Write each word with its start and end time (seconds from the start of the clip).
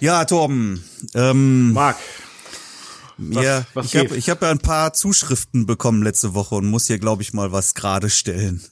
Ja, 0.00 0.24
Torben. 0.24 0.84
Ähm, 1.14 1.72
Marc. 1.72 1.96
Ja, 3.18 3.66
was 3.74 3.86
ich 3.86 3.96
habe 3.96 4.16
ich 4.16 4.30
hab 4.30 4.42
ja 4.42 4.50
ein 4.50 4.60
paar 4.60 4.92
Zuschriften 4.92 5.66
bekommen 5.66 6.02
letzte 6.02 6.34
Woche 6.34 6.54
und 6.54 6.66
muss 6.66 6.86
hier, 6.86 7.00
glaube 7.00 7.22
ich, 7.22 7.32
mal 7.32 7.50
was 7.50 7.74
gerade 7.74 8.10
stellen. 8.10 8.62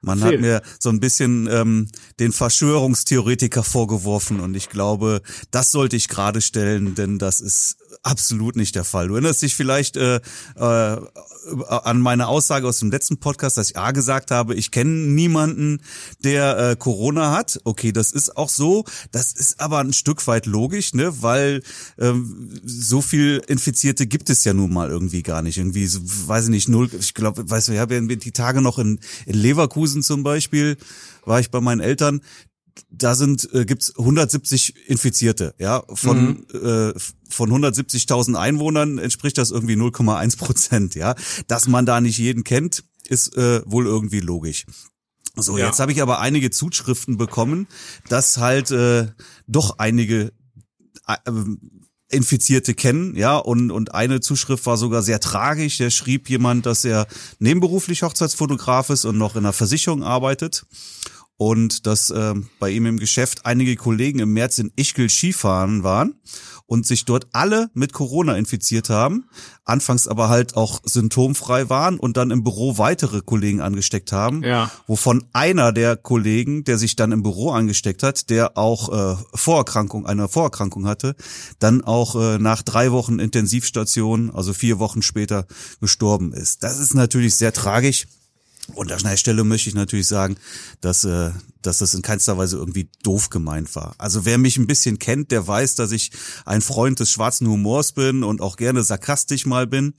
Man 0.00 0.20
Erzähl. 0.20 0.34
hat 0.34 0.40
mir 0.40 0.62
so 0.78 0.90
ein 0.90 1.00
bisschen 1.00 1.48
ähm, 1.50 1.88
den 2.18 2.32
Verschwörungstheoretiker 2.32 3.62
vorgeworfen 3.62 4.40
und 4.40 4.54
ich 4.54 4.70
glaube, 4.70 5.22
das 5.50 5.70
sollte 5.70 5.96
ich 5.96 6.08
gerade 6.08 6.40
stellen, 6.40 6.94
denn 6.94 7.18
das 7.18 7.40
ist 7.40 7.76
absolut 8.02 8.56
nicht 8.56 8.74
der 8.74 8.84
Fall. 8.84 9.08
Du 9.08 9.14
erinnerst 9.14 9.42
dich 9.42 9.54
vielleicht 9.54 9.96
äh, 9.96 10.20
äh, 10.56 10.96
an 11.68 12.00
meine 12.00 12.28
Aussage 12.28 12.66
aus 12.66 12.78
dem 12.78 12.90
letzten 12.90 13.18
Podcast, 13.18 13.56
dass 13.56 13.70
ich 13.70 13.76
A 13.76 13.90
gesagt 13.92 14.30
habe, 14.30 14.54
ich 14.54 14.70
kenne 14.70 14.90
niemanden, 14.90 15.80
der 16.22 16.58
äh, 16.58 16.76
Corona 16.76 17.32
hat. 17.32 17.60
Okay, 17.64 17.92
das 17.92 18.12
ist 18.12 18.36
auch 18.36 18.48
so. 18.48 18.84
Das 19.12 19.32
ist 19.32 19.60
aber 19.60 19.78
ein 19.78 19.92
Stück 19.92 20.26
weit 20.26 20.46
logisch, 20.46 20.94
ne, 20.94 21.22
weil 21.22 21.62
ähm, 21.98 22.60
so 22.64 23.00
viel 23.00 23.42
Infizierte 23.46 24.06
gibt 24.06 24.30
es 24.30 24.44
ja 24.44 24.54
nun 24.54 24.72
mal 24.72 24.88
irgendwie 24.90 25.22
gar 25.22 25.42
nicht. 25.42 25.58
Irgendwie, 25.58 25.86
so, 25.86 26.00
weiß 26.02 26.44
ich 26.44 26.50
nicht, 26.50 26.68
null. 26.68 26.90
Ich 26.98 27.14
glaube, 27.14 27.48
weißt 27.48 27.68
du, 27.68 27.72
ich 27.72 27.78
habe 27.78 27.94
ja 27.94 28.00
die 28.00 28.32
Tage 28.32 28.60
noch 28.60 28.78
in, 28.78 28.98
in 29.26 29.34
Leverkusen 29.34 30.02
zum 30.02 30.22
Beispiel 30.22 30.76
war 31.26 31.40
ich 31.40 31.50
bei 31.50 31.60
meinen 31.60 31.80
Eltern 31.80 32.20
da 32.90 33.14
sind 33.14 33.48
äh, 33.52 33.64
gibt's 33.64 33.96
170 33.96 34.88
Infizierte, 34.88 35.54
ja, 35.58 35.82
von 35.92 36.44
mhm. 36.52 36.92
äh, 36.92 36.92
von 37.28 37.50
170.000 37.50 38.36
Einwohnern 38.36 38.98
entspricht 38.98 39.38
das 39.38 39.50
irgendwie 39.50 39.74
0,1 39.74 40.38
Prozent, 40.38 40.94
ja. 40.94 41.14
Dass 41.48 41.68
man 41.68 41.86
da 41.86 42.00
nicht 42.00 42.18
jeden 42.18 42.44
kennt, 42.44 42.84
ist 43.08 43.36
äh, 43.36 43.62
wohl 43.66 43.86
irgendwie 43.86 44.20
logisch. 44.20 44.66
So, 45.36 45.58
ja. 45.58 45.66
jetzt 45.66 45.80
habe 45.80 45.90
ich 45.90 46.00
aber 46.00 46.20
einige 46.20 46.50
Zuschriften 46.50 47.16
bekommen, 47.16 47.66
dass 48.08 48.38
halt 48.38 48.70
äh, 48.70 49.08
doch 49.48 49.78
einige 49.78 50.32
äh, 51.08 51.16
Infizierte 52.08 52.74
kennen, 52.74 53.16
ja, 53.16 53.36
und, 53.36 53.72
und 53.72 53.94
eine 53.94 54.20
Zuschrift 54.20 54.64
war 54.66 54.76
sogar 54.76 55.02
sehr 55.02 55.18
tragisch. 55.18 55.78
Da 55.78 55.90
schrieb 55.90 56.30
jemand, 56.30 56.66
dass 56.66 56.84
er 56.84 57.08
nebenberuflich 57.40 58.04
Hochzeitsfotograf 58.04 58.90
ist 58.90 59.04
und 59.04 59.18
noch 59.18 59.34
in 59.34 59.40
einer 59.40 59.52
Versicherung 59.52 60.04
arbeitet 60.04 60.66
und 61.36 61.86
dass 61.86 62.10
äh, 62.10 62.34
bei 62.60 62.70
ihm 62.70 62.86
im 62.86 62.98
Geschäft 62.98 63.44
einige 63.44 63.76
Kollegen 63.76 64.20
im 64.20 64.32
März 64.32 64.58
in 64.58 64.72
Ischgl 64.76 65.08
Skifahren 65.08 65.82
waren 65.82 66.14
und 66.66 66.86
sich 66.86 67.04
dort 67.04 67.26
alle 67.32 67.70
mit 67.74 67.92
Corona 67.92 68.36
infiziert 68.36 68.88
haben, 68.88 69.28
anfangs 69.64 70.08
aber 70.08 70.28
halt 70.28 70.56
auch 70.56 70.80
symptomfrei 70.84 71.68
waren 71.68 71.98
und 71.98 72.16
dann 72.16 72.30
im 72.30 72.42
Büro 72.42 72.78
weitere 72.78 73.20
Kollegen 73.20 73.60
angesteckt 73.60 74.12
haben, 74.12 74.42
ja. 74.42 74.70
wovon 74.86 75.24
einer 75.32 75.72
der 75.72 75.96
Kollegen, 75.96 76.64
der 76.64 76.78
sich 76.78 76.96
dann 76.96 77.12
im 77.12 77.22
Büro 77.22 77.50
angesteckt 77.50 78.02
hat, 78.02 78.30
der 78.30 78.56
auch 78.56 78.88
äh, 78.92 79.16
Vorerkrankung, 79.34 80.06
eine 80.06 80.28
Vorerkrankung 80.28 80.86
hatte, 80.86 81.16
dann 81.58 81.82
auch 81.82 82.14
äh, 82.14 82.38
nach 82.38 82.62
drei 82.62 82.92
Wochen 82.92 83.18
Intensivstation, 83.18 84.30
also 84.30 84.54
vier 84.54 84.78
Wochen 84.78 85.02
später 85.02 85.46
gestorben 85.80 86.32
ist. 86.32 86.62
Das 86.62 86.78
ist 86.78 86.94
natürlich 86.94 87.34
sehr 87.34 87.52
tragisch. 87.52 88.06
Und 88.72 88.90
an 88.92 89.02
der 89.02 89.16
Stelle 89.16 89.44
möchte 89.44 89.68
ich 89.68 89.74
natürlich 89.74 90.06
sagen, 90.06 90.36
dass, 90.80 91.04
äh, 91.04 91.30
dass 91.60 91.78
das 91.78 91.94
in 91.94 92.02
keinster 92.02 92.38
Weise 92.38 92.56
irgendwie 92.56 92.88
doof 93.02 93.28
gemeint 93.28 93.74
war. 93.76 93.94
Also 93.98 94.24
wer 94.24 94.38
mich 94.38 94.56
ein 94.56 94.66
bisschen 94.66 94.98
kennt, 94.98 95.30
der 95.30 95.46
weiß, 95.46 95.74
dass 95.74 95.92
ich 95.92 96.12
ein 96.46 96.62
Freund 96.62 96.98
des 97.00 97.10
schwarzen 97.10 97.46
Humors 97.46 97.92
bin 97.92 98.22
und 98.22 98.40
auch 98.40 98.56
gerne 98.56 98.82
sarkastisch 98.82 99.44
mal 99.44 99.66
bin. 99.66 99.94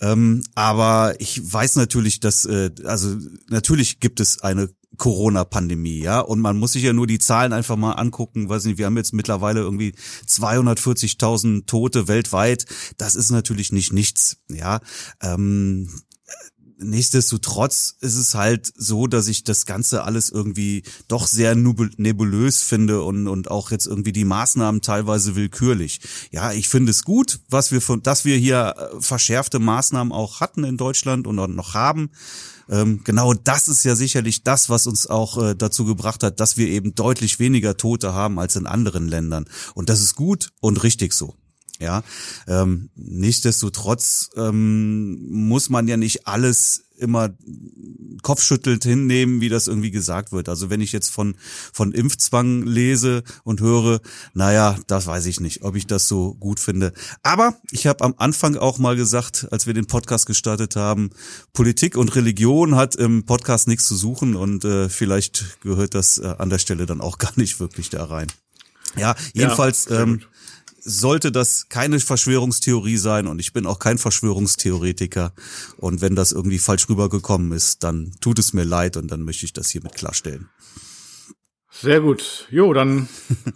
Ähm, 0.00 0.42
aber 0.54 1.14
ich 1.18 1.40
weiß 1.52 1.76
natürlich, 1.76 2.18
dass, 2.20 2.44
äh, 2.44 2.70
also 2.84 3.16
natürlich 3.48 4.00
gibt 4.00 4.20
es 4.20 4.40
eine 4.42 4.70
Corona-Pandemie, 4.98 6.00
ja, 6.02 6.20
und 6.20 6.40
man 6.40 6.58
muss 6.58 6.72
sich 6.72 6.82
ja 6.82 6.92
nur 6.92 7.06
die 7.06 7.18
Zahlen 7.18 7.52
einfach 7.52 7.76
mal 7.76 7.92
angucken, 7.92 8.48
weiß 8.48 8.64
nicht, 8.64 8.78
wir 8.78 8.86
haben 8.86 8.96
jetzt 8.96 9.14
mittlerweile 9.14 9.60
irgendwie 9.60 9.94
240.000 10.28 11.66
Tote 11.66 12.08
weltweit, 12.08 12.66
das 12.98 13.14
ist 13.14 13.30
natürlich 13.30 13.72
nicht 13.72 13.92
nichts, 13.92 14.36
ja, 14.50 14.80
ähm, 15.22 15.88
Nichtsdestotrotz 16.82 17.96
ist 18.00 18.16
es 18.16 18.34
halt 18.34 18.72
so, 18.76 19.06
dass 19.06 19.28
ich 19.28 19.44
das 19.44 19.66
Ganze 19.66 20.04
alles 20.04 20.30
irgendwie 20.30 20.82
doch 21.08 21.26
sehr 21.26 21.54
nebulös 21.54 22.62
finde 22.62 23.02
und, 23.02 23.28
und 23.28 23.50
auch 23.50 23.70
jetzt 23.70 23.86
irgendwie 23.86 24.12
die 24.12 24.24
Maßnahmen 24.24 24.80
teilweise 24.80 25.36
willkürlich. 25.36 26.00
Ja, 26.30 26.52
ich 26.52 26.68
finde 26.68 26.90
es 26.90 27.04
gut, 27.04 27.40
was 27.48 27.72
wir 27.72 27.80
von, 27.80 28.02
dass 28.02 28.24
wir 28.24 28.36
hier 28.36 28.74
äh, 28.76 29.00
verschärfte 29.00 29.58
Maßnahmen 29.58 30.12
auch 30.12 30.40
hatten 30.40 30.64
in 30.64 30.76
Deutschland 30.76 31.26
und 31.26 31.36
noch 31.36 31.74
haben. 31.74 32.10
Ähm, 32.68 33.00
genau 33.04 33.34
das 33.34 33.68
ist 33.68 33.84
ja 33.84 33.96
sicherlich 33.96 34.44
das, 34.44 34.68
was 34.68 34.86
uns 34.86 35.06
auch 35.06 35.42
äh, 35.42 35.54
dazu 35.54 35.84
gebracht 35.84 36.22
hat, 36.22 36.40
dass 36.40 36.56
wir 36.56 36.68
eben 36.68 36.94
deutlich 36.94 37.38
weniger 37.38 37.76
Tote 37.76 38.14
haben 38.14 38.38
als 38.38 38.56
in 38.56 38.66
anderen 38.66 39.08
Ländern. 39.08 39.46
Und 39.74 39.88
das 39.88 40.00
ist 40.00 40.14
gut 40.14 40.50
und 40.60 40.82
richtig 40.82 41.12
so. 41.12 41.34
Ja, 41.80 42.04
ähm, 42.46 42.90
nichtsdestotrotz 42.94 44.30
ähm, 44.36 45.18
muss 45.30 45.68
man 45.68 45.88
ja 45.88 45.96
nicht 45.96 46.28
alles 46.28 46.84
immer 46.96 47.30
kopfschüttelnd 48.22 48.84
hinnehmen, 48.84 49.40
wie 49.40 49.48
das 49.48 49.66
irgendwie 49.66 49.90
gesagt 49.90 50.32
wird. 50.32 50.48
Also 50.48 50.70
wenn 50.70 50.80
ich 50.80 50.92
jetzt 50.92 51.10
von, 51.10 51.34
von 51.72 51.92
Impfzwang 51.92 52.62
lese 52.62 53.24
und 53.42 53.60
höre, 53.60 54.00
naja, 54.32 54.78
das 54.86 55.06
weiß 55.06 55.26
ich 55.26 55.40
nicht, 55.40 55.62
ob 55.62 55.74
ich 55.74 55.86
das 55.86 56.06
so 56.06 56.34
gut 56.34 56.60
finde. 56.60 56.92
Aber 57.22 57.56
ich 57.72 57.86
habe 57.86 58.04
am 58.04 58.14
Anfang 58.16 58.56
auch 58.56 58.78
mal 58.78 58.94
gesagt, 58.94 59.48
als 59.50 59.66
wir 59.66 59.74
den 59.74 59.86
Podcast 59.86 60.26
gestartet 60.26 60.76
haben, 60.76 61.10
Politik 61.52 61.96
und 61.96 62.14
Religion 62.14 62.76
hat 62.76 62.94
im 62.94 63.26
Podcast 63.26 63.66
nichts 63.66 63.86
zu 63.86 63.96
suchen 63.96 64.36
und 64.36 64.64
äh, 64.64 64.88
vielleicht 64.88 65.60
gehört 65.62 65.94
das 65.94 66.18
äh, 66.18 66.34
an 66.38 66.48
der 66.48 66.58
Stelle 66.58 66.86
dann 66.86 67.00
auch 67.00 67.18
gar 67.22 67.32
nicht 67.36 67.58
wirklich 67.58 67.90
da 67.90 68.04
rein. 68.04 68.28
Ja, 68.96 69.16
jedenfalls 69.32 69.86
ja, 69.86 70.02
ähm, 70.02 70.20
sollte 70.84 71.30
das 71.32 71.68
keine 71.68 72.00
Verschwörungstheorie 72.00 72.96
sein 72.96 73.26
und 73.26 73.38
ich 73.38 73.52
bin 73.52 73.66
auch 73.66 73.78
kein 73.78 73.98
Verschwörungstheoretiker. 73.98 75.32
Und 75.76 76.00
wenn 76.00 76.16
das 76.16 76.32
irgendwie 76.32 76.58
falsch 76.58 76.88
rübergekommen 76.88 77.52
ist, 77.52 77.84
dann 77.84 78.12
tut 78.20 78.38
es 78.38 78.52
mir 78.52 78.64
leid 78.64 78.96
und 78.96 79.10
dann 79.10 79.22
möchte 79.22 79.46
ich 79.46 79.52
das 79.52 79.70
hiermit 79.70 79.94
klarstellen. 79.94 80.48
Sehr 81.70 82.00
gut. 82.00 82.48
Jo, 82.50 82.72
dann 82.72 83.08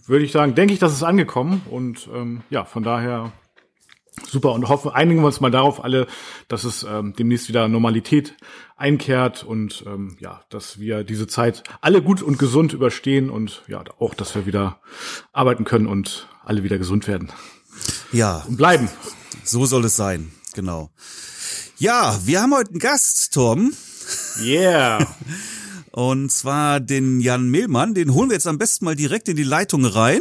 würde 0.07 0.25
ich 0.25 0.33
sagen, 0.33 0.55
denke 0.55 0.73
ich, 0.73 0.81
das 0.81 0.93
ist 0.93 1.03
angekommen 1.03 1.63
und 1.71 2.09
ähm, 2.13 2.43
ja, 2.51 2.65
von 2.65 2.83
daher 2.83 3.33
super 4.25 4.53
und 4.53 4.69
hoffen, 4.69 4.91
einigen 4.91 5.21
wir 5.21 5.27
uns 5.27 5.41
mal 5.41 5.51
darauf 5.51 5.85
alle, 5.85 6.07
dass 6.49 6.65
es 6.65 6.85
ähm, 6.85 7.13
demnächst 7.19 7.49
wieder 7.49 7.69
Normalität 7.69 8.35
einkehrt 8.77 9.45
und 9.45 9.85
ähm, 9.87 10.17
ja, 10.21 10.43
dass 10.49 10.79
wir 10.79 11.05
diese 11.05 11.27
Zeit 11.27 11.63
alle 11.81 12.03
gut 12.03 12.23
und 12.23 12.39
gesund 12.39 12.73
überstehen 12.73 13.31
und 13.31 13.63
ja, 13.69 13.85
auch, 13.99 14.15
dass 14.15 14.35
wir 14.35 14.47
wieder 14.47 14.81
arbeiten 15.33 15.65
können 15.65 15.87
und 15.87 16.29
alle 16.47 16.62
wieder 16.62 16.79
gesund 16.79 17.07
werden. 17.09 17.29
Ja. 18.12 18.45
Und 18.49 18.57
bleiben. 18.57 18.89
So 19.45 19.67
soll 19.67 19.84
es 19.84 19.97
sein, 19.97 20.33
genau. 20.55 20.91
Ja, 21.77 22.19
wir 22.25 22.41
haben 22.41 22.55
heute 22.55 22.71
einen 22.71 22.79
Gast, 22.79 23.34
Tom. 23.34 23.73
Yeah. 24.41 25.07
Und 25.91 26.31
zwar 26.31 26.81
den 26.81 27.21
Jan 27.21 27.49
Mehlmann, 27.49 27.95
den 27.95 28.12
holen 28.12 28.29
wir 28.31 28.34
jetzt 28.34 28.47
am 28.47 28.59
besten 28.59 28.84
mal 28.84 28.95
direkt 28.95 29.29
in 29.29 29.37
die 29.37 29.45
Leitung 29.45 29.84
rein. 29.84 30.21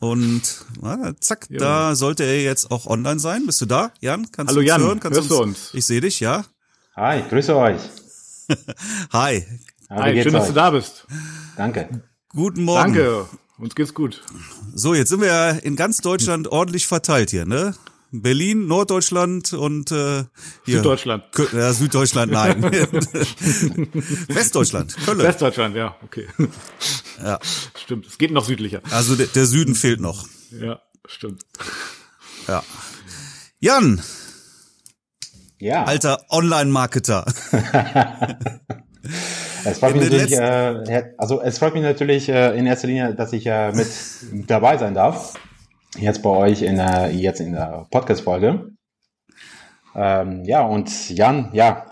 Und 0.00 0.64
na, 0.80 1.14
zack, 1.20 1.46
jo. 1.50 1.58
da 1.58 1.94
sollte 1.94 2.24
er 2.24 2.42
jetzt 2.42 2.70
auch 2.70 2.86
online 2.86 3.18
sein. 3.18 3.46
Bist 3.46 3.60
du 3.60 3.66
da, 3.66 3.92
Jan? 4.00 4.30
Kannst 4.32 4.50
Hallo 4.50 4.54
du 4.54 4.60
uns 4.60 4.68
Jan, 4.68 4.80
hören? 4.80 5.00
Kannst 5.00 5.18
hörst 5.18 5.30
du 5.30 5.42
uns? 5.42 5.70
Ich 5.74 5.84
sehe 5.84 6.00
dich, 6.00 6.20
ja. 6.20 6.44
Hi, 6.96 7.22
grüße 7.28 7.56
euch. 7.56 7.80
Hi. 9.12 9.44
Hi, 9.90 10.22
schön, 10.22 10.32
dass 10.32 10.46
du 10.46 10.52
da 10.52 10.70
bist. 10.70 11.06
Danke. 11.56 12.02
Guten 12.30 12.64
Morgen. 12.64 12.94
Danke. 12.94 13.28
Uns 13.62 13.76
geht's 13.76 13.94
gut. 13.94 14.24
So, 14.74 14.92
jetzt 14.92 15.10
sind 15.10 15.20
wir 15.20 15.28
ja 15.28 15.50
in 15.50 15.76
ganz 15.76 15.98
Deutschland 15.98 16.48
ordentlich 16.48 16.88
verteilt 16.88 17.30
hier, 17.30 17.46
ne? 17.46 17.76
Berlin, 18.10 18.66
Norddeutschland 18.66 19.52
und 19.52 19.92
äh, 19.92 20.24
hier. 20.64 20.78
Süddeutschland. 20.78 21.22
Ja, 21.52 21.72
Süddeutschland, 21.72 22.32
nein. 22.32 22.60
Westdeutschland, 24.28 24.96
Köln. 25.06 25.18
Westdeutschland, 25.20 25.76
ja, 25.76 25.96
okay. 26.02 26.26
Ja. 27.22 27.38
Stimmt, 27.80 28.06
es 28.06 28.18
geht 28.18 28.32
noch 28.32 28.44
südlicher. 28.44 28.82
Also 28.90 29.14
der, 29.14 29.28
der 29.28 29.46
Süden 29.46 29.76
fehlt 29.76 30.00
noch. 30.00 30.26
Ja, 30.50 30.80
stimmt. 31.06 31.44
Ja. 32.48 32.64
Jan. 33.60 34.02
Ja. 35.60 35.84
Alter 35.84 36.24
Online-Marketer. 36.30 37.26
Es 39.64 39.78
freut 39.78 39.94
mich 39.94 40.10
natürlich, 40.10 40.32
äh, 40.36 41.12
also 41.18 41.40
es 41.40 41.58
freut 41.58 41.74
mich 41.74 41.82
natürlich 41.82 42.28
äh, 42.28 42.56
in 42.58 42.66
erster 42.66 42.88
Linie, 42.88 43.14
dass 43.14 43.32
ich 43.32 43.46
äh, 43.46 43.72
mit 43.72 43.88
dabei 44.48 44.76
sein 44.76 44.94
darf 44.94 45.34
jetzt 45.98 46.22
bei 46.22 46.30
euch 46.30 46.62
in 46.62 46.76
der, 46.76 47.10
jetzt 47.12 47.40
in 47.40 47.52
der 47.52 47.86
Podcast-Folge. 47.90 48.70
Ähm, 49.94 50.44
ja, 50.44 50.62
und 50.62 51.10
Jan, 51.10 51.50
ja, 51.52 51.91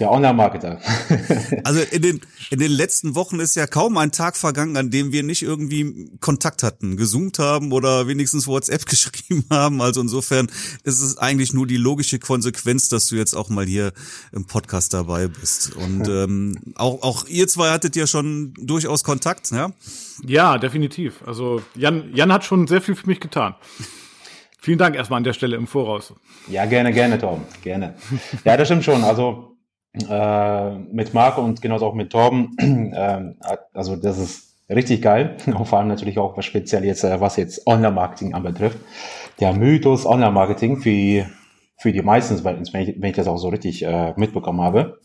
Der 0.00 0.10
Online-Marketer. 0.10 0.80
also 1.64 1.80
in 1.80 2.02
den, 2.02 2.20
in 2.50 2.58
den 2.58 2.72
letzten 2.72 3.14
Wochen 3.14 3.38
ist 3.38 3.54
ja 3.54 3.66
kaum 3.66 3.96
ein 3.98 4.10
Tag 4.10 4.36
vergangen, 4.36 4.76
an 4.76 4.90
dem 4.90 5.12
wir 5.12 5.22
nicht 5.22 5.42
irgendwie 5.42 6.10
Kontakt 6.20 6.62
hatten, 6.62 6.96
gezoomt 6.96 7.38
haben 7.38 7.70
oder 7.70 8.08
wenigstens 8.08 8.46
WhatsApp 8.46 8.86
geschrieben 8.86 9.44
haben. 9.50 9.80
Also 9.80 10.00
insofern 10.00 10.50
ist 10.82 11.00
es 11.00 11.18
eigentlich 11.18 11.52
nur 11.52 11.66
die 11.66 11.76
logische 11.76 12.18
Konsequenz, 12.18 12.88
dass 12.88 13.08
du 13.08 13.16
jetzt 13.16 13.34
auch 13.34 13.48
mal 13.48 13.64
hier 13.64 13.92
im 14.32 14.46
Podcast 14.46 14.92
dabei 14.92 15.28
bist. 15.28 15.76
Und 15.76 16.08
ähm, 16.08 16.58
auch, 16.74 17.02
auch 17.02 17.26
ihr 17.26 17.46
zwei 17.46 17.70
hattet 17.70 17.94
ja 17.94 18.06
schon 18.06 18.54
durchaus 18.54 19.04
Kontakt, 19.04 19.50
ja? 19.52 19.70
Ja, 20.26 20.58
definitiv. 20.58 21.22
Also 21.26 21.62
Jan, 21.76 22.10
Jan 22.14 22.32
hat 22.32 22.44
schon 22.44 22.66
sehr 22.66 22.80
viel 22.80 22.96
für 22.96 23.06
mich 23.06 23.20
getan. 23.20 23.54
Vielen 24.62 24.78
Dank 24.78 24.94
erstmal 24.94 25.18
an 25.18 25.24
der 25.24 25.32
Stelle 25.32 25.56
im 25.56 25.66
Voraus. 25.66 26.14
Ja, 26.48 26.66
gerne, 26.66 26.92
gerne, 26.92 27.18
Tom. 27.18 27.42
Gerne. 27.62 27.94
Ja, 28.44 28.58
das 28.58 28.68
stimmt 28.68 28.84
schon. 28.84 29.04
Also 29.04 29.56
äh, 30.08 30.70
mit 30.92 31.14
Marco 31.14 31.40
und 31.40 31.62
genauso 31.62 31.86
auch 31.86 31.94
mit 31.94 32.10
Torben. 32.10 32.56
Äh, 32.92 33.34
also 33.72 33.96
das 33.96 34.18
ist 34.18 34.56
richtig 34.68 35.00
geil. 35.00 35.36
Und 35.46 35.64
vor 35.66 35.78
allem 35.78 35.88
natürlich 35.88 36.18
auch 36.18 36.36
was 36.36 36.44
speziell 36.44 36.84
jetzt, 36.84 37.04
äh, 37.04 37.20
was 37.20 37.36
jetzt 37.36 37.66
Online-Marketing 37.66 38.34
anbetrifft. 38.34 38.78
Der 39.38 39.54
Mythos 39.54 40.04
Online-Marketing 40.04 40.78
für, 40.78 41.26
für 41.78 41.92
die 41.92 42.02
meisten, 42.02 42.42
wenn 42.44 42.82
ich, 42.82 43.00
wenn 43.00 43.10
ich 43.10 43.16
das 43.16 43.28
auch 43.28 43.38
so 43.38 43.48
richtig 43.48 43.84
äh, 43.84 44.12
mitbekommen 44.16 44.60
habe. 44.60 45.00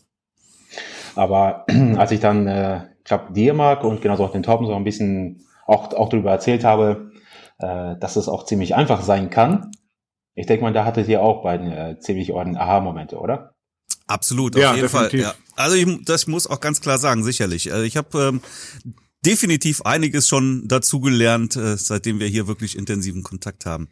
Aber 1.14 1.64
als 1.96 2.12
ich 2.12 2.20
dann, 2.20 2.46
äh, 2.46 2.82
ich 2.98 3.04
glaube, 3.04 3.32
dir, 3.32 3.54
Marco, 3.54 3.88
und 3.88 4.02
genauso 4.02 4.24
auch 4.24 4.32
den 4.32 4.42
Torben 4.42 4.66
so 4.66 4.74
ein 4.74 4.84
bisschen 4.84 5.46
auch, 5.66 5.94
auch 5.94 6.08
darüber 6.10 6.30
erzählt 6.30 6.64
habe, 6.64 7.12
äh, 7.58 7.96
dass 7.98 8.16
es 8.16 8.28
auch 8.28 8.44
ziemlich 8.44 8.74
einfach 8.74 9.02
sein 9.02 9.30
kann. 9.30 9.70
Ich 10.34 10.46
denke 10.46 10.64
mal, 10.64 10.72
da 10.72 10.84
hattet 10.84 11.08
ihr 11.08 11.22
auch 11.22 11.42
beiden 11.42 11.72
äh, 11.72 11.98
ziemlich 11.98 12.32
ordentliche 12.32 12.62
Aha-Momente, 12.62 13.18
oder? 13.18 13.54
Absolut, 14.06 14.54
auf 14.54 14.62
ja, 14.62 14.74
jeden 14.74 14.82
definitiv. 14.82 15.24
Fall. 15.24 15.34
Ja. 15.34 15.34
Also 15.56 15.76
ich, 15.76 16.04
das 16.04 16.26
muss 16.26 16.46
auch 16.46 16.60
ganz 16.60 16.80
klar 16.80 16.98
sagen, 16.98 17.24
sicherlich. 17.24 17.72
Also 17.72 17.84
ich 17.84 17.96
habe 17.96 18.18
ähm, 18.18 18.42
definitiv 19.24 19.82
einiges 19.82 20.28
schon 20.28 20.68
dazu 20.68 21.00
gelernt, 21.00 21.56
äh, 21.56 21.76
seitdem 21.76 22.20
wir 22.20 22.28
hier 22.28 22.46
wirklich 22.46 22.76
intensiven 22.76 23.22
Kontakt 23.22 23.66
haben. 23.66 23.88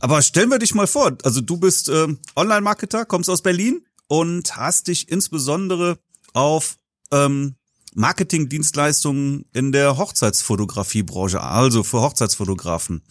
Aber 0.00 0.22
stellen 0.22 0.50
wir 0.50 0.58
dich 0.58 0.74
mal 0.74 0.86
vor, 0.86 1.16
also 1.22 1.40
du 1.40 1.58
bist 1.58 1.88
äh, 1.88 2.08
Online-Marketer, 2.34 3.04
kommst 3.04 3.30
aus 3.30 3.42
Berlin 3.42 3.84
und 4.08 4.56
hast 4.56 4.88
dich 4.88 5.10
insbesondere 5.10 5.98
auf 6.32 6.76
ähm, 7.12 7.54
Marketingdienstleistungen 7.96 9.46
in 9.54 9.72
der 9.72 9.96
Hochzeitsfotografiebranche, 9.96 11.40
also 11.40 11.82
für 11.82 12.02
Hochzeitsfotografen, 12.02 13.02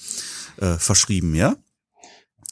äh, 0.62 0.78
verschrieben, 0.78 1.34
ja? 1.34 1.56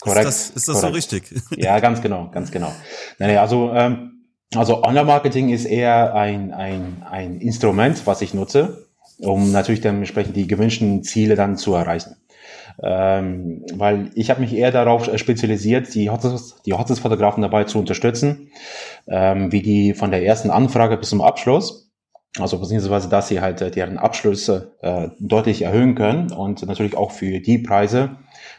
Korrekt. 0.02 0.28
Ist 0.28 0.50
das, 0.50 0.56
ist 0.56 0.68
das 0.68 0.82
so 0.82 0.88
richtig? 0.88 1.34
Ja, 1.56 1.80
ganz 1.80 2.02
genau, 2.02 2.30
ganz 2.32 2.52
genau. 2.52 2.74
Nee, 3.20 3.38
also, 3.38 3.72
ähm, 3.74 4.26
also 4.56 4.84
Online-Marketing 4.84 5.50
ist 5.50 5.66
eher 5.66 6.16
ein, 6.16 6.54
ein, 6.54 7.04
ein 7.10 7.40
Instrument, 7.40 8.06
was 8.06 8.22
ich 8.22 8.34
nutze, 8.34 8.88
um 9.20 9.52
natürlich 9.52 9.82
dementsprechend 9.82 10.36
die 10.36 10.48
gewünschten 10.48 11.04
Ziele 11.04 11.36
dann 11.36 11.56
zu 11.56 11.76
erreichen. 11.76 12.16
Ähm, 12.82 13.64
weil 13.76 14.10
ich 14.16 14.32
habe 14.32 14.42
mich 14.42 14.54
eher 14.54 14.72
darauf 14.72 15.08
spezialisiert, 15.18 15.94
die 15.94 16.10
Hochzeits, 16.10 16.62
die 16.66 16.74
Hochzeitsfotografen 16.74 17.44
dabei 17.44 17.66
zu 17.66 17.78
unterstützen, 17.78 18.50
ähm, 19.08 19.52
wie 19.52 19.62
die 19.62 19.94
von 19.94 20.10
der 20.10 20.26
ersten 20.26 20.50
Anfrage 20.50 20.98
bis 20.98 21.10
zum 21.10 21.22
Abschluss, 21.22 21.83
also 22.40 22.58
beziehungsweise, 22.60 23.10
dass 23.10 23.28
sie 23.28 23.42
halt 23.42 23.62
äh, 23.62 23.70
deren 23.70 23.98
Abschlüsse 23.98 24.76
äh, 24.82 25.10
deutlich 25.20 25.62
erhöhen 25.62 25.96
können 25.96 26.32
und 26.32 26.66
natürlich 26.66 26.98
auch 26.98 27.12
für 27.12 27.40
die 27.40 27.60
Preise, 27.60 28.18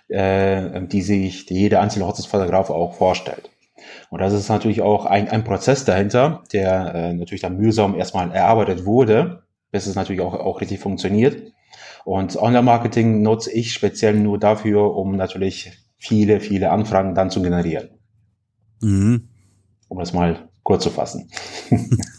äh, 0.09 0.81
die 0.87 1.03
sich 1.03 1.47
die 1.47 1.55
jeder 1.55 1.81
einzelne 1.81 2.07
Hochzeitsfotograf 2.07 2.71
auch 2.71 2.95
vorstellt. 2.95 3.51
Und 4.11 4.21
das 4.21 4.33
ist 4.33 4.49
natürlich 4.49 4.81
auch 4.81 5.07
ein, 5.07 5.29
ein 5.29 5.45
Prozess 5.45 5.85
dahinter, 5.85 6.45
der 6.53 6.95
äh, 6.95 7.13
natürlich 7.15 7.43
dann 7.43 7.57
mühsam 7.57 7.97
erstmal 7.97 8.31
erarbeitet 8.31 8.87
wurde, 8.87 9.43
bis 9.73 9.87
es 9.87 9.97
natürlich 9.97 10.23
auch, 10.23 10.35
auch 10.35 10.61
richtig 10.61 10.79
funktioniert. 10.79 11.53
Und 12.05 12.37
Online-Marketing 12.37 13.23
nutze 13.23 13.51
ich 13.51 13.73
speziell 13.73 14.15
nur 14.15 14.39
dafür, 14.39 14.95
um 14.95 15.17
natürlich 15.17 15.73
viele, 15.97 16.39
viele 16.41 16.71
Anfragen 16.71 17.15
dann 17.15 17.31
zu 17.31 17.43
generieren. 17.43 17.89
Mhm. 18.81 19.31
Um 19.89 19.99
das 19.99 20.13
mal 20.13 20.49
kurz 20.63 20.85
zu 20.85 20.91
fassen. 20.91 21.31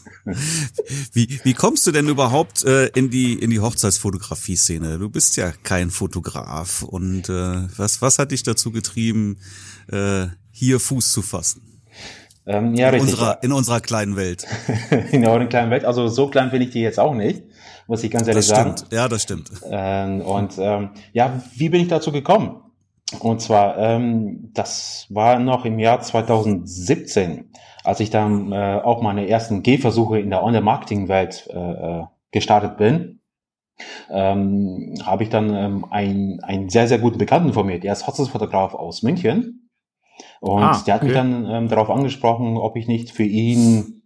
wie, 1.13 1.39
wie 1.44 1.54
kommst 1.54 1.86
du 1.88 1.92
denn 1.92 2.07
überhaupt 2.07 2.63
äh, 2.63 2.88
in 2.88 3.10
die 3.10 3.33
in 3.33 3.50
die 3.50 3.60
Hochzeitsfotografie-Szene? 3.60 4.98
Du 4.98 5.10
bist 5.10 5.38
ja 5.38 5.51
kein 5.63 5.92
Fotograf 5.92 6.83
und 6.83 7.30
äh, 7.30 7.68
was 7.77 8.01
was 8.01 8.19
hat 8.19 8.31
dich 8.31 8.44
dazu 8.44 8.72
getrieben, 8.72 9.38
äh, 9.92 10.27
hier 10.51 10.80
Fuß 10.80 11.12
zu 11.12 11.22
fassen? 11.22 11.62
Ähm, 12.48 12.75
ja, 12.75 12.89
in 12.89 12.95
richtig. 12.95 13.13
Unserer, 13.13 13.44
in 13.44 13.51
unserer 13.51 13.80
kleinen 13.81 14.16
Welt. 14.16 14.45
in 15.12 15.25
eurer 15.25 15.45
kleinen 15.48 15.72
Welt. 15.72 15.83
Also 15.83 16.07
so 16.07 16.28
klein 16.28 16.51
bin 16.51 16.62
ich 16.62 16.69
die 16.69 16.81
jetzt 16.81 17.00
auch 17.00 17.16
nicht, 17.16 17.44
muss 17.88 18.04
ich 18.04 18.12
ganz 18.12 18.28
ehrlich 18.28 18.48
das 18.48 18.56
sagen. 18.56 18.78
Stimmt. 18.78 18.94
Ja, 18.94 19.07
das 19.07 19.24
stimmt. 19.24 19.51
Ähm, 19.69 20.21
und 20.21 20.54
ähm, 20.60 20.89
ja, 21.13 21.42
wie 21.56 21.69
bin 21.69 21.81
ich 21.81 21.88
dazu 21.88 22.12
gekommen? 22.12 22.62
Und 23.20 23.42
zwar, 23.42 23.78
ähm, 23.78 24.52
das 24.54 25.08
war 25.10 25.40
noch 25.40 25.66
im 25.66 25.80
Jahr 25.80 26.02
2017 26.02 27.52
als 27.86 28.00
ich 28.00 28.10
dann 28.10 28.52
äh, 28.52 28.82
auch 28.84 29.02
meine 29.02 29.30
ersten 29.30 29.62
Gehversuche 29.62 30.20
in 30.20 30.32
der 30.32 30.44
Online-Marketing-Welt 30.44 31.48
äh, 31.54 31.58
äh, 31.60 32.04
gestartet 32.32 32.78
bin, 32.78 33.22
ähm, 34.10 34.96
habe 35.04 35.24
ich 35.24 35.30
dann 35.30 35.54
ähm, 35.54 35.86
einen, 35.92 36.44
einen 36.44 36.70
sehr, 36.70 36.88
sehr 36.88 36.98
guten 36.98 37.18
Bekannten 37.18 37.54
von 37.54 37.66
mir, 37.66 37.80
der 37.80 37.94
ist 37.94 38.08
Hochzeitsfotograf 38.08 38.74
aus 38.74 39.04
München. 39.04 39.70
Und 40.40 40.64
ah, 40.64 40.82
der 40.86 40.96
hat 40.96 41.02
okay. 41.02 41.10
mich 41.10 41.16
dann 41.16 41.46
ähm, 41.50 41.68
darauf 41.68 41.90
angesprochen, 41.90 42.58
ob 42.58 42.76
ich 42.76 42.88
nicht 42.88 43.12
für 43.12 43.24
ihn 43.24 44.02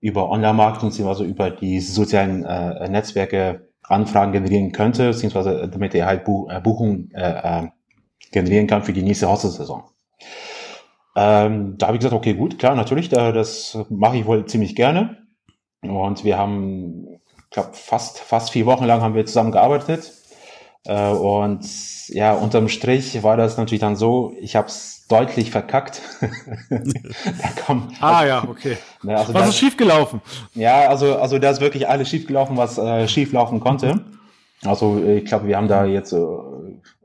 über 0.00 0.28
Online-Marketing, 0.28 1.06
also 1.06 1.24
über 1.24 1.50
die 1.50 1.80
sozialen 1.80 2.44
äh, 2.44 2.88
Netzwerke 2.88 3.68
Anfragen 3.82 4.32
generieren 4.32 4.72
könnte, 4.72 5.08
beziehungsweise 5.08 5.68
damit 5.68 5.94
er 5.94 6.06
halt 6.06 6.24
Buch, 6.24 6.50
äh, 6.50 6.60
Buchungen 6.60 7.10
äh, 7.14 7.62
äh, 7.62 7.68
generieren 8.32 8.66
kann 8.66 8.82
für 8.82 8.92
die 8.92 9.02
nächste 9.02 9.28
Hochzeitssaison. 9.28 9.84
Ähm, 11.16 11.78
da 11.78 11.86
habe 11.86 11.96
ich 11.96 12.00
gesagt, 12.00 12.14
okay, 12.14 12.34
gut, 12.34 12.58
klar, 12.58 12.74
natürlich, 12.74 13.08
da, 13.08 13.32
das 13.32 13.78
mache 13.88 14.16
ich 14.16 14.26
wohl 14.26 14.46
ziemlich 14.46 14.74
gerne. 14.74 15.18
Und 15.82 16.24
wir 16.24 16.38
haben, 16.38 17.06
ich 17.36 17.50
glaube, 17.50 17.70
fast, 17.74 18.18
fast 18.18 18.50
vier 18.50 18.66
Wochen 18.66 18.84
lang 18.84 19.00
haben 19.00 19.14
wir 19.14 19.26
zusammen 19.26 19.52
gearbeitet. 19.52 20.12
Äh, 20.86 21.10
und 21.10 21.64
ja, 22.08 22.32
unterm 22.34 22.68
Strich 22.68 23.22
war 23.22 23.36
das 23.36 23.56
natürlich 23.56 23.80
dann 23.80 23.96
so, 23.96 24.34
ich 24.40 24.56
habe 24.56 24.68
es 24.68 25.06
deutlich 25.08 25.50
verkackt. 25.50 26.02
da 26.70 27.48
kam, 27.56 27.90
ah 28.00 28.24
ja, 28.24 28.44
okay. 28.48 28.76
Ne, 29.02 29.16
also 29.16 29.34
was 29.34 29.42
das, 29.42 29.50
ist 29.50 29.58
schiefgelaufen? 29.58 30.20
Ja, 30.54 30.88
also, 30.88 31.16
also 31.18 31.38
da 31.38 31.50
ist 31.50 31.60
wirklich 31.60 31.88
alles 31.88 32.08
schiefgelaufen, 32.08 32.56
was 32.56 32.78
äh, 32.78 33.06
schieflaufen 33.06 33.60
konnte. 33.60 34.04
Also 34.64 35.02
ich 35.04 35.26
glaube, 35.26 35.46
wir 35.46 35.56
haben 35.56 35.68
da 35.68 35.84
jetzt, 35.84 36.12
äh, 36.12 36.26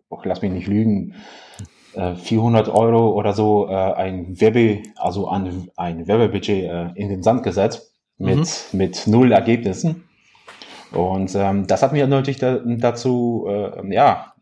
oh, 0.09 0.19
lass 0.23 0.41
mich 0.41 0.51
nicht 0.51 0.67
lügen, 0.67 1.15
400 1.94 2.67
äh, 2.67 2.71
Euro 2.71 3.11
oder 3.11 3.33
so 3.33 3.67
äh, 3.67 3.73
ein 3.73 4.39
Werbe, 4.39 4.83
also 4.95 5.27
ein, 5.27 5.69
ein 5.75 6.07
Werbebudget 6.07 6.65
äh, 6.65 6.89
in 6.95 7.09
den 7.09 7.23
Sand 7.23 7.44
gesetzt 7.44 7.94
mit, 8.17 8.38
mhm. 8.38 8.77
mit 8.77 9.07
null 9.07 9.31
Ergebnissen. 9.31 10.03
Und 10.91 11.35
ähm, 11.35 11.67
das 11.67 11.83
hat 11.83 11.94
mich 11.94 12.06
natürlich 12.06 12.39
da, 12.39 12.59
dazu, 12.63 13.47
äh, 13.47 13.94
ja, 13.94 14.33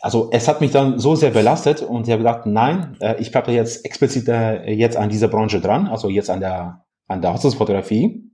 also 0.00 0.30
es 0.32 0.48
hat 0.48 0.60
mich 0.60 0.72
dann 0.72 0.98
so 0.98 1.14
sehr 1.14 1.30
belastet 1.30 1.80
und 1.80 2.08
ich 2.08 2.12
habe 2.12 2.24
gedacht, 2.24 2.46
nein, 2.46 2.96
äh, 3.00 3.20
ich 3.20 3.30
bleibe 3.30 3.52
jetzt 3.52 3.84
explizit 3.84 4.28
äh, 4.28 4.72
jetzt 4.72 4.96
an 4.96 5.10
dieser 5.10 5.28
Branche 5.28 5.60
dran, 5.60 5.86
also 5.86 6.08
jetzt 6.08 6.28
an 6.28 6.40
der, 6.40 6.84
an 7.06 7.22
der 7.22 7.32
Hochzeitsfotografie. 7.32 8.28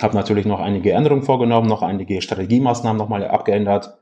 Habe 0.00 0.16
natürlich 0.16 0.46
noch 0.46 0.60
einige 0.60 0.92
Änderungen 0.92 1.22
vorgenommen, 1.22 1.68
noch 1.68 1.82
einige 1.82 2.20
Strategiemaßnahmen 2.20 2.98
nochmal 2.98 3.26
abgeändert 3.26 3.97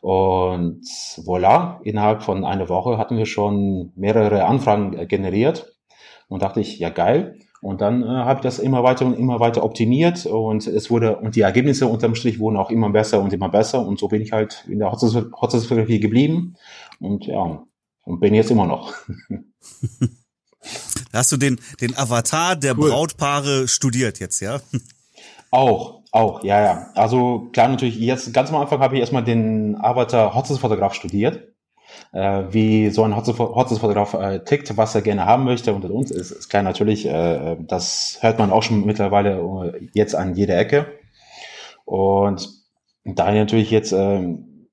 und 0.00 0.82
voilà, 1.24 1.80
innerhalb 1.82 2.22
von 2.22 2.44
einer 2.44 2.68
Woche 2.68 2.98
hatten 2.98 3.16
wir 3.16 3.26
schon 3.26 3.92
mehrere 3.96 4.44
Anfragen 4.44 5.06
generiert 5.08 5.74
und 6.28 6.42
dachte 6.42 6.60
ich, 6.60 6.78
ja 6.78 6.88
geil. 6.90 7.38
Und 7.60 7.82
dann 7.82 8.02
äh, 8.02 8.06
habe 8.06 8.38
ich 8.38 8.42
das 8.42 8.58
immer 8.58 8.82
weiter 8.82 9.04
und 9.04 9.18
immer 9.18 9.38
weiter 9.38 9.62
optimiert 9.62 10.24
und 10.24 10.66
es 10.66 10.90
wurde 10.90 11.16
und 11.16 11.36
die 11.36 11.42
Ergebnisse 11.42 11.86
unterm 11.86 12.14
Strich 12.14 12.38
wurden 12.38 12.56
auch 12.56 12.70
immer 12.70 12.88
besser 12.88 13.20
und 13.20 13.34
immer 13.34 13.50
besser 13.50 13.86
und 13.86 13.98
so 13.98 14.08
bin 14.08 14.22
ich 14.22 14.32
halt 14.32 14.64
in 14.66 14.78
der 14.78 14.90
Hochzeitsfotografie 14.90 16.00
geblieben 16.00 16.56
und 17.00 17.26
ja 17.26 17.62
und 18.04 18.20
bin 18.20 18.34
jetzt 18.34 18.50
immer 18.50 18.66
noch. 18.66 18.94
Hast 21.12 21.32
du 21.32 21.36
den 21.36 21.60
den 21.82 21.94
Avatar 21.98 22.56
der 22.56 22.78
cool. 22.78 22.88
Brautpaare 22.90 23.68
studiert 23.68 24.20
jetzt, 24.20 24.40
ja? 24.40 24.60
Auch, 25.50 25.99
auch, 26.12 26.42
ja, 26.42 26.60
ja. 26.62 26.86
Also 26.94 27.48
klar, 27.52 27.68
natürlich, 27.68 27.98
jetzt 27.98 28.32
ganz 28.34 28.50
am 28.50 28.56
Anfang 28.56 28.80
habe 28.80 28.94
ich 28.94 29.00
erstmal 29.00 29.24
den 29.24 29.76
Avatar 29.80 30.34
Hochzeitsfotograf 30.34 30.94
studiert. 30.94 31.48
Äh, 32.12 32.44
wie 32.50 32.90
so 32.90 33.02
ein 33.04 33.16
Hochzeitsfotograf 33.16 34.14
äh, 34.14 34.44
tickt, 34.44 34.76
was 34.76 34.94
er 34.94 35.02
gerne 35.02 35.26
haben 35.26 35.44
möchte 35.44 35.74
unter 35.74 35.90
uns, 35.90 36.10
ist, 36.10 36.30
ist 36.30 36.48
klar 36.48 36.62
natürlich, 36.62 37.06
äh, 37.06 37.56
das 37.60 38.18
hört 38.20 38.38
man 38.38 38.52
auch 38.52 38.62
schon 38.62 38.84
mittlerweile 38.84 39.72
äh, 39.74 39.88
jetzt 39.92 40.14
an 40.14 40.34
jeder 40.34 40.58
Ecke. 40.58 40.86
Und 41.84 42.48
da 43.04 43.28
ich 43.30 43.38
natürlich 43.38 43.70
jetzt 43.70 43.92
äh, 43.92 44.20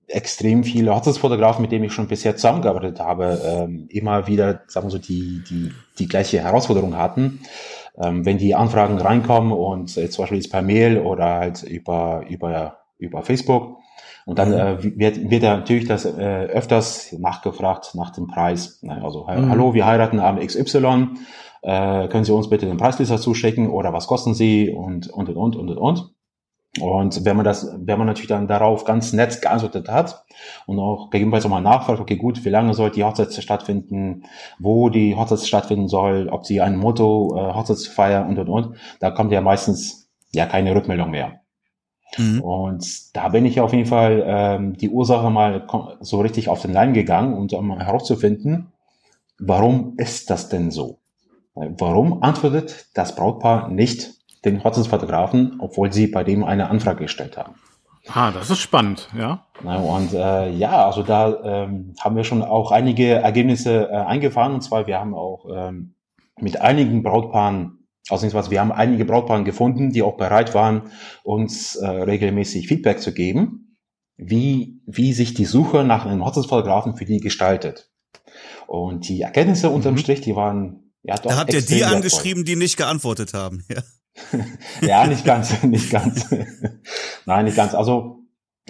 extrem 0.08 0.63
viele 0.63 0.96
Hochzeitsfotografen, 0.96 1.62
mit 1.62 1.72
denen 1.72 1.86
ich 1.86 1.94
schon 1.94 2.08
bisher 2.08 2.36
zusammengearbeitet 2.36 3.00
habe, 3.00 3.41
ähm, 3.46 3.88
immer 3.89 4.27
wieder, 4.27 4.62
sagen 4.67 4.88
wir 4.88 4.91
so, 4.91 4.98
die, 4.98 5.44
die, 5.50 5.72
die 6.00 6.08
gleiche 6.08 6.39
Herausforderung 6.39 6.96
hatten. 6.96 7.41
Ähm, 8.00 8.25
wenn 8.25 8.38
die 8.38 8.56
Anfragen 8.56 8.98
reinkommen 8.98 9.51
und 9.51 9.98
äh, 9.98 10.10
zum 10.10 10.24
Beispiel 10.24 10.38
jetzt 10.38 10.51
per 10.51 10.62
Mail 10.62 11.00
oder 11.00 11.25
halt 11.25 11.63
über, 11.63 12.24
über, 12.27 12.77
über 13.00 13.24
Facebook, 13.24 13.77
und 14.27 14.39
dann 14.39 14.51
äh, 14.51 14.77
wird, 15.00 15.30
wird 15.30 15.44
ja 15.44 15.56
natürlich 15.56 15.88
das 15.88 16.04
äh, 16.04 16.10
öfters 16.10 17.13
nachgefragt 17.18 17.96
nach 17.96 18.10
dem 18.10 18.27
Preis. 18.27 18.84
Ne? 18.84 19.01
Also, 19.01 19.24
mhm. 19.24 19.50
hallo, 19.50 19.74
wir 19.74 19.86
heiraten 19.86 20.20
am 20.20 20.38
XY, 20.38 21.12
äh, 21.62 22.10
können 22.10 22.25
Sie 22.25 22.34
uns 22.34 22.50
bitte 22.50 22.66
den 22.66 22.75
Preisliste 22.75 23.18
zuschicken 23.20 23.70
oder 23.70 23.94
was 23.94 24.06
kosten 24.06 24.34
Sie 24.34 24.70
und, 24.70 25.08
und, 25.08 25.30
und, 25.30 25.56
und, 25.56 25.70
und, 25.70 25.77
und. 25.77 26.16
Und 26.79 27.25
wenn 27.25 27.36
man 27.36 27.45
das, 27.45 27.74
wenn 27.75 27.97
man 27.97 28.07
natürlich 28.07 28.27
dann 28.27 28.47
darauf 28.47 28.86
ganz 28.86 29.13
nett 29.13 29.41
geantwortet 29.41 29.89
hat 29.89 30.25
und 30.67 30.79
auch 30.79 31.09
gegebenenfalls 31.09 31.45
auch 31.45 31.50
mal 31.50 31.62
nachfragt, 31.62 32.00
okay, 32.00 32.17
gut, 32.17 32.45
wie 32.45 32.50
lange 32.50 32.74
soll 32.74 32.91
die 32.91 33.03
Hochzeit 33.03 33.33
stattfinden, 33.33 34.24
wo 34.59 34.89
die 34.89 35.15
Hochzeit 35.15 35.39
stattfinden 35.39 35.88
soll, 35.88 36.29
ob 36.29 36.45
sie 36.45 36.62
ein 36.62 36.77
Motto, 36.77 37.36
äh, 37.36 37.53
Hochzeitsfeier 37.53 38.27
und 38.27 38.38
und 38.38 38.50
und, 38.50 38.77
da 39.00 39.12
kommt 39.12 39.31
ja 39.31 39.41
meistens 39.41 40.09
ja 40.31 40.45
keine 40.45 40.75
Rückmeldung 40.75 41.09
mehr. 41.09 41.41
Mhm. 42.17 42.41
Und 42.41 43.15
da 43.15 43.29
bin 43.29 43.45
ich 43.45 43.59
auf 43.59 43.74
jeden 43.74 43.88
Fall 43.88 44.24
ähm, 44.25 44.77
die 44.77 44.89
Ursache 44.89 45.29
mal 45.29 45.67
so 46.00 46.21
richtig 46.21 46.47
auf 46.47 46.62
den 46.62 46.74
Leim 46.74 46.93
gegangen 46.93 47.33
und 47.33 47.53
um 47.53 47.77
herauszufinden, 47.79 48.71
warum 49.39 49.95
ist 49.97 50.29
das 50.29 50.50
denn 50.50 50.71
so? 50.71 51.00
Warum 51.53 52.21
antwortet 52.21 52.88
das 52.93 53.15
Brautpaar 53.15 53.69
nicht 53.69 54.16
den 54.51 54.63
Hochzeitsfotografen, 54.63 55.58
obwohl 55.60 55.92
sie 55.92 56.08
bei 56.08 56.24
dem 56.24 56.44
eine 56.44 56.70
Anfrage 56.70 57.04
gestellt 57.04 57.38
haben? 57.38 57.56
Ah, 58.08 58.32
das 58.32 58.50
ist 58.50 58.60
spannend, 58.60 59.10
ja. 59.18 59.46
Und 59.63 60.13
äh, 60.13 60.50
ja, 60.51 60.86
also 60.86 61.04
da 61.04 61.44
ähm, 61.44 61.94
haben 62.00 62.16
wir 62.16 62.24
schon 62.24 62.42
auch 62.42 62.72
einige 62.72 63.10
Ergebnisse 63.10 63.89
äh, 63.89 63.96
eingefahren. 63.96 64.54
Und 64.54 64.62
zwar, 64.62 64.88
wir 64.88 64.98
haben 64.98 65.13
auch 65.13 65.46
ähm, 65.54 65.96
mit 66.39 66.62
einigen 66.62 67.04
Brautpaaren 67.04 67.77
Ausnahmsweise, 68.10 68.51
wir 68.51 68.62
haben 68.62 68.72
einige 68.72 69.06
Brautpaare 69.06 69.44
gefunden, 69.44 69.92
die 69.92 70.01
auch 70.01 70.16
bereit 70.16 70.54
waren, 70.54 70.84
uns 71.24 71.75
äh, 71.75 71.88
regelmäßig 71.88 72.68
Feedback 72.68 73.01
zu 73.01 73.13
geben, 73.13 73.77
wie, 74.16 74.82
wie 74.86 75.13
sich 75.13 75.34
die 75.34 75.46
Suche 75.46 75.84
nach 75.84 76.06
einem 76.06 76.24
Hochzeitsfotografen 76.24 76.96
für 76.96 77.06
die 77.06 77.20
gestaltet. 77.20 77.92
Und 78.68 79.08
die 79.08 79.22
Erkenntnisse 79.22 79.70
unterm 79.70 79.96
mhm. 79.96 80.00
Strich, 80.00 80.22
die 80.22 80.36
waren 80.36 80.94
ja 81.04 81.16
doch. 81.16 81.32
Da 81.32 81.38
habt 81.38 81.54
ihr 81.54 81.62
die 81.62 81.84
angeschrieben, 81.84 82.46
die 82.46 82.56
nicht 82.56 82.77
geantwortet 82.77 83.34
haben, 83.34 83.66
ja. 83.70 83.82
ja, 84.81 85.07
nicht 85.07 85.25
ganz, 85.25 85.63
nicht 85.63 85.91
ganz. 85.91 86.27
Nein, 87.25 87.45
nicht 87.45 87.57
ganz. 87.57 87.74
Also 87.74 88.17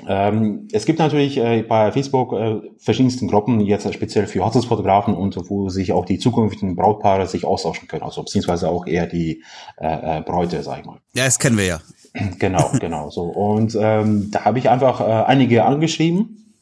ähm, 0.05 0.67
es 0.71 0.85
gibt 0.85 0.99
natürlich 0.99 1.37
äh, 1.37 1.63
bei 1.63 1.91
Facebook 1.91 2.33
äh, 2.33 2.61
verschiedensten 2.77 3.27
Gruppen, 3.27 3.59
jetzt 3.61 3.91
speziell 3.93 4.27
für 4.27 4.45
Hochzeitsfotografen 4.45 5.15
und 5.15 5.37
wo 5.49 5.69
sich 5.69 5.91
auch 5.91 6.05
die 6.05 6.19
zukünftigen 6.19 6.75
Brautpaare 6.75 7.25
sich 7.25 7.45
austauschen 7.45 7.87
können, 7.87 8.03
also 8.03 8.21
beziehungsweise 8.21 8.69
auch 8.69 8.85
eher 8.85 9.07
die 9.07 9.43
äh, 9.77 10.19
äh, 10.19 10.21
Bräute, 10.21 10.61
sag 10.61 10.79
ich 10.79 10.85
mal. 10.85 10.99
Ja, 11.13 11.25
das 11.25 11.39
kennen 11.39 11.57
wir 11.57 11.65
ja. 11.65 11.81
Genau, 12.39 12.71
genau 12.79 13.09
so. 13.09 13.23
Und 13.23 13.77
ähm, 13.79 14.29
da 14.31 14.45
habe 14.45 14.59
ich 14.59 14.69
einfach 14.69 15.01
äh, 15.01 15.03
einige 15.03 15.65
angeschrieben. 15.65 16.55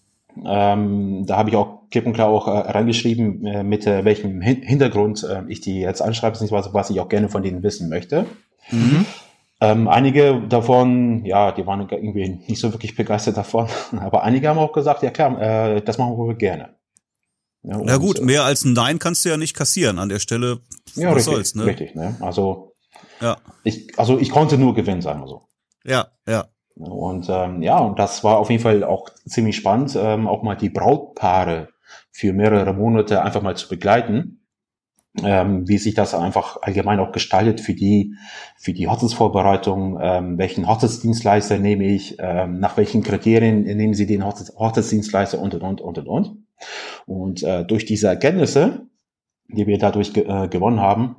Ähm, 0.46 1.26
da 1.26 1.38
habe 1.38 1.50
ich 1.50 1.56
auch 1.56 1.90
klipp 1.92 2.06
und 2.06 2.14
klar 2.14 2.28
auch 2.28 2.48
äh, 2.48 2.52
reingeschrieben, 2.52 3.46
äh, 3.46 3.64
mit 3.64 3.88
äh, 3.88 4.04
welchem 4.04 4.42
Hin 4.42 4.62
Hintergrund 4.64 5.24
äh, 5.24 5.44
ich 5.48 5.62
die 5.62 5.80
jetzt 5.80 6.02
anschreibe, 6.02 6.34
beziehungsweise 6.34 6.74
was 6.74 6.90
ich 6.90 7.00
auch 7.00 7.08
gerne 7.08 7.30
von 7.30 7.42
denen 7.42 7.64
wissen 7.64 7.90
möchte. 7.90 8.26
Mhm. 8.72 9.06
Ähm, 9.62 9.88
einige 9.88 10.42
davon, 10.50 11.26
ja, 11.26 11.52
die 11.52 11.66
waren 11.66 11.88
irgendwie 11.90 12.42
nicht 12.48 12.60
so 12.60 12.74
wirklich 12.74 12.96
begeistert 12.96 13.38
davon, 13.38 13.68
aber 14.00 14.24
einige 14.24 14.50
haben 14.50 14.60
auch 14.60 14.74
gesagt, 14.74 15.02
ja 15.04 15.12
klar, 15.12 15.42
äh, 15.42 15.82
das 15.82 15.98
machen 15.98 16.18
wir 16.18 16.36
gerne. 16.36 16.76
Ja, 17.64 17.80
Na 17.84 17.98
gut, 17.98 18.20
äh, 18.20 18.24
mehr 18.24 18.44
als 18.44 18.66
ein 18.66 18.74
Nein 18.74 19.00
kannst 19.00 19.26
du 19.26 19.30
ja 19.30 19.38
nicht 19.38 19.56
kassieren 19.56 19.98
an 19.98 20.10
der 20.10 20.20
Stelle. 20.20 20.60
Ja, 20.96 21.10
was 21.10 21.16
richtig, 21.16 21.24
soll's, 21.26 21.56
ne? 21.56 21.66
richtig. 21.66 21.96
Ne? 21.96 22.16
Also, 22.20 22.76
ja. 23.22 23.38
ich, 23.64 23.98
also 23.98 24.20
ich 24.20 24.30
konnte 24.30 24.58
nur 24.58 24.76
gewinnen, 24.76 25.02
sagen 25.02 25.22
wir 25.22 25.28
so. 25.28 25.42
Ja, 25.84 26.08
ja. 26.28 26.46
Und 26.76 27.28
ähm, 27.30 27.64
ja, 27.64 27.80
und 27.80 27.98
das 27.98 28.24
war 28.26 28.38
auf 28.38 28.50
jeden 28.50 28.62
Fall 28.62 28.84
auch 28.84 29.10
ziemlich 29.26 29.56
spannend, 29.56 29.98
ähm, 29.98 30.28
auch 30.28 30.44
mal 30.44 30.56
die 30.56 30.70
Brautpaare 30.70 31.70
für 32.12 32.34
mehrere 32.34 32.74
Monate 32.74 33.24
einfach 33.24 33.42
mal 33.42 33.56
zu 33.56 33.70
begleiten 33.70 34.45
ähm, 35.24 35.68
wie 35.68 35.78
sich 35.78 35.94
das 35.94 36.14
einfach 36.14 36.62
allgemein 36.62 37.00
auch 37.00 37.12
gestaltet 37.12 37.62
für 37.62 37.74
die, 37.74 38.16
für 38.58 38.74
die 38.74 38.88
Hochzeitsvorbereitung, 38.88 40.00
ähm, 40.02 40.38
welchen 40.38 40.68
Hochzeitsdienstleister 40.68 41.58
nehme 41.60 41.86
ich, 41.86 42.18
ähm, 42.20 42.60
nach 42.60 42.78
welchen 42.78 43.04
Kriterien 43.04 43.62
nehmen 43.62 43.94
Sie 43.94 44.08
den 44.08 44.24
und, 44.24 44.34
und, 44.34 45.64
und, 45.64 45.82
und, 45.82 45.82
und, 45.82 46.08
und. 46.08 46.38
Und 47.06 47.44
äh, 47.44 47.66
durch 47.66 47.86
diese 47.86 48.08
Erkenntnisse, 48.08 48.88
die 49.48 49.68
wir 49.68 49.78
dadurch 49.78 50.14
ge 50.14 50.26
äh, 50.28 50.48
gewonnen 50.48 50.80
haben, 50.80 51.18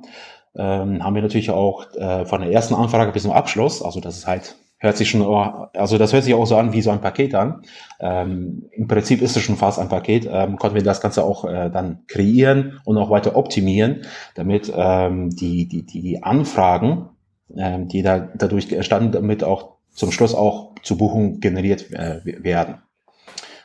ähm, 0.55 1.03
haben 1.03 1.15
wir 1.15 1.21
natürlich 1.21 1.51
auch 1.51 1.93
äh, 1.95 2.25
von 2.25 2.41
der 2.41 2.51
ersten 2.51 2.75
Anfrage 2.75 3.11
bis 3.11 3.23
zum 3.23 3.31
Abschluss, 3.31 3.81
also 3.81 3.99
das 3.99 4.17
ist 4.17 4.27
halt 4.27 4.57
hört 4.79 4.97
sich 4.97 5.09
schon, 5.09 5.23
also 5.23 5.97
das 5.97 6.13
hört 6.13 6.23
sich 6.23 6.33
auch 6.33 6.45
so 6.45 6.57
an 6.57 6.73
wie 6.73 6.81
so 6.81 6.91
ein 6.91 7.01
Paket 7.01 7.35
an. 7.35 7.61
Ähm, 7.99 8.69
Im 8.71 8.87
Prinzip 8.87 9.21
ist 9.21 9.35
es 9.35 9.43
schon 9.43 9.57
fast 9.57 9.79
ein 9.79 9.89
Paket. 9.89 10.27
Ähm, 10.31 10.57
konnten 10.57 10.75
wir 10.75 10.83
das 10.83 11.01
Ganze 11.01 11.23
auch 11.23 11.45
äh, 11.45 11.69
dann 11.69 12.05
kreieren 12.07 12.79
und 12.85 12.97
auch 12.97 13.09
weiter 13.09 13.35
optimieren, 13.35 14.03
damit 14.35 14.71
ähm, 14.75 15.31
die, 15.31 15.67
die, 15.67 15.83
die 15.83 16.23
Anfragen, 16.23 17.09
ähm, 17.55 17.87
die 17.87 18.03
da 18.03 18.19
dadurch 18.19 18.71
entstanden, 18.71 19.11
damit 19.11 19.43
auch 19.43 19.77
zum 19.89 20.11
Schluss 20.11 20.35
auch 20.35 20.75
zu 20.83 20.97
Buchung 20.97 21.39
generiert 21.39 21.91
äh, 21.91 22.21
werden. 22.23 22.81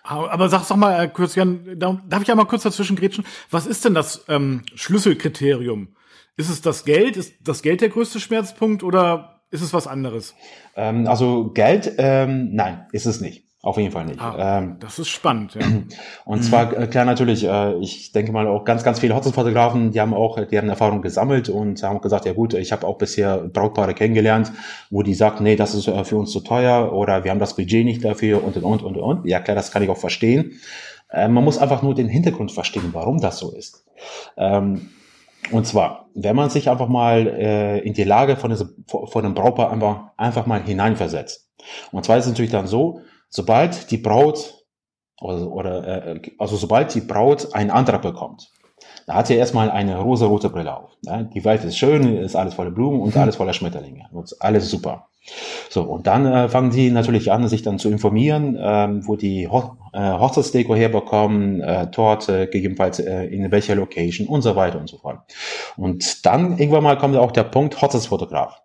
Aber 0.05 0.49
sag's 0.49 0.69
doch 0.69 0.77
mal 0.77 1.05
äh, 1.05 1.09
kurz, 1.09 1.37
Jan, 1.37 1.79
darf 1.79 2.23
ich 2.23 2.29
ja 2.29 2.35
mal 2.35 2.45
kurz 2.45 2.65
dazwischen 2.65 2.97
grätschen? 2.97 3.25
Was 3.51 3.67
ist 3.67 3.85
denn 3.85 3.95
das 3.95 4.25
ähm, 4.29 4.63
Schlüsselkriterium? 4.75 5.95
Ist 6.37 6.49
es 6.49 6.61
das 6.61 6.85
Geld? 6.85 7.17
Ist 7.17 7.35
das 7.43 7.63
Geld 7.63 7.83
der 7.83 7.91
größte 7.91 8.19
Schmerzpunkt 8.19 8.83
oder 8.83 9.32
ist 9.53 9.63
es 9.63 9.73
was 9.73 9.87
anderes? 9.87 10.35
Ähm, 10.75 11.07
also 11.07 11.51
Geld, 11.53 11.93
ähm, 11.99 12.55
nein, 12.55 12.87
ist 12.93 13.07
es 13.07 13.21
nicht. 13.21 13.45
Auf 13.65 13.77
jeden 13.77 13.93
Fall 13.93 14.07
nicht. 14.07 14.21
Ah, 14.21 14.59
ähm, 14.59 14.79
das 14.81 14.99
ist 14.99 15.09
spannend, 15.09 15.55
ja. 15.55 15.65
Und 16.25 16.43
zwar, 16.43 16.77
äh, 16.77 16.89
klar, 16.89 17.05
natürlich, 17.05 17.45
äh, 17.45 17.79
ich 17.79 18.11
denke 18.11 18.33
mal 18.33 18.49
auch 18.49 18.65
ganz, 18.65 18.83
ganz 18.83 18.99
viele 18.99 19.15
Hochzeitsfotografen, 19.15 19.93
die 19.93 20.01
haben 20.01 20.15
auch 20.15 20.45
deren 20.47 20.69
Erfahrung 20.69 21.01
gesammelt 21.01 21.49
und 21.49 21.81
haben 21.85 22.01
gesagt, 22.01 22.25
ja 22.25 22.33
gut, 22.33 22.55
ich 22.55 22.73
habe 22.73 22.85
auch 22.85 22.99
bisher 22.99 23.39
Brautpaare 23.39 23.95
kennengelernt, 23.95 24.51
wo 24.91 25.05
die 25.05 25.15
sagt, 25.15 25.41
nee, 25.41 25.55
das 25.55 25.77
ist 25.77 25.87
äh, 25.87 26.05
für 26.05 26.17
uns 26.17 26.33
zu 26.33 26.41
teuer 26.41 26.93
oder 26.93 27.23
wir 27.23 27.31
haben 27.31 27.39
das 27.39 27.55
Budget 27.55 27.85
nicht 27.85 28.05
dafür 28.05 28.43
und, 28.43 28.57
und, 28.57 28.65
und, 28.65 28.83
und, 28.83 28.97
und. 28.97 29.27
Ja, 29.27 29.39
klar, 29.39 29.55
das 29.55 29.71
kann 29.71 29.85
ich 29.85 29.91
auch 29.91 29.97
verstehen. 29.97 30.59
Äh, 31.09 31.29
man 31.29 31.45
muss 31.45 31.59
einfach 31.59 31.83
nur 31.83 31.95
den 31.95 32.09
Hintergrund 32.09 32.51
verstehen, 32.51 32.89
warum 32.93 33.21
das 33.21 33.39
so 33.39 33.53
ist. 33.53 33.85
Ähm, 34.37 34.89
und 35.51 35.67
zwar, 35.67 36.09
wenn 36.15 36.37
man 36.37 36.51
sich 36.51 36.71
einfach 36.71 36.89
mal 36.89 37.27
äh, 37.27 37.79
in 37.81 37.95
die 37.95 38.05
Lage 38.05 38.37
von, 38.37 38.51
diesem, 38.51 38.85
von 38.87 39.25
einem 39.25 39.35
Brautpaar 39.35 39.71
einfach, 39.71 40.11
einfach 40.17 40.47
mal 40.47 40.63
hineinversetzt. 40.63 41.51
Und 41.91 42.05
zwar 42.05 42.19
ist 42.19 42.25
es 42.25 42.31
natürlich 42.31 42.53
dann 42.53 42.67
so, 42.67 43.01
sobald 43.29 43.91
die 43.91 43.99
Braut 43.99 44.65
oder, 45.21 45.51
oder 45.51 46.07
äh, 46.07 46.21
also 46.39 46.57
sobald 46.57 46.95
die 46.95 47.01
Braut 47.01 47.55
einen 47.55 47.71
Antrag 47.71 48.03
bekommt, 48.03 48.51
da 49.07 49.15
hat 49.15 49.27
sie 49.27 49.35
erstmal 49.35 49.71
eine 49.71 49.99
rosa-rote 49.99 50.51
Brille 50.51 50.77
auf. 50.77 50.91
Ja? 51.03 51.23
Die 51.23 51.45
Welt 51.45 51.65
ist 51.65 51.77
schön, 51.77 52.17
ist 52.17 52.37
alles 52.37 52.55
voller 52.55 52.71
Blumen 52.71 53.01
und 53.01 53.17
alles 53.17 53.37
voller 53.37 53.53
Schmetterlinge. 53.53 54.07
Und 54.13 54.35
alles 54.41 54.71
super. 54.71 55.09
So, 55.71 55.83
und 55.85 56.07
dann 56.07 56.27
äh, 56.27 56.49
fangen 56.49 56.73
sie 56.73 56.91
natürlich 56.91 57.31
an, 57.31 57.47
sich 57.49 57.63
dann 57.63 57.79
zu 57.79 57.89
informieren, 57.89 58.59
ähm, 58.61 59.07
wo 59.07 59.15
die 59.15 59.47
Ho 59.49 59.77
äh, 59.93 60.01
Hochzeitsdeko 60.01 60.75
herbekommen, 60.75 61.61
äh, 61.61 61.91
Torte, 61.91 62.49
gegebenenfalls 62.49 62.99
äh, 62.99 63.25
in 63.27 63.51
welcher 63.53 63.77
Location 63.77 64.27
und 64.27 64.43
so 64.43 64.57
weiter 64.57 64.81
und 64.81 64.89
so 64.89 64.99
fort. 64.99 65.21
Und 65.77 66.27
dann 66.27 66.59
irgendwann 66.59 66.83
mal 66.83 66.99
kommt 66.99 67.17
auch 67.17 67.31
der 67.31 67.45
Punkt 67.45 67.81
Hochzeitsfotograf. 67.81 68.63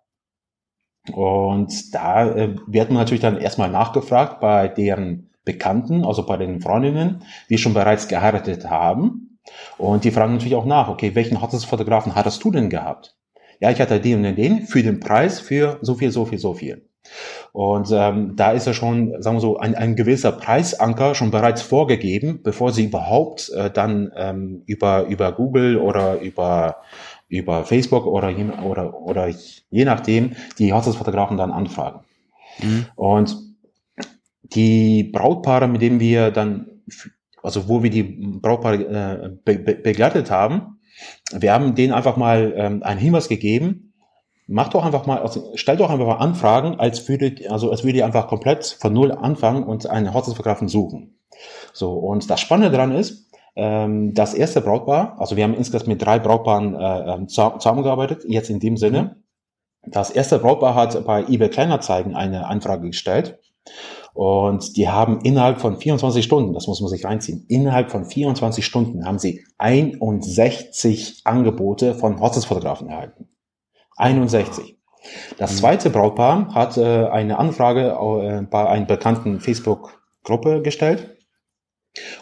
Und 1.12 1.94
da 1.94 2.28
äh, 2.28 2.56
wird 2.66 2.90
man 2.90 2.98
natürlich 2.98 3.22
dann 3.22 3.38
erstmal 3.38 3.70
nachgefragt 3.70 4.40
bei 4.40 4.68
deren 4.68 5.30
Bekannten, 5.44 6.04
also 6.04 6.26
bei 6.26 6.36
den 6.36 6.60
Freundinnen, 6.60 7.22
die 7.48 7.56
schon 7.56 7.72
bereits 7.72 8.08
geheiratet 8.08 8.68
haben. 8.68 9.27
Und 9.76 10.04
die 10.04 10.10
fragen 10.10 10.32
natürlich 10.32 10.56
auch 10.56 10.64
nach, 10.64 10.88
okay, 10.88 11.14
welchen 11.14 11.40
Hochzeitsfotografen 11.40 12.14
hattest 12.14 12.42
du 12.42 12.50
denn 12.50 12.70
gehabt? 12.70 13.18
ja, 13.60 13.70
ich 13.70 13.80
hatte 13.80 14.00
den 14.00 14.24
und 14.24 14.36
den 14.36 14.66
für 14.66 14.82
den 14.82 15.00
Preis 15.00 15.40
für 15.40 15.78
so 15.82 15.94
viel, 15.94 16.10
so 16.10 16.24
viel, 16.24 16.38
so 16.38 16.54
viel. 16.54 16.84
Und 17.52 17.88
ähm, 17.90 18.36
da 18.36 18.52
ist 18.52 18.66
ja 18.66 18.74
schon, 18.74 19.20
sagen 19.22 19.36
wir 19.36 19.40
so, 19.40 19.56
ein, 19.56 19.74
ein 19.74 19.96
gewisser 19.96 20.32
Preisanker 20.32 21.14
schon 21.14 21.30
bereits 21.30 21.62
vorgegeben, 21.62 22.40
bevor 22.42 22.72
sie 22.72 22.84
überhaupt 22.84 23.50
äh, 23.50 23.70
dann 23.70 24.12
ähm, 24.14 24.62
über, 24.66 25.06
über 25.06 25.32
Google 25.32 25.78
oder 25.78 26.20
über, 26.20 26.76
über 27.28 27.64
Facebook 27.64 28.06
oder, 28.06 28.28
je, 28.28 28.44
oder, 28.62 29.00
oder 29.00 29.28
je 29.70 29.84
nachdem 29.84 30.36
die 30.58 30.72
Hochzeitsfotografen 30.72 31.38
dann 31.38 31.50
anfragen. 31.50 32.00
Mhm. 32.62 32.86
Und 32.94 33.36
die 34.42 35.04
Brautpaare, 35.04 35.66
mit 35.66 35.80
denen 35.80 36.00
wir 36.00 36.30
dann, 36.30 36.82
also 37.48 37.66
wo 37.66 37.82
wir 37.82 37.88
die 37.88 38.02
Brautpaare 38.02 38.76
äh, 38.76 39.30
be 39.42 39.58
be 39.58 39.74
begleitet 39.74 40.30
haben, 40.30 40.80
wir 41.32 41.50
haben 41.50 41.74
denen 41.74 41.94
einfach 41.94 42.18
mal 42.18 42.52
ähm, 42.54 42.82
einen 42.82 43.00
Hinweis 43.00 43.28
gegeben. 43.28 43.94
Macht 44.46 44.74
doch 44.74 44.84
einfach 44.84 45.06
mal, 45.06 45.18
also 45.18 45.52
stellt 45.54 45.80
doch 45.80 45.88
einfach 45.88 46.06
mal 46.06 46.16
Anfragen, 46.16 46.78
als 46.78 47.08
würde, 47.08 47.50
also 47.50 47.70
als 47.70 47.84
würde 47.84 47.98
ihr 47.98 48.04
einfach 48.04 48.28
komplett 48.28 48.76
von 48.80 48.92
Null 48.92 49.12
anfangen 49.12 49.62
und 49.62 49.88
einen 49.88 50.12
Hochzeitsfotografen 50.12 50.68
suchen. 50.68 51.18
So, 51.72 51.92
und 51.92 52.28
das 52.28 52.40
Spannende 52.40 52.70
daran 52.70 52.94
ist, 52.94 53.30
ähm, 53.56 54.12
das 54.12 54.34
erste 54.34 54.60
Brautpaar, 54.60 55.16
also 55.18 55.36
wir 55.36 55.44
haben 55.44 55.54
insgesamt 55.54 55.88
mit 55.88 56.02
drei 56.02 56.18
Brautpaaren 56.18 56.74
äh, 56.74 57.14
ähm, 57.14 57.28
zusammengearbeitet, 57.28 58.24
jetzt 58.26 58.50
in 58.50 58.60
dem 58.60 58.76
Sinne. 58.76 59.22
Das 59.86 60.10
erste 60.10 60.38
Brautpaar 60.38 60.74
hat 60.74 61.02
bei 61.06 61.24
eBay 61.24 61.48
Kleinanzeigen 61.48 62.14
eine 62.14 62.46
Anfrage 62.46 62.88
gestellt 62.88 63.38
und 64.14 64.76
die 64.76 64.88
haben 64.88 65.20
innerhalb 65.22 65.60
von 65.60 65.78
24 65.78 66.24
Stunden, 66.24 66.52
das 66.52 66.66
muss 66.66 66.80
man 66.80 66.90
sich 66.90 67.04
reinziehen, 67.04 67.44
innerhalb 67.48 67.90
von 67.90 68.04
24 68.04 68.64
Stunden 68.64 69.06
haben 69.06 69.18
sie 69.18 69.44
61 69.58 71.22
Angebote 71.24 71.94
von 71.94 72.20
Hochzeitsfotografen 72.20 72.88
erhalten. 72.88 73.28
61. 73.96 74.76
Das 75.38 75.52
mhm. 75.52 75.56
zweite 75.56 75.90
Brautpaar 75.90 76.54
hat 76.54 76.76
äh, 76.76 77.06
eine 77.06 77.38
Anfrage 77.38 77.90
äh, 77.90 78.42
bei 78.42 78.68
einer 78.68 78.86
bekannten 78.86 79.40
Facebook-Gruppe 79.40 80.62
gestellt. 80.62 81.16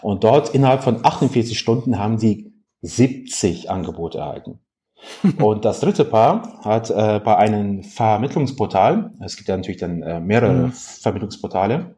Und 0.03 0.25
dort 0.25 0.55
innerhalb 0.55 0.83
von 0.83 1.05
48 1.05 1.59
Stunden 1.59 1.99
haben 1.99 2.19
sie 2.19 2.55
70 2.83 3.71
Angebote 3.71 4.19
erhalten. 4.19 4.61
Und 5.39 5.65
das 5.65 5.81
dritte 5.81 6.05
Paar 6.05 6.61
hat 6.65 6.91
äh, 6.91 7.21
bei 7.21 7.37
einem 7.37 7.83
Vermittlungsportal, 7.83 9.13
es 9.21 9.37
gibt 9.37 9.49
ja 9.49 9.57
natürlich 9.57 9.81
dann 9.81 10.03
äh, 10.03 10.21
mehrere 10.21 10.67
mhm. 10.67 10.73
Vermittlungsportale, 10.73 11.97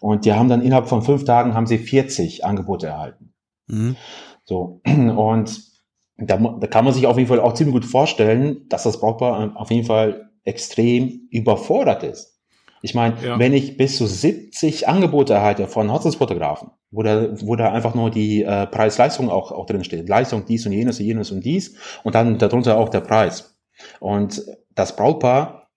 und 0.00 0.24
die 0.24 0.32
haben 0.32 0.48
dann 0.48 0.62
innerhalb 0.62 0.88
von 0.88 1.02
fünf 1.02 1.24
Tagen 1.24 1.54
haben 1.54 1.66
sie 1.66 1.78
40 1.78 2.44
Angebote 2.44 2.88
erhalten. 2.88 3.32
Mhm. 3.66 3.96
So, 4.44 4.80
und 4.86 5.70
da, 6.18 6.36
da 6.36 6.66
kann 6.66 6.84
man 6.84 6.94
sich 6.94 7.06
auf 7.06 7.16
jeden 7.16 7.28
Fall 7.28 7.40
auch 7.40 7.54
ziemlich 7.54 7.74
gut 7.74 7.84
vorstellen, 7.84 8.66
dass 8.68 8.82
das 8.82 9.00
Brautpaar 9.00 9.52
auf 9.56 9.70
jeden 9.70 9.86
Fall 9.86 10.30
extrem 10.44 11.28
überfordert 11.30 12.02
ist. 12.02 12.39
Ich 12.82 12.94
meine, 12.94 13.16
ja. 13.22 13.38
wenn 13.38 13.52
ich 13.52 13.76
bis 13.76 13.96
zu 13.96 14.06
70 14.06 14.88
Angebote 14.88 15.34
erhalte 15.34 15.66
von 15.66 15.92
Hochzeitsfotografen, 15.92 16.70
wo 16.90 17.02
da, 17.02 17.28
wo 17.40 17.54
da 17.56 17.72
einfach 17.72 17.94
nur 17.94 18.10
die 18.10 18.42
äh, 18.42 18.66
Preis-Leistung 18.66 19.28
auch, 19.28 19.52
auch 19.52 19.66
drin 19.66 19.84
steht, 19.84 20.08
Leistung 20.08 20.46
dies 20.46 20.64
und 20.66 20.72
jenes 20.72 20.98
und 20.98 21.06
jenes 21.06 21.30
und 21.30 21.44
dies 21.44 21.76
und 22.04 22.14
dann 22.14 22.38
darunter 22.38 22.78
auch 22.78 22.88
der 22.88 23.00
Preis. 23.00 23.56
Und 23.98 24.42
das 24.74 24.96
Brautpaar, 24.96 25.68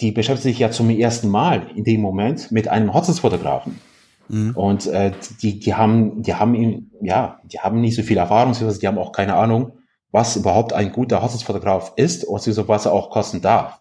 die 0.00 0.12
beschäftigt 0.12 0.42
sich 0.42 0.58
ja 0.60 0.70
zum 0.70 0.90
ersten 0.90 1.28
Mal 1.28 1.70
in 1.74 1.82
dem 1.82 2.00
Moment 2.00 2.52
mit 2.52 2.68
einem 2.68 2.94
Hochzeitsfotografen. 2.94 3.80
Mhm. 4.28 4.52
Und 4.54 4.86
äh, 4.86 5.12
die, 5.42 5.58
die 5.58 5.74
haben, 5.74 6.22
die 6.22 6.34
haben 6.34 6.54
ihn, 6.54 6.92
ja, 7.02 7.40
die 7.44 7.58
haben 7.58 7.80
nicht 7.80 7.96
so 7.96 8.02
viel 8.02 8.18
Erfahrung, 8.18 8.52
die 8.52 8.86
haben 8.86 8.98
auch 8.98 9.12
keine 9.12 9.34
Ahnung, 9.34 9.72
was 10.12 10.36
überhaupt 10.36 10.72
ein 10.72 10.92
guter 10.92 11.22
Hochzeitsfotograf 11.22 11.94
ist 11.96 12.24
und 12.24 12.68
was 12.68 12.86
er 12.86 12.92
auch 12.92 13.10
kosten 13.10 13.40
darf. 13.40 13.80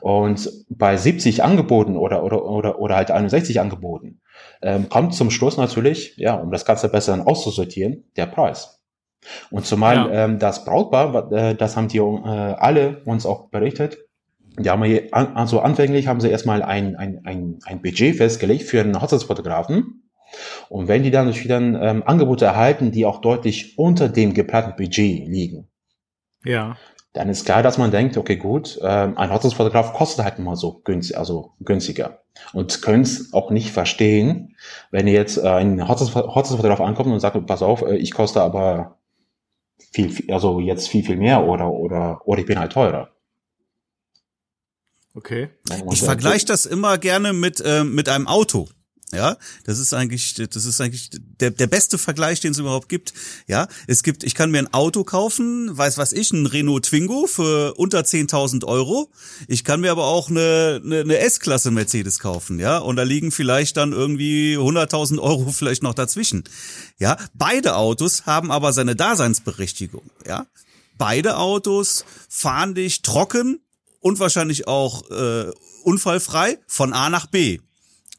Und 0.00 0.50
bei 0.68 0.96
70 0.96 1.42
Angeboten 1.42 1.96
oder, 1.96 2.22
oder, 2.22 2.44
oder, 2.44 2.78
oder 2.78 2.96
halt 2.96 3.10
61 3.10 3.60
Angeboten 3.60 4.20
ähm, 4.62 4.88
kommt 4.88 5.14
zum 5.14 5.30
Schluss 5.30 5.56
natürlich, 5.56 6.16
ja, 6.16 6.34
um 6.34 6.50
das 6.50 6.64
Ganze 6.64 6.88
besser 6.88 7.16
dann 7.16 7.26
auszusortieren, 7.26 8.04
der 8.16 8.26
Preis. 8.26 8.80
Und 9.50 9.66
zumal 9.66 9.96
ja. 9.96 10.24
ähm, 10.24 10.38
das 10.38 10.64
Brautpaar, 10.64 11.32
äh, 11.32 11.54
das 11.54 11.76
haben 11.76 11.88
die 11.88 11.98
äh, 11.98 12.02
alle 12.02 13.02
uns 13.04 13.26
auch 13.26 13.50
berichtet, 13.50 13.98
die 14.58 14.70
haben 14.70 14.82
hier, 14.82 15.08
also 15.12 15.60
anfänglich 15.60 16.08
haben 16.08 16.20
sie 16.20 16.30
erstmal 16.30 16.62
ein, 16.62 16.96
ein, 16.96 17.20
ein, 17.24 17.58
ein 17.64 17.80
Budget 17.80 18.16
festgelegt 18.16 18.64
für 18.64 18.80
einen 18.80 19.00
Hochzeitsfotografen. 19.00 20.10
Und 20.68 20.88
wenn 20.88 21.04
die 21.04 21.10
dann 21.10 21.26
natürlich 21.26 21.48
dann 21.48 21.74
ähm, 21.80 22.02
Angebote 22.04 22.44
erhalten, 22.44 22.90
die 22.90 23.06
auch 23.06 23.20
deutlich 23.20 23.78
unter 23.78 24.08
dem 24.08 24.34
geplanten 24.34 24.76
Budget 24.76 25.28
liegen, 25.28 25.68
ja 26.44 26.76
dann 27.18 27.30
ist 27.30 27.44
klar, 27.44 27.64
dass 27.64 27.78
man 27.78 27.90
denkt, 27.90 28.16
okay, 28.16 28.36
gut, 28.36 28.78
ähm, 28.80 29.18
ein 29.18 29.32
Hochzeitsfotograf 29.32 29.92
kostet 29.92 30.24
halt 30.24 30.38
immer 30.38 30.54
so 30.54 30.80
günstig, 30.84 31.18
also 31.18 31.50
günstiger. 31.58 32.22
Und 32.52 32.80
können 32.80 33.02
es 33.02 33.32
auch 33.32 33.50
nicht 33.50 33.72
verstehen, 33.72 34.54
wenn 34.92 35.08
ihr 35.08 35.14
jetzt 35.14 35.36
äh, 35.36 35.48
ein 35.48 35.88
Hochzeitsfotograf 35.88 36.80
ankommt 36.80 37.12
und 37.12 37.18
sagt, 37.18 37.44
pass 37.48 37.60
auf, 37.60 37.82
äh, 37.82 37.96
ich 37.96 38.12
koste 38.12 38.40
aber 38.40 38.98
viel, 39.90 40.10
viel, 40.10 40.32
also 40.32 40.60
jetzt 40.60 40.88
viel, 40.88 41.02
viel 41.02 41.16
mehr 41.16 41.42
oder, 41.42 41.72
oder, 41.72 42.20
oder 42.24 42.40
ich 42.40 42.46
bin 42.46 42.60
halt 42.60 42.70
teurer. 42.70 43.10
Okay. 45.14 45.48
Ich 45.90 46.02
vergleiche 46.02 46.46
das 46.46 46.66
immer 46.66 46.98
gerne 46.98 47.32
mit, 47.32 47.60
äh, 47.60 47.82
mit 47.82 48.08
einem 48.08 48.28
Auto. 48.28 48.68
Ja, 49.10 49.38
das 49.64 49.78
ist 49.78 49.94
eigentlich, 49.94 50.34
das 50.34 50.66
ist 50.66 50.82
eigentlich 50.82 51.08
der, 51.40 51.50
der 51.50 51.66
beste 51.66 51.96
Vergleich, 51.96 52.40
den 52.40 52.52
es 52.52 52.58
überhaupt 52.58 52.90
gibt. 52.90 53.14
Ja, 53.46 53.66
es 53.86 54.02
gibt, 54.02 54.22
ich 54.22 54.34
kann 54.34 54.50
mir 54.50 54.58
ein 54.58 54.74
Auto 54.74 55.02
kaufen, 55.02 55.76
weiß 55.76 55.96
was 55.96 56.12
ich, 56.12 56.30
ein 56.32 56.44
Renault 56.44 56.84
Twingo 56.84 57.26
für 57.26 57.72
unter 57.78 58.00
10.000 58.00 58.66
Euro. 58.66 59.10
Ich 59.46 59.64
kann 59.64 59.80
mir 59.80 59.92
aber 59.92 60.04
auch 60.04 60.28
eine, 60.28 60.82
eine, 60.84 61.00
eine 61.00 61.18
S-Klasse 61.18 61.70
Mercedes 61.70 62.18
kaufen, 62.18 62.60
ja, 62.60 62.76
und 62.76 62.96
da 62.96 63.02
liegen 63.02 63.30
vielleicht 63.30 63.78
dann 63.78 63.92
irgendwie 63.92 64.56
100.000 64.58 65.18
Euro 65.20 65.52
vielleicht 65.52 65.82
noch 65.82 65.94
dazwischen. 65.94 66.44
Ja, 66.98 67.16
beide 67.32 67.76
Autos 67.76 68.26
haben 68.26 68.50
aber 68.50 68.74
seine 68.74 68.94
Daseinsberechtigung, 68.94 70.10
ja. 70.26 70.46
Beide 70.98 71.38
Autos 71.38 72.04
fahren 72.28 72.74
dich 72.74 73.02
trocken 73.02 73.60
und 74.00 74.18
wahrscheinlich 74.18 74.66
auch 74.66 75.08
äh, 75.10 75.50
unfallfrei 75.84 76.58
von 76.66 76.92
A 76.92 77.08
nach 77.08 77.26
B. 77.26 77.60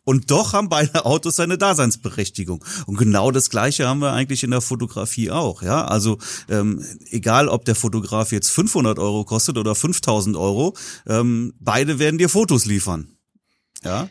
Und 0.09 0.31
doch 0.31 0.53
haben 0.53 0.69
beide 0.69 1.05
Autos 1.05 1.35
seine 1.35 1.59
Daseinsberechtigung. 1.59 2.65
Und 2.87 2.97
genau 2.97 3.29
das 3.29 3.51
Gleiche 3.51 3.87
haben 3.87 3.99
wir 3.99 4.11
eigentlich 4.11 4.43
in 4.43 4.49
der 4.49 4.59
Fotografie 4.59 5.29
auch. 5.29 5.61
Ja, 5.61 5.85
also 5.85 6.17
ähm, 6.49 6.83
egal, 7.11 7.47
ob 7.47 7.63
der 7.65 7.75
Fotograf 7.75 8.31
jetzt 8.31 8.49
500 8.49 8.97
Euro 8.97 9.23
kostet 9.23 9.59
oder 9.59 9.75
5000 9.75 10.35
Euro, 10.35 10.75
ähm, 11.05 11.53
beide 11.59 11.99
werden 11.99 12.17
dir 12.17 12.27
Fotos 12.27 12.65
liefern. 12.65 13.09
Ja. 13.83 14.09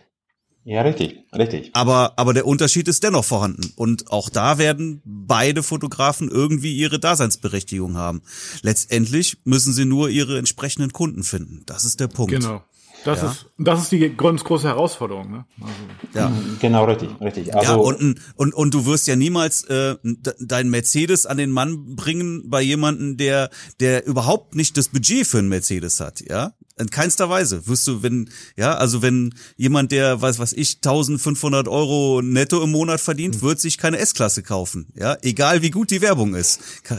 Ja, 0.63 0.83
richtig, 0.83 1.25
richtig. 1.37 1.71
Aber, 1.73 2.13
aber 2.17 2.33
der 2.33 2.47
Unterschied 2.47 2.87
ist 2.87 3.03
dennoch 3.03 3.25
vorhanden. 3.25 3.73
Und 3.75 4.13
auch 4.13 4.29
da 4.31 4.59
werden 4.59 5.03
beide 5.05 5.65
Fotografen 5.65 6.29
irgendwie 6.29 6.77
ihre 6.77 7.01
Daseinsberechtigung 7.01 7.97
haben. 7.97 8.23
Letztendlich 8.63 9.39
müssen 9.43 9.73
sie 9.73 9.85
nur 9.85 10.11
ihre 10.11 10.39
entsprechenden 10.39 10.93
Kunden 10.93 11.25
finden. 11.25 11.65
Das 11.67 11.85
ist 11.85 11.99
der 11.99 12.09
Punkt. 12.09 12.35
Genau. 12.35 12.63
Das 13.05 13.23
ja. 13.23 13.31
ist 13.31 13.47
das 13.59 13.83
ist 13.83 13.93
die 13.93 14.17
ganz 14.17 14.45
große 14.45 14.67
Herausforderung. 14.67 15.31
Ne? 15.31 15.45
Also. 15.61 15.75
Ja, 16.15 16.33
genau 16.61 16.85
richtig, 16.85 17.09
richtig. 17.21 17.55
Also, 17.55 17.73
ja, 17.73 17.77
und, 17.77 18.21
und 18.37 18.55
und 18.55 18.75
du 18.75 18.87
wirst 18.87 19.07
ja 19.07 19.17
niemals 19.17 19.65
äh, 19.65 19.97
dein 20.41 20.69
Mercedes 20.69 21.27
an 21.27 21.37
den 21.37 21.51
Mann 21.51 21.97
bringen 21.97 22.49
bei 22.49 22.61
jemanden, 22.61 23.17
der 23.17 23.51
der 23.81 24.07
überhaupt 24.07 24.55
nicht 24.55 24.77
das 24.77 24.89
Budget 24.89 25.27
für 25.27 25.39
einen 25.39 25.49
Mercedes 25.49 26.01
hat, 26.01 26.21
ja? 26.29 26.53
In 26.79 26.91
keinster 26.91 27.29
Weise 27.29 27.67
wirst 27.67 27.87
du, 27.89 28.03
wenn 28.03 28.31
ja, 28.57 28.75
also 28.75 29.03
wenn 29.03 29.35
jemand, 29.57 29.91
der 29.91 30.21
weiß 30.21 30.39
was 30.39 30.53
ich 30.53 30.77
1500 30.77 31.67
Euro 31.67 32.21
netto 32.23 32.63
im 32.63 32.71
Monat 32.71 33.01
verdient, 33.01 33.37
hm. 33.37 33.43
wird 33.43 33.61
sich 33.61 33.79
keine 33.79 33.99
S-Klasse 33.99 34.43
kaufen, 34.43 34.87
ja, 34.95 35.17
egal 35.23 35.63
wie 35.63 35.71
gut 35.71 35.91
die 35.91 36.03
Werbung 36.03 36.35
ist. 36.35 36.61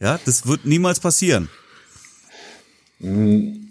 Ja, 0.00 0.20
das 0.24 0.46
wird 0.46 0.64
niemals 0.64 1.00
passieren. 1.00 1.48
Hm 3.00 3.68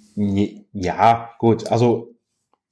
ja, 0.79 1.31
gut. 1.39 1.71
Also 1.71 2.13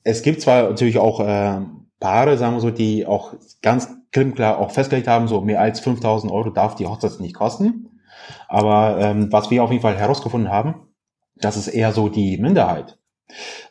es 0.03 0.21
gibt 0.21 0.41
zwar 0.41 0.69
natürlich 0.69 0.99
auch 0.99 1.19
äh, 1.19 1.61
Paare, 1.99 2.37
sagen 2.37 2.55
wir 2.55 2.61
so, 2.61 2.69
die 2.69 3.05
auch 3.05 3.33
ganz 3.61 3.89
klar 4.11 4.59
auch 4.59 4.71
festgelegt 4.71 5.07
haben, 5.07 5.27
so 5.27 5.41
mehr 5.41 5.59
als 5.59 5.79
5000 5.79 6.31
Euro 6.31 6.51
darf 6.51 6.75
die 6.75 6.85
Hochzeit 6.85 7.19
nicht 7.19 7.33
kosten. 7.33 7.99
Aber 8.47 8.99
ähm, 8.99 9.31
was 9.31 9.49
wir 9.49 9.63
auf 9.63 9.71
jeden 9.71 9.81
Fall 9.81 9.97
herausgefunden 9.97 10.51
haben, 10.51 10.87
das 11.35 11.57
ist 11.57 11.67
eher 11.67 11.91
so 11.91 12.07
die 12.07 12.37
Minderheit. 12.37 12.97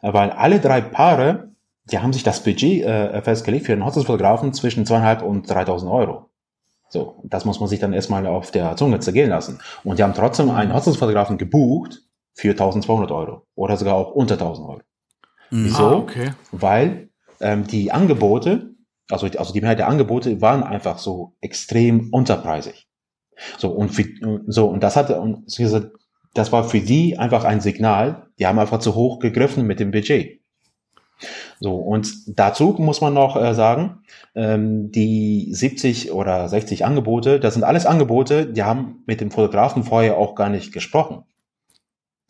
Weil 0.02 0.30
alle 0.30 0.58
drei 0.58 0.80
Paare, 0.80 1.52
die 1.84 2.00
haben 2.00 2.12
sich 2.12 2.24
das 2.24 2.42
Budget 2.42 2.82
äh, 2.82 3.22
festgelegt 3.22 3.66
für 3.66 3.72
einen 3.72 3.84
Hochzeitsfotografen 3.84 4.52
zwischen 4.52 4.84
zweieinhalb 4.84 5.22
und 5.22 5.48
3000 5.48 5.90
Euro. 5.90 6.30
So, 6.88 7.22
das 7.24 7.44
muss 7.44 7.60
man 7.60 7.68
sich 7.68 7.78
dann 7.78 7.92
erstmal 7.92 8.26
auf 8.26 8.50
der 8.50 8.76
Zunge 8.76 8.98
zergehen 8.98 9.30
lassen. 9.30 9.60
Und 9.84 9.98
die 9.98 10.02
haben 10.02 10.14
trotzdem 10.14 10.50
einen 10.50 10.74
Hochzeitsfotografen 10.74 11.38
gebucht, 11.38 12.02
für 12.34 12.50
1200 12.50 13.10
Euro 13.10 13.46
oder 13.54 13.76
sogar 13.76 13.94
auch 13.94 14.12
unter 14.12 14.34
1000 14.34 14.68
Euro. 14.68 14.80
Mhm. 15.50 15.64
Wieso? 15.64 15.84
Ah, 15.84 15.96
okay. 15.96 16.32
Weil 16.52 17.08
ähm, 17.40 17.66
die 17.66 17.92
Angebote, 17.92 18.74
also, 19.10 19.26
also 19.26 19.52
die 19.52 19.60
Mehrheit 19.60 19.78
der 19.78 19.88
Angebote 19.88 20.40
waren 20.40 20.62
einfach 20.62 20.98
so 20.98 21.36
extrem 21.40 22.10
unterpreisig. 22.12 22.88
So 23.58 23.70
und 23.70 23.90
für, 23.90 24.04
so 24.46 24.66
und 24.66 24.82
das 24.82 24.96
hatte 24.96 25.20
und 25.20 25.44
das 26.34 26.52
war 26.52 26.64
für 26.64 26.80
die 26.80 27.18
einfach 27.18 27.44
ein 27.44 27.60
Signal. 27.60 28.26
Die 28.38 28.46
haben 28.46 28.58
einfach 28.58 28.80
zu 28.80 28.94
hoch 28.94 29.20
gegriffen 29.20 29.66
mit 29.66 29.80
dem 29.80 29.92
Budget. 29.92 30.40
So, 31.60 31.76
und 31.76 32.38
dazu 32.38 32.74
muss 32.78 33.00
man 33.00 33.14
noch 33.14 33.36
äh, 33.40 33.54
sagen, 33.54 34.02
ähm, 34.34 34.90
die 34.90 35.48
70 35.52 36.12
oder 36.12 36.48
60 36.48 36.84
Angebote, 36.84 37.38
das 37.38 37.54
sind 37.54 37.62
alles 37.62 37.86
Angebote, 37.86 38.46
die 38.46 38.64
haben 38.64 39.02
mit 39.06 39.20
dem 39.20 39.30
Fotografen 39.30 39.84
vorher 39.84 40.18
auch 40.18 40.34
gar 40.34 40.48
nicht 40.48 40.72
gesprochen. 40.72 41.22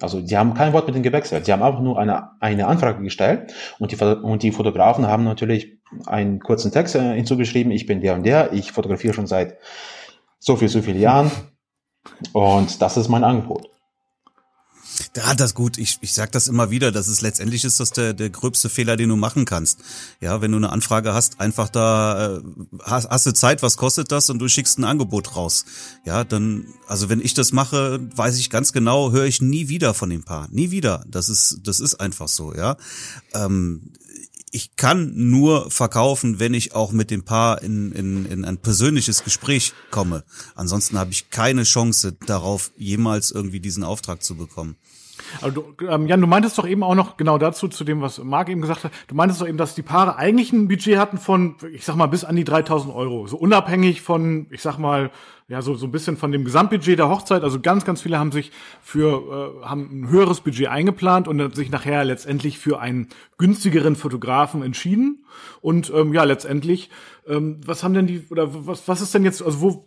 Also 0.01 0.21
die 0.21 0.37
haben 0.37 0.55
kein 0.55 0.73
Wort 0.73 0.87
mit 0.87 0.95
denen 0.95 1.05
gewechselt. 1.05 1.47
Sie 1.47 1.53
haben 1.53 1.63
einfach 1.63 1.81
nur 1.81 1.99
eine, 1.99 2.31
eine 2.41 2.67
Anfrage 2.67 3.03
gestellt 3.03 3.55
und 3.79 3.93
die, 3.93 3.97
und 3.97 4.43
die 4.43 4.53
Fotografen 4.53 5.07
haben 5.07 5.25
natürlich 5.25 5.79
einen 6.07 6.41
kurzen 6.41 6.73
Text 6.73 6.97
äh, 6.97 7.15
hinzugeschrieben, 7.15 7.71
ich 7.73 7.87
bin 7.87 8.01
der 8.01 8.15
und 8.15 8.25
der, 8.25 8.53
ich 8.53 8.73
fotografiere 8.73 9.15
schon 9.15 9.27
seit 9.27 9.59
so 10.39 10.57
viel, 10.57 10.69
so 10.69 10.83
vielen 10.83 11.01
Jahren 11.01 11.31
und 12.33 12.83
das 12.83 12.97
ist 12.97 13.09
mein 13.09 13.25
Angebot. 13.25 13.74
Ja, 15.17 15.35
das 15.35 15.55
gut. 15.55 15.79
Ich, 15.79 15.99
ich 16.01 16.13
sag 16.13 16.33
das 16.33 16.49
immer 16.49 16.71
wieder. 16.71 16.93
Das 16.93 17.09
ist 17.09 17.21
letztendlich 17.21 17.65
ist 17.65 17.81
das 17.81 17.91
der, 17.91 18.13
der 18.15 18.31
gröbste 18.31 18.69
Fehler, 18.69 18.97
den 18.97 19.09
du 19.09 19.17
machen 19.17 19.45
kannst. 19.45 19.81
Ja, 20.21 20.41
wenn 20.41 20.51
du 20.51 20.57
eine 20.57 20.71
Anfrage 20.71 21.15
hast, 21.15 21.41
einfach 21.41 21.69
da 21.69 22.37
äh, 22.37 22.41
hast, 22.83 23.09
hast 23.09 23.27
du 23.27 23.33
Zeit, 23.33 23.63
was 23.63 23.77
kostet 23.77 24.13
das 24.13 24.31
und 24.31 24.39
du 24.39 24.49
schickst 24.49 24.79
ein 24.79 24.85
Angebot 24.85 25.37
raus. 25.37 25.65
Ja, 26.05 26.25
dann, 26.25 26.67
also 26.87 27.09
wenn 27.09 27.21
ich 27.21 27.35
das 27.35 27.53
mache, 27.53 28.01
weiß 28.15 28.39
ich 28.39 28.51
ganz 28.51 28.73
genau, 28.73 29.13
höre 29.13 29.27
ich 29.27 29.41
nie 29.41 29.69
wieder 29.69 29.95
von 29.95 30.11
dem 30.11 30.25
Paar. 30.25 30.49
Nie 30.51 30.71
wieder. 30.71 31.05
Das 31.09 31.29
ist, 31.29 31.61
das 31.65 31.81
ist 31.81 31.97
einfach 31.97 32.29
so, 32.29 32.55
ja. 32.55 32.77
Ähm, 33.35 33.93
ich 34.55 34.77
kann 34.77 35.13
nur 35.17 35.69
verkaufen, 35.69 36.39
wenn 36.39 36.55
ich 36.55 36.77
auch 36.77 36.93
mit 36.93 37.11
dem 37.11 37.25
Paar 37.25 37.61
in, 37.61 37.91
in, 37.91 38.25
in 38.25 38.45
ein 38.45 38.59
persönliches 38.59 39.25
Gespräch 39.25 39.73
komme. 39.91 40.23
Ansonsten 40.55 40.97
habe 40.97 41.11
ich 41.11 41.31
keine 41.31 41.65
Chance 41.65 42.17
darauf, 42.27 42.71
jemals 42.77 43.33
irgendwie 43.33 43.59
diesen 43.59 43.83
Auftrag 43.83 44.23
zu 44.23 44.37
bekommen. 44.37 44.77
Du, 45.53 45.75
ähm, 45.89 46.07
Jan, 46.07 46.21
du 46.21 46.27
meintest 46.27 46.59
doch 46.59 46.67
eben 46.67 46.83
auch 46.83 46.95
noch 46.95 47.17
genau 47.17 47.39
dazu, 47.39 47.69
zu 47.69 47.85
dem, 47.85 48.01
was 48.01 48.23
Marc 48.23 48.49
eben 48.49 48.61
gesagt 48.61 48.85
hat, 48.85 48.93
du 49.09 49.15
meintest 49.15 49.41
doch 49.41 49.49
eben, 49.49 49.59
dass 49.59 49.75
die 49.75 49.83
Paare 49.83 50.17
eigentlich 50.17 50.53
ein 50.53 50.69
Budget 50.69 50.99
hatten 50.99 51.19
von, 51.19 51.57
ich 51.73 51.85
sag 51.85 51.97
mal, 51.97 52.07
bis 52.07 52.25
an 52.25 52.37
die 52.37 52.45
3000 52.45 52.95
Euro. 52.95 53.27
So 53.27 53.37
unabhängig 53.37 54.03
von, 54.03 54.47
ich 54.51 54.63
sag 54.63 54.79
mal, 54.79 55.11
ja, 55.47 55.61
so, 55.61 55.75
so 55.75 55.87
ein 55.87 55.93
bisschen 55.93 56.17
von 56.17 56.33
dem 56.33 56.45
Gesamtbudget 56.45 56.99
der 56.99 57.11
Hochzeit. 57.11 57.43
Also 57.43 57.61
ganz, 57.61 57.85
ganz 57.85 58.01
viele 58.01 58.19
haben 58.19 58.33
sich 58.33 58.51
für, 58.83 59.61
äh, 59.63 59.67
haben 59.67 60.01
ein 60.01 60.09
höheres 60.09 60.41
Budget 60.41 60.69
eingeplant 60.69 61.29
und 61.29 61.55
sich 61.55 61.71
nachher 61.71 62.05
letztendlich 62.05 62.59
für 62.59 62.81
einen 62.81 63.09
günstigeren 63.37 63.95
Fotografen 63.95 64.63
entschieden. 64.63 65.25
Und 65.61 65.93
ähm, 65.95 66.15
ja, 66.15 66.25
letztendlich, 66.25 66.89
ähm, 67.27 67.61
was 67.65 67.85
haben 67.85 67.93
denn 67.93 68.07
die, 68.07 68.25
oder 68.31 68.49
was, 68.67 68.89
was 68.89 69.03
ist 69.03 69.13
denn 69.13 69.25
jetzt, 69.25 69.43
also 69.43 69.61
wo, 69.61 69.87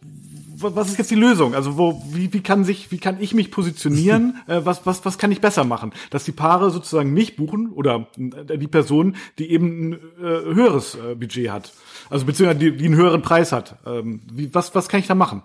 was 0.60 0.90
ist 0.90 0.98
jetzt 0.98 1.12
die 1.12 1.16
Lösung? 1.16 1.54
Also 1.56 1.78
wo, 1.78 2.02
wie, 2.12 2.34
wie 2.34 2.42
kann 2.42 2.64
sich, 2.64 2.92
wie 2.92 2.98
kann 2.98 3.22
ich 3.22 3.34
mich 3.34 3.52
positionieren? 3.52 4.42
äh, 4.48 4.62
was, 4.64 4.86
was, 4.86 5.06
was 5.06 5.18
kann 5.18 5.32
ich 5.32 5.42
besser 5.42 5.64
machen? 5.64 5.94
Dass 6.10 6.24
die 6.24 6.32
Paare 6.32 6.72
sozusagen 6.72 7.14
mich 7.14 7.36
buchen 7.36 7.72
oder 7.72 8.08
äh, 8.18 8.58
die 8.58 8.68
Person, 8.68 9.16
die 9.38 9.52
eben 9.52 9.92
ein 9.92 9.94
äh, 9.94 10.54
höheres 10.54 10.96
äh, 10.96 11.16
Budget 11.16 11.50
hat, 11.50 11.74
also 12.10 12.26
beziehungsweise 12.26 12.60
die, 12.60 12.78
die 12.78 12.86
einen 12.86 12.96
höheren 12.96 13.22
Preis 13.22 13.52
hat. 13.52 13.78
Ähm, 13.86 14.22
wie, 14.32 14.54
was, 14.54 14.74
was 14.76 14.90
kann 14.90 15.00
ich 15.00 15.08
da 15.08 15.16
machen? 15.16 15.44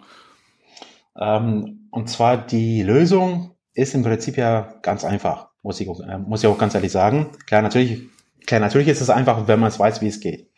Ähm, 1.18 1.88
und 1.90 2.08
zwar 2.08 2.36
die 2.36 2.82
Lösung 2.82 3.54
ist 3.74 3.94
im 3.94 4.02
Prinzip 4.02 4.36
ja 4.36 4.74
ganz 4.82 5.04
einfach, 5.04 5.48
muss 5.62 5.80
ich, 5.80 5.88
äh, 5.88 6.18
muss 6.18 6.42
ich 6.42 6.48
auch 6.48 6.58
ganz 6.58 6.74
ehrlich 6.74 6.92
sagen. 6.92 7.30
Klar, 7.46 7.62
natürlich, 7.62 8.02
klar, 8.46 8.60
natürlich 8.60 8.88
ist 8.88 9.00
es 9.00 9.10
einfach, 9.10 9.46
wenn 9.48 9.60
man 9.60 9.68
es 9.68 9.78
weiß, 9.78 10.00
wie 10.00 10.08
es 10.08 10.20
geht. 10.20 10.50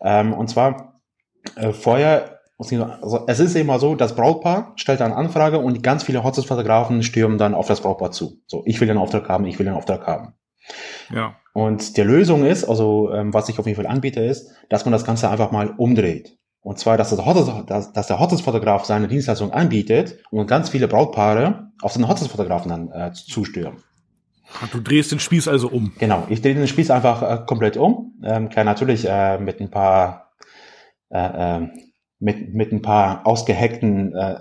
Ähm, 0.00 0.32
und 0.32 0.48
zwar 0.48 1.00
äh, 1.56 1.72
vorher 1.72 2.37
also 2.58 3.24
es 3.28 3.38
ist 3.38 3.54
immer 3.54 3.78
so, 3.78 3.94
das 3.94 4.16
Brautpaar 4.16 4.72
stellt 4.74 5.00
eine 5.00 5.14
Anfrage 5.14 5.58
und 5.58 5.82
ganz 5.82 6.02
viele 6.02 6.24
Hochzeitsfotografen 6.24 7.02
stürmen 7.04 7.38
dann 7.38 7.54
auf 7.54 7.68
das 7.68 7.80
Brautpaar 7.80 8.10
zu. 8.10 8.40
So, 8.46 8.62
ich 8.66 8.80
will 8.80 8.90
einen 8.90 8.98
Auftrag 8.98 9.28
haben, 9.28 9.46
ich 9.46 9.58
will 9.58 9.68
einen 9.68 9.76
Auftrag 9.76 10.06
haben. 10.06 10.34
Ja. 11.14 11.36
Und 11.52 11.96
die 11.96 12.02
Lösung 12.02 12.44
ist, 12.44 12.64
also 12.64 13.12
ähm, 13.12 13.32
was 13.32 13.48
ich 13.48 13.58
auf 13.58 13.66
jeden 13.66 13.76
Fall 13.76 13.86
anbiete, 13.86 14.20
ist, 14.20 14.50
dass 14.68 14.84
man 14.84 14.92
das 14.92 15.04
Ganze 15.04 15.30
einfach 15.30 15.52
mal 15.52 15.70
umdreht. 15.76 16.36
Und 16.60 16.78
zwar, 16.78 16.96
dass, 16.96 17.10
das 17.10 17.24
Hottes, 17.24 17.50
dass, 17.66 17.92
dass 17.92 18.08
der 18.08 18.18
Hochzeitsfotograf 18.18 18.84
seine 18.84 19.08
Dienstleistung 19.08 19.52
anbietet 19.52 20.18
und 20.30 20.48
ganz 20.48 20.68
viele 20.68 20.88
Brautpaare 20.88 21.70
auf 21.80 21.92
den 21.92 22.08
Hochzeitsfotografen 22.08 22.70
dann 22.70 22.90
äh, 22.90 23.12
zustürmen. 23.12 23.82
Du 24.72 24.80
drehst 24.80 25.12
den 25.12 25.20
Spieß 25.20 25.46
also 25.46 25.68
um. 25.68 25.92
Genau, 25.98 26.26
ich 26.28 26.42
drehe 26.42 26.54
den 26.54 26.66
Spieß 26.66 26.90
einfach 26.90 27.22
äh, 27.22 27.44
komplett 27.46 27.76
um. 27.76 28.14
Ähm, 28.24 28.48
klar, 28.48 28.64
natürlich 28.64 29.06
äh, 29.08 29.38
mit 29.38 29.60
ein 29.60 29.70
paar 29.70 30.32
äh, 31.10 31.62
äh, 31.62 31.68
mit, 32.20 32.54
mit 32.54 32.72
ein 32.72 32.82
paar 32.82 33.26
ausgehackten 33.26 34.14
äh, 34.14 34.36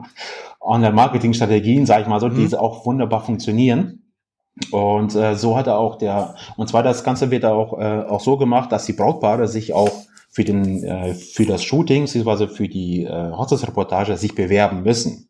Online-Marketing-Strategien, 0.60 1.86
sage 1.86 2.02
ich 2.02 2.08
mal 2.08 2.20
so, 2.20 2.28
mhm. 2.28 2.48
die 2.48 2.56
auch 2.56 2.86
wunderbar 2.86 3.22
funktionieren. 3.22 4.12
Und 4.70 5.14
äh, 5.14 5.36
so 5.36 5.56
hat 5.56 5.66
er 5.66 5.78
auch 5.78 5.96
der, 5.96 6.34
und 6.56 6.68
zwar 6.68 6.82
das 6.82 7.04
Ganze 7.04 7.30
wird 7.30 7.44
auch, 7.44 7.78
äh, 7.78 8.02
auch 8.02 8.20
so 8.20 8.36
gemacht, 8.36 8.72
dass 8.72 8.86
die 8.86 8.92
Brautpaare 8.92 9.46
sich 9.46 9.72
auch 9.72 9.92
für 10.30 10.44
den, 10.44 10.82
äh, 10.82 11.14
für 11.14 11.46
das 11.46 11.62
Shooting, 11.62 12.02
beziehungsweise 12.02 12.48
für 12.48 12.68
die 12.68 13.04
äh, 13.04 13.30
Hochzeitsreportage 13.32 14.16
sich 14.16 14.34
bewerben 14.34 14.82
müssen. 14.82 15.28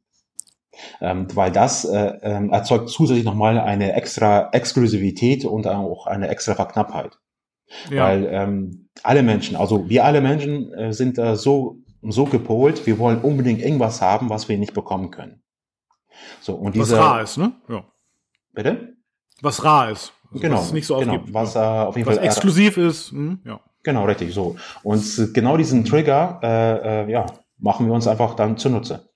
Ähm, 1.00 1.26
weil 1.34 1.50
das 1.50 1.84
äh, 1.84 2.12
äh, 2.22 2.48
erzeugt 2.50 2.88
zusätzlich 2.88 3.24
nochmal 3.24 3.58
eine 3.58 3.94
extra 3.94 4.50
Exklusivität 4.52 5.44
und 5.44 5.66
auch 5.66 6.06
eine 6.06 6.28
extra 6.28 6.54
Verknappheit. 6.54 7.18
Ja. 7.90 8.04
Weil 8.04 8.28
ähm, 8.30 8.88
alle 9.02 9.22
Menschen, 9.22 9.56
also 9.56 9.88
wir 9.88 10.04
alle 10.04 10.20
Menschen 10.20 10.72
äh, 10.72 10.92
sind 10.92 11.18
da 11.18 11.36
so 11.36 11.78
so 12.02 12.24
gepolt, 12.24 12.86
wir 12.86 12.98
wollen 12.98 13.20
unbedingt 13.20 13.60
irgendwas 13.60 14.00
haben, 14.00 14.30
was 14.30 14.48
wir 14.48 14.58
nicht 14.58 14.74
bekommen 14.74 15.10
können. 15.10 15.42
So, 16.40 16.54
und 16.54 16.78
was 16.78 16.92
rar 16.92 17.22
ist, 17.22 17.36
ne? 17.36 17.52
Ja. 17.68 17.84
Bitte? 18.52 18.96
Was 19.40 19.64
rar 19.64 19.90
ist. 19.90 20.12
Also 20.30 20.40
genau. 20.40 20.58
Was 20.58 20.72
nicht 20.72 20.86
so 20.86 20.98
genau, 20.98 21.12
gibt. 21.12 21.32
Was, 21.32 21.54
äh, 21.54 21.58
auf 21.58 21.96
jeden 21.96 22.08
was 22.08 22.16
Fall 22.16 22.24
exklusiv 22.24 22.76
ist. 22.76 23.12
Hm, 23.12 23.40
ja. 23.44 23.60
Genau, 23.82 24.04
richtig, 24.04 24.34
so. 24.34 24.56
Und 24.82 25.30
genau 25.32 25.56
diesen 25.56 25.84
Trigger, 25.84 26.40
äh, 26.42 27.04
äh, 27.04 27.10
ja, 27.10 27.26
machen 27.58 27.86
wir 27.86 27.94
uns 27.94 28.06
einfach 28.06 28.34
dann 28.34 28.58
zunutze. 28.58 29.08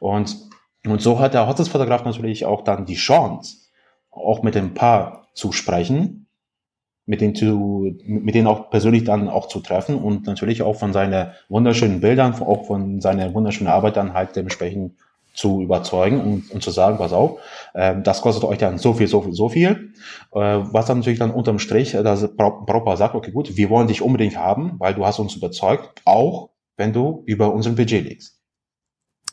Und, 0.00 0.36
und 0.84 1.00
so 1.00 1.18
hat 1.18 1.34
der 1.34 1.46
Hochzeitsfotograf 1.46 2.04
natürlich 2.04 2.44
auch 2.44 2.62
dann 2.62 2.86
die 2.86 2.96
Chance, 2.96 3.68
auch 4.10 4.42
mit 4.42 4.54
dem 4.54 4.74
Paar 4.74 5.28
zu 5.34 5.52
sprechen 5.52 6.25
mit 7.06 7.20
denen 7.20 7.34
zu, 7.34 7.96
mit 8.04 8.34
denen 8.34 8.48
auch 8.48 8.68
persönlich 8.68 9.04
dann 9.04 9.28
auch 9.28 9.48
zu 9.48 9.60
treffen 9.60 9.96
und 9.96 10.26
natürlich 10.26 10.62
auch 10.62 10.74
von 10.74 10.92
seinen 10.92 11.30
wunderschönen 11.48 12.00
Bildern, 12.00 12.34
auch 12.34 12.66
von 12.66 13.00
seiner 13.00 13.32
wunderschönen 13.32 13.70
Arbeit 13.70 13.96
dann 13.96 14.12
halt 14.12 14.34
dementsprechend 14.34 14.92
zu 15.36 15.60
überzeugen 15.62 16.20
und, 16.20 16.50
und 16.50 16.62
zu 16.62 16.70
sagen, 16.70 16.96
pass 16.96 17.12
auf, 17.12 17.38
äh, 17.74 17.94
das 18.02 18.22
kostet 18.22 18.44
euch 18.44 18.58
dann 18.58 18.78
so 18.78 18.94
viel, 18.94 19.06
so 19.06 19.20
viel, 19.20 19.34
so 19.34 19.48
viel. 19.48 19.92
Äh, 20.32 20.38
was 20.40 20.86
dann 20.86 20.98
natürlich 20.98 21.18
dann 21.18 21.30
unterm 21.30 21.58
Strich, 21.58 21.94
äh, 21.94 22.02
das 22.02 22.34
Brautpaar 22.34 22.96
sagt, 22.96 23.14
okay, 23.14 23.30
gut, 23.30 23.56
wir 23.56 23.70
wollen 23.70 23.86
dich 23.86 24.02
unbedingt 24.02 24.36
haben, 24.36 24.74
weil 24.78 24.94
du 24.94 25.04
hast 25.06 25.18
uns 25.18 25.36
überzeugt, 25.36 26.00
auch 26.04 26.50
wenn 26.76 26.92
du 26.92 27.22
über 27.26 27.52
unseren 27.52 27.76
Budget 27.76 28.04
liegst. 28.04 28.40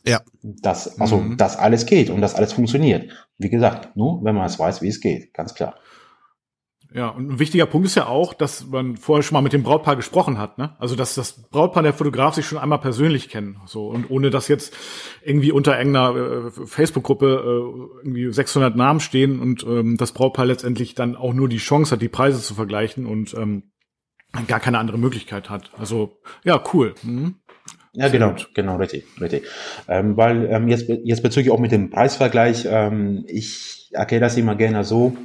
Ja. 0.05 0.21
Das, 0.41 0.99
also, 0.99 1.17
mhm. 1.17 1.37
das 1.37 1.57
alles 1.57 1.85
geht 1.85 2.09
und 2.09 2.19
das 2.19 2.35
alles 2.35 2.51
funktioniert. 2.51 3.09
Wie 3.37 3.49
gesagt, 3.49 3.95
nur 3.95 4.23
wenn 4.23 4.35
man 4.35 4.45
es 4.45 4.59
weiß, 4.59 4.81
wie 4.81 4.89
es 4.89 4.99
geht, 4.99 5.33
ganz 5.33 5.53
klar. 5.53 5.75
Ja, 6.95 7.07
und 7.09 7.27
ein 7.27 7.39
wichtiger 7.39 7.65
Punkt 7.65 7.87
ist 7.87 7.95
ja 7.95 8.05
auch, 8.05 8.35
dass 8.35 8.67
man 8.67 8.97
vorher 8.97 9.23
schon 9.23 9.33
mal 9.33 9.41
mit 9.41 9.51
dem 9.51 9.63
Brautpaar 9.63 9.95
gesprochen 9.95 10.37
hat, 10.37 10.59
ne? 10.59 10.75
Also 10.77 10.95
dass 10.95 11.15
das 11.15 11.49
Brautpaar 11.49 11.81
der 11.81 11.93
Fotograf 11.93 12.35
sich 12.35 12.45
schon 12.45 12.59
einmal 12.59 12.77
persönlich 12.77 13.29
kennen, 13.29 13.59
so 13.65 13.87
und 13.87 14.11
ohne 14.11 14.29
dass 14.29 14.47
jetzt 14.47 14.77
irgendwie 15.23 15.51
unter 15.51 15.75
irgendeiner 15.75 16.15
äh, 16.15 16.51
Facebook-Gruppe 16.51 17.25
äh, 17.25 18.05
irgendwie 18.05 18.31
600 18.31 18.75
Namen 18.75 18.99
stehen 18.99 19.39
und 19.39 19.63
ähm, 19.63 19.97
das 19.97 20.11
Brautpaar 20.11 20.45
letztendlich 20.45 20.93
dann 20.93 21.15
auch 21.15 21.33
nur 21.33 21.49
die 21.49 21.57
Chance 21.57 21.93
hat, 21.93 22.01
die 22.03 22.09
Preise 22.09 22.39
zu 22.41 22.53
vergleichen 22.53 23.07
und 23.07 23.33
ähm, 23.33 23.71
gar 24.47 24.59
keine 24.59 24.77
andere 24.77 24.99
Möglichkeit 24.99 25.49
hat. 25.49 25.71
Also 25.75 26.19
ja, 26.43 26.63
cool. 26.73 26.93
Mhm. 27.01 27.35
Ja, 27.95 28.09
genau, 28.09 28.35
genau, 28.53 28.77
richtig, 28.77 29.05
richtig. 29.19 29.45
Ähm, 29.87 30.17
weil 30.17 30.45
ähm, 30.45 30.67
jetzt, 30.67 30.89
jetzt 30.89 31.21
bezüglich 31.21 31.51
auch 31.51 31.59
mit 31.59 31.71
dem 31.71 31.89
Preisvergleich, 31.91 32.67
ähm, 32.67 33.23
ich 33.27 33.89
erkläre 33.93 34.21
das 34.21 34.35
immer 34.37 34.55
gerne 34.55 34.83
so, 34.83 35.15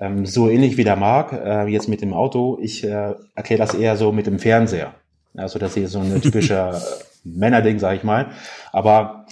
ähm, 0.00 0.26
so 0.26 0.48
ähnlich 0.48 0.76
wie 0.76 0.84
der 0.84 0.96
Marc, 0.96 1.32
äh, 1.32 1.66
jetzt 1.66 1.88
mit 1.88 2.00
dem 2.00 2.14
Auto, 2.14 2.58
ich 2.60 2.82
äh, 2.84 3.14
erkläre 3.34 3.58
das 3.58 3.74
eher 3.74 3.96
so 3.96 4.12
mit 4.12 4.26
dem 4.26 4.38
Fernseher. 4.38 4.94
Also 5.36 5.58
das 5.58 5.76
ist 5.76 5.92
so 5.92 6.00
eine 6.00 6.20
typische 6.20 6.54
äh, 6.54 6.78
Männerding, 7.24 7.78
sag 7.78 7.96
ich 7.96 8.02
mal. 8.02 8.30
Aber 8.72 9.26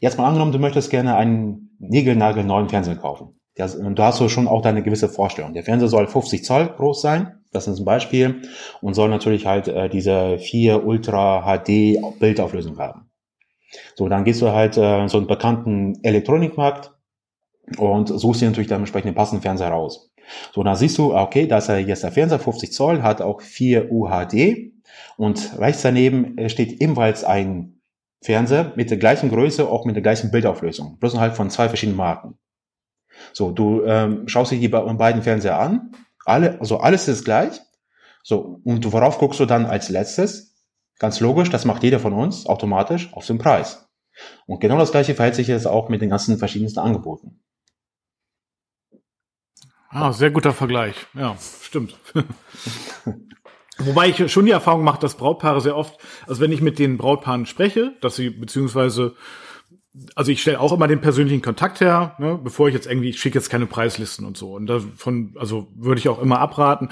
jetzt 0.00 0.18
mal 0.18 0.26
angenommen, 0.26 0.52
du 0.52 0.58
möchtest 0.58 0.90
gerne 0.90 1.16
einen 1.16 1.76
Nägelnagel 1.78 2.42
neuen 2.44 2.68
Fernseher 2.68 2.96
kaufen. 2.96 3.38
Das, 3.56 3.76
und 3.76 3.98
da 3.98 4.06
hast 4.06 4.20
du 4.20 4.28
schon 4.28 4.48
auch 4.48 4.62
deine 4.62 4.82
gewisse 4.82 5.08
Vorstellung. 5.08 5.52
Der 5.54 5.62
Fernseher 5.62 5.88
soll 5.88 6.08
50 6.08 6.42
Zoll 6.44 6.68
groß 6.68 7.02
sein, 7.02 7.40
das 7.52 7.68
ist 7.68 7.78
ein 7.78 7.84
Beispiel, 7.84 8.42
und 8.80 8.94
soll 8.94 9.08
natürlich 9.08 9.46
halt 9.46 9.68
äh, 9.68 9.88
diese 9.88 10.38
4 10.38 10.84
Ultra 10.84 11.42
HD 11.42 12.18
Bildauflösung 12.18 12.78
haben. 12.78 13.10
So, 13.94 14.08
dann 14.08 14.24
gehst 14.24 14.42
du 14.42 14.50
halt 14.50 14.76
äh, 14.76 15.06
so 15.06 15.18
einen 15.18 15.28
bekannten 15.28 16.02
Elektronikmarkt 16.02 16.92
und 17.78 18.08
suchst 18.08 18.40
dir 18.40 18.48
natürlich 18.48 18.68
dementsprechend 18.68 19.08
den 19.08 19.14
passenden 19.14 19.42
Fernseher 19.42 19.68
raus. 19.68 20.10
So, 20.52 20.62
dann 20.62 20.76
siehst 20.76 20.98
du, 20.98 21.14
okay, 21.14 21.46
dass 21.46 21.68
er 21.68 21.78
jetzt 21.78 22.02
der 22.02 22.12
Fernseher 22.12 22.38
50 22.38 22.72
Zoll 22.72 23.02
hat 23.02 23.20
auch 23.20 23.40
4 23.40 23.90
UHD 23.90 24.72
und 25.16 25.58
rechts 25.58 25.82
daneben 25.82 26.38
äh, 26.38 26.48
steht 26.48 26.80
ebenfalls 26.80 27.24
ein 27.24 27.80
Fernseher 28.22 28.72
mit 28.76 28.90
der 28.90 28.96
gleichen 28.96 29.30
Größe, 29.30 29.68
auch 29.68 29.84
mit 29.84 29.96
der 29.96 30.02
gleichen 30.02 30.30
Bildauflösung, 30.30 30.98
bloß 30.98 31.18
halt 31.18 31.34
von 31.34 31.50
zwei 31.50 31.68
verschiedenen 31.68 31.98
Marken. 31.98 32.38
So, 33.32 33.50
du 33.50 33.82
ähm, 33.84 34.28
schaust 34.28 34.50
dir 34.50 34.58
die 34.58 34.68
beiden 34.68 35.22
Fernseher 35.22 35.58
an, 35.58 35.92
alle, 36.24 36.58
also 36.60 36.78
alles 36.78 37.06
ist 37.08 37.24
gleich. 37.24 37.60
So, 38.22 38.60
und 38.64 38.90
worauf 38.92 39.18
guckst 39.18 39.40
du 39.40 39.46
dann 39.46 39.66
als 39.66 39.90
letztes? 39.90 40.56
Ganz 40.98 41.20
logisch, 41.20 41.50
das 41.50 41.64
macht 41.64 41.82
jeder 41.82 42.00
von 42.00 42.14
uns 42.14 42.46
automatisch 42.46 43.12
auf 43.12 43.26
den 43.26 43.38
Preis. 43.38 43.88
Und 44.46 44.60
genau 44.60 44.78
das 44.78 44.92
gleiche 44.92 45.14
verhält 45.14 45.34
sich 45.34 45.48
jetzt 45.48 45.66
auch 45.66 45.88
mit 45.88 46.00
den 46.00 46.10
ganzen 46.10 46.38
verschiedensten 46.38 46.80
Angeboten. 46.80 47.43
Ah, 49.94 50.12
sehr 50.12 50.32
guter 50.32 50.52
Vergleich. 50.52 50.96
Ja, 51.14 51.36
stimmt. 51.62 51.96
Wobei 53.78 54.08
ich 54.08 54.32
schon 54.32 54.46
die 54.46 54.52
Erfahrung 54.52 54.82
mache, 54.82 55.00
dass 55.00 55.16
Brautpaare 55.16 55.60
sehr 55.60 55.76
oft, 55.76 55.98
also 56.26 56.40
wenn 56.40 56.50
ich 56.50 56.60
mit 56.60 56.80
den 56.80 56.98
Brautpaaren 56.98 57.46
spreche, 57.46 57.94
dass 58.00 58.16
sie 58.16 58.30
beziehungsweise 58.30 59.14
also 60.16 60.32
ich 60.32 60.42
stelle 60.42 60.58
auch 60.58 60.72
immer 60.72 60.88
den 60.88 61.00
persönlichen 61.00 61.42
Kontakt 61.42 61.80
her, 61.80 62.16
ne, 62.18 62.38
bevor 62.42 62.66
ich 62.66 62.74
jetzt 62.74 62.86
irgendwie, 62.86 63.10
ich 63.10 63.20
schicke 63.20 63.38
jetzt 63.38 63.48
keine 63.48 63.66
Preislisten 63.66 64.26
und 64.26 64.36
so. 64.36 64.52
Und 64.54 64.66
davon, 64.66 65.34
also 65.38 65.68
würde 65.76 66.00
ich 66.00 66.08
auch 66.08 66.20
immer 66.20 66.40
abraten. 66.40 66.88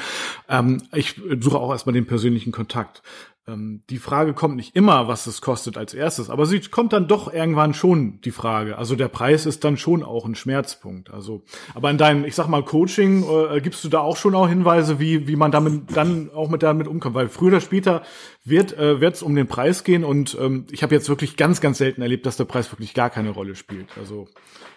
Ähm, 0.49 0.83
ich 0.95 1.21
suche 1.41 1.59
auch 1.59 1.73
erstmal 1.73 1.95
den 1.95 2.07
persönlichen 2.07 2.53
Kontakt. 2.53 3.03
Ähm, 3.49 3.83
die 3.91 3.99
Frage 3.99 4.35
kommt 4.35 4.55
nicht 4.55 4.77
immer, 4.77 5.09
was 5.09 5.27
es 5.27 5.41
kostet 5.41 5.77
als 5.77 5.95
erstes, 5.95 6.31
aber 6.31 6.47
sie 6.47 6.61
kommt 6.61 6.93
dann 6.93 7.09
doch 7.09 7.33
irgendwann 7.33 7.75
schon 7.75 8.21
die 8.21 8.31
Frage. 8.31 8.79
Also 8.79 8.95
der 8.95 9.09
Preis 9.09 9.47
ist 9.47 9.65
dann 9.65 9.77
schon 9.77 10.05
auch 10.05 10.27
ein 10.27 10.37
Schmerzpunkt. 10.37 11.11
Also, 11.11 11.43
aber 11.75 11.91
in 11.91 11.99
deinem, 11.99 12.25
ich 12.25 12.37
sag 12.37 12.47
mal, 12.47 12.63
Coaching 12.63 13.25
äh, 13.25 13.61
gibst 13.61 13.83
du 13.83 13.89
da 13.89 13.99
auch 13.99 14.17
schon 14.17 14.37
auch 14.37 14.49
Hinweise, 14.49 15.01
wie 15.01 15.27
wie 15.27 15.35
man 15.35 15.51
damit 15.51 15.97
dann 15.97 16.31
auch 16.33 16.51
mit 16.51 16.63
damit 16.63 16.87
umkommt, 16.87 17.17
weil 17.17 17.29
früher 17.29 17.49
oder 17.49 17.61
später 17.61 18.03
wird 18.45 18.79
äh, 18.79 19.05
es 19.05 19.23
um 19.25 19.35
den 19.35 19.49
Preis 19.49 19.83
gehen 19.83 20.05
und 20.05 20.37
ähm, 20.41 20.67
ich 20.71 20.85
habe 20.85 20.95
jetzt 20.95 21.09
wirklich 21.09 21.37
ganz 21.37 21.61
ganz 21.61 21.79
selten 21.79 22.01
erlebt, 22.01 22.27
dass 22.27 22.37
der 22.37 22.45
Preis 22.45 22.71
wirklich 22.71 22.95
gar 22.95 23.11
keine 23.11 23.31
Rolle 23.31 23.57
spielt. 23.57 23.89
Also 23.99 24.29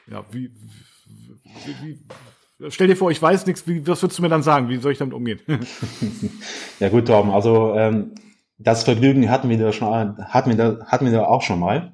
ja, 0.09 0.25
wie, 0.31 0.51
wie, 1.65 1.75
wie 1.83 1.99
Stell 2.69 2.87
dir 2.87 2.95
vor, 2.95 3.11
ich 3.11 3.21
weiß 3.21 3.45
nichts, 3.47 3.67
wie, 3.67 3.85
was 3.85 4.01
würdest 4.01 4.17
du 4.17 4.23
mir 4.23 4.29
dann 4.29 4.41
sagen? 4.41 4.69
Wie 4.69 4.77
soll 4.77 4.93
ich 4.93 4.97
damit 4.97 5.13
umgehen? 5.13 5.41
ja 6.79 6.87
gut, 6.87 7.05
Torben, 7.05 7.31
also 7.31 7.75
ähm, 7.75 8.15
das 8.57 8.83
Vergnügen 8.83 9.29
hatten 9.29 9.49
wir 9.49 9.57
da 9.57 9.71
schon, 9.71 10.17
hatten 10.17 10.49
wir 10.49 10.57
da, 10.57 10.85
hatten 10.85 11.05
wir 11.05 11.11
da 11.11 11.25
auch 11.25 11.41
schon 11.41 11.59
mal. 11.59 11.93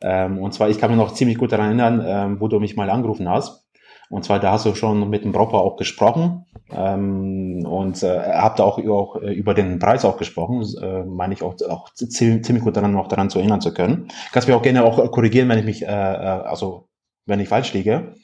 Ähm, 0.00 0.38
und 0.38 0.52
zwar, 0.52 0.68
ich 0.68 0.78
kann 0.78 0.90
mich 0.90 0.98
noch 0.98 1.14
ziemlich 1.14 1.38
gut 1.38 1.52
daran 1.52 1.66
erinnern, 1.66 2.04
ähm, 2.06 2.40
wo 2.40 2.48
du 2.48 2.60
mich 2.60 2.76
mal 2.76 2.90
angerufen 2.90 3.28
hast. 3.28 3.62
Und 4.10 4.26
zwar, 4.26 4.40
da 4.40 4.52
hast 4.52 4.66
du 4.66 4.74
schon 4.74 5.08
mit 5.08 5.24
dem 5.24 5.32
Brautpaar 5.32 5.62
auch 5.62 5.76
gesprochen 5.76 6.44
ähm, 6.70 7.64
und 7.64 8.02
äh, 8.02 8.20
habt 8.20 8.60
auch, 8.60 8.78
auch 8.78 9.16
äh, 9.16 9.32
über 9.32 9.54
den 9.54 9.78
Preis 9.78 10.04
auch 10.04 10.18
gesprochen, 10.18 10.62
äh, 10.82 11.02
meine 11.04 11.32
ich 11.32 11.42
auch, 11.42 11.54
auch 11.66 11.88
ziemlich 11.94 12.62
gut 12.62 12.76
daran 12.76 12.92
noch 12.92 13.08
daran 13.08 13.30
zu 13.30 13.38
erinnern 13.38 13.62
zu 13.62 13.72
können. 13.72 14.08
Kannst 14.30 14.48
mich 14.48 14.54
auch 14.54 14.62
gerne 14.62 14.84
auch 14.84 15.10
korrigieren, 15.12 15.48
wenn 15.48 15.60
ich 15.60 15.64
mich, 15.64 15.82
äh, 15.82 15.86
äh, 15.86 15.88
also 15.88 16.88
wenn 17.24 17.40
ich 17.40 17.48
falsch 17.48 17.72
liege. 17.72 18.16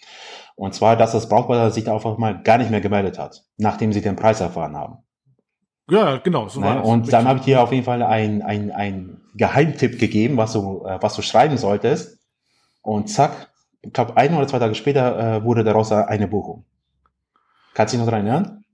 Und 0.56 0.74
zwar, 0.74 0.94
dass 0.94 1.12
das 1.12 1.28
Brautpaar 1.30 1.70
sich 1.70 1.84
da 1.84 1.94
einfach 1.94 2.18
mal 2.18 2.42
gar 2.42 2.58
nicht 2.58 2.70
mehr 2.70 2.82
gemeldet 2.82 3.18
hat, 3.18 3.44
nachdem 3.56 3.94
sie 3.94 4.02
den 4.02 4.16
Preis 4.16 4.42
erfahren 4.42 4.76
haben. 4.76 4.98
Ja, 5.90 6.18
genau. 6.18 6.48
So 6.48 6.60
ne? 6.60 6.82
Und 6.82 7.12
dann 7.12 7.26
habe 7.26 7.38
ich 7.38 7.44
dir 7.46 7.62
auf 7.62 7.72
jeden 7.72 7.84
Fall 7.84 8.02
ein, 8.02 8.42
ein, 8.42 8.70
ein 8.70 9.20
Geheimtipp 9.34 9.98
gegeben, 9.98 10.36
was 10.36 10.52
du, 10.52 10.84
äh, 10.84 10.98
was 11.00 11.14
du 11.14 11.22
schreiben 11.22 11.56
solltest. 11.56 12.18
Und 12.82 13.08
zack, 13.08 13.50
ich 13.82 13.92
glaube, 13.92 14.16
ein 14.16 14.34
oder 14.34 14.46
zwei 14.46 14.58
Tage 14.58 14.74
später 14.74 15.36
äh, 15.36 15.44
wurde 15.44 15.64
daraus 15.64 15.92
eine 15.92 16.28
Buchung. 16.28 16.64
Kannst 17.74 17.94
du 17.94 17.96
dich 17.96 18.04
noch 18.04 18.10
daran 18.10 18.26
erinnern? 18.26 18.64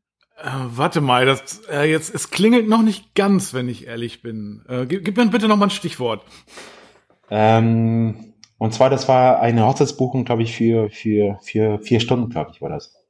Äh, 0.43 0.49
warte 0.67 1.01
mal, 1.01 1.27
das 1.27 1.63
äh, 1.71 1.89
jetzt 1.89 2.15
es 2.15 2.31
klingelt 2.31 2.69
noch 2.69 2.83
nicht 2.83 3.15
ganz, 3.15 3.55
wenn 3.55 3.69
ich 3.69 3.87
ehrlich 3.87 4.23
bin. 4.23 4.65
Äh, 4.69 4.87
gib, 4.87 5.05
gib 5.05 5.17
mir 5.17 5.27
bitte 5.27 5.47
noch 5.47 5.57
mal 5.57 5.67
ein 5.67 5.71
Stichwort. 5.71 6.23
Ähm, 7.31 8.35
und 8.59 8.75
zwar, 8.75 8.91
das 8.91 9.09
war 9.09 9.41
eine 9.41 9.67
Hochzeitsbuchung, 9.67 10.25
glaube 10.25 10.43
ich, 10.43 10.57
für, 10.57 10.91
für, 10.91 11.39
für 11.43 11.79
vier 11.79 12.01
Stunden, 12.01 12.31
glaube 12.31 12.51
ich, 12.53 12.63
war 12.63 12.71
das. 12.71 13.04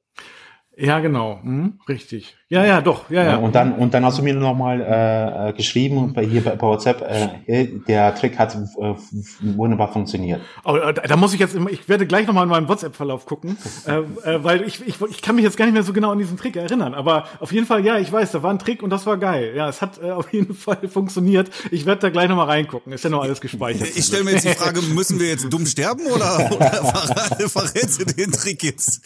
Ja, 0.76 0.98
genau, 0.98 1.38
hm, 1.42 1.78
richtig. 1.88 2.36
Ja, 2.48 2.64
ja, 2.64 2.80
doch, 2.80 3.10
ja, 3.10 3.24
ja. 3.24 3.36
Und 3.36 3.54
dann, 3.54 3.72
und 3.72 3.94
dann 3.94 4.04
hast 4.04 4.18
du 4.18 4.22
mir 4.22 4.34
nochmal 4.34 4.80
äh, 4.80 5.48
äh, 5.48 5.52
geschrieben 5.52 6.12
bei, 6.12 6.24
hier 6.24 6.42
bei, 6.44 6.60
WhatsApp, 6.60 7.02
äh, 7.46 7.68
der 7.88 8.14
Trick 8.14 8.38
hat 8.38 8.54
äh, 8.54 8.94
wunderbar 9.40 9.92
funktioniert. 9.92 10.40
Oh, 10.64 10.76
da 10.76 11.16
muss 11.16 11.32
ich 11.32 11.40
jetzt, 11.40 11.54
immer, 11.54 11.70
ich 11.70 11.88
werde 11.88 12.06
gleich 12.06 12.26
nochmal 12.26 12.44
in 12.44 12.50
meinen 12.50 12.68
WhatsApp-Verlauf 12.68 13.24
gucken, 13.26 13.56
äh, 13.86 13.98
äh, 14.28 14.44
weil 14.44 14.62
ich, 14.62 14.86
ich, 14.86 15.00
ich 15.00 15.22
kann 15.22 15.36
mich 15.36 15.44
jetzt 15.44 15.56
gar 15.56 15.64
nicht 15.64 15.74
mehr 15.74 15.82
so 15.82 15.92
genau 15.92 16.12
an 16.12 16.18
diesen 16.18 16.36
Trick 16.36 16.56
erinnern. 16.56 16.94
Aber 16.94 17.24
auf 17.40 17.52
jeden 17.52 17.66
Fall, 17.66 17.84
ja, 17.84 17.98
ich 17.98 18.12
weiß, 18.12 18.32
da 18.32 18.42
war 18.42 18.50
ein 18.50 18.58
Trick 18.58 18.82
und 18.82 18.90
das 18.90 19.06
war 19.06 19.16
geil. 19.16 19.54
Ja, 19.56 19.68
es 19.68 19.80
hat 19.80 20.00
äh, 20.02 20.10
auf 20.10 20.32
jeden 20.32 20.54
Fall 20.54 20.88
funktioniert. 20.88 21.50
Ich 21.70 21.86
werde 21.86 22.02
da 22.02 22.10
gleich 22.10 22.28
nochmal 22.28 22.46
reingucken. 22.46 22.92
Ist 22.92 23.04
ja 23.04 23.10
noch 23.10 23.22
alles 23.22 23.40
gespeichert. 23.40 23.88
Ich 23.96 24.04
stelle 24.04 24.24
mir 24.24 24.32
jetzt 24.32 24.44
die 24.44 24.50
Frage, 24.50 24.82
müssen 24.94 25.18
wir 25.18 25.28
jetzt 25.28 25.52
dumm 25.52 25.66
sterben 25.66 26.06
oder, 26.06 26.50
oder 26.52 27.48
verrätst 27.48 28.00
du 28.00 28.04
den 28.04 28.30
Trick 28.32 28.62
jetzt? 28.62 29.00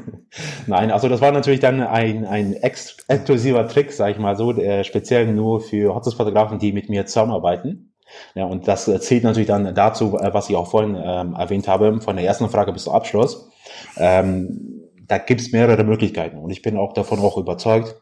Nein, 0.66 0.90
also 0.90 1.08
das 1.08 1.20
war 1.20 1.32
natürlich 1.32 1.60
dann 1.60 1.80
ein, 1.80 2.24
ein 2.24 2.54
ex 2.54 2.96
exklusiver 3.08 3.66
Trick, 3.68 3.92
sag 3.92 4.10
ich 4.10 4.18
mal 4.18 4.36
so, 4.36 4.52
der 4.52 4.84
speziell 4.84 5.26
nur 5.32 5.60
für 5.60 5.94
Hochzeitsfotografen, 5.94 6.58
die 6.58 6.72
mit 6.72 6.88
mir 6.88 7.06
zusammenarbeiten. 7.06 7.92
Ja, 8.34 8.44
und 8.44 8.68
das 8.68 8.84
zählt 8.84 9.24
natürlich 9.24 9.48
dann 9.48 9.74
dazu, 9.74 10.18
äh, 10.18 10.32
was 10.32 10.48
ich 10.48 10.56
auch 10.56 10.70
vorhin 10.70 10.96
ähm, 11.02 11.34
erwähnt 11.34 11.68
habe, 11.68 12.00
von 12.00 12.16
der 12.16 12.24
ersten 12.24 12.48
Frage 12.48 12.72
bis 12.72 12.84
zum 12.84 12.94
Abschluss. 12.94 13.50
Ähm, 13.96 14.82
da 15.06 15.18
gibt 15.18 15.40
es 15.40 15.52
mehrere 15.52 15.84
Möglichkeiten 15.84 16.38
und 16.38 16.50
ich 16.50 16.62
bin 16.62 16.76
auch 16.76 16.92
davon 16.92 17.20
auch 17.20 17.36
überzeugt, 17.36 17.96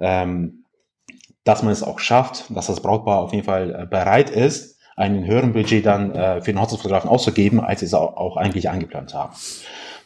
ähm, 0.00 0.64
dass 1.44 1.62
man 1.62 1.72
es 1.72 1.82
auch 1.82 1.98
schafft, 1.98 2.44
dass 2.54 2.66
das 2.66 2.80
Brautpaar 2.80 3.20
auf 3.20 3.32
jeden 3.32 3.44
Fall 3.44 3.82
äh, 3.82 3.86
bereit 3.86 4.30
ist, 4.30 4.78
einen 4.96 5.24
höheren 5.24 5.52
Budget 5.52 5.86
dann 5.86 6.12
äh, 6.12 6.40
für 6.40 6.52
den 6.52 6.60
Hochzeitsfotografen 6.60 7.08
auszugeben, 7.08 7.60
als 7.60 7.80
sie 7.80 7.86
es 7.86 7.94
auch, 7.94 8.16
auch 8.16 8.36
eigentlich 8.36 8.68
eingeplant 8.68 9.14
haben. 9.14 9.32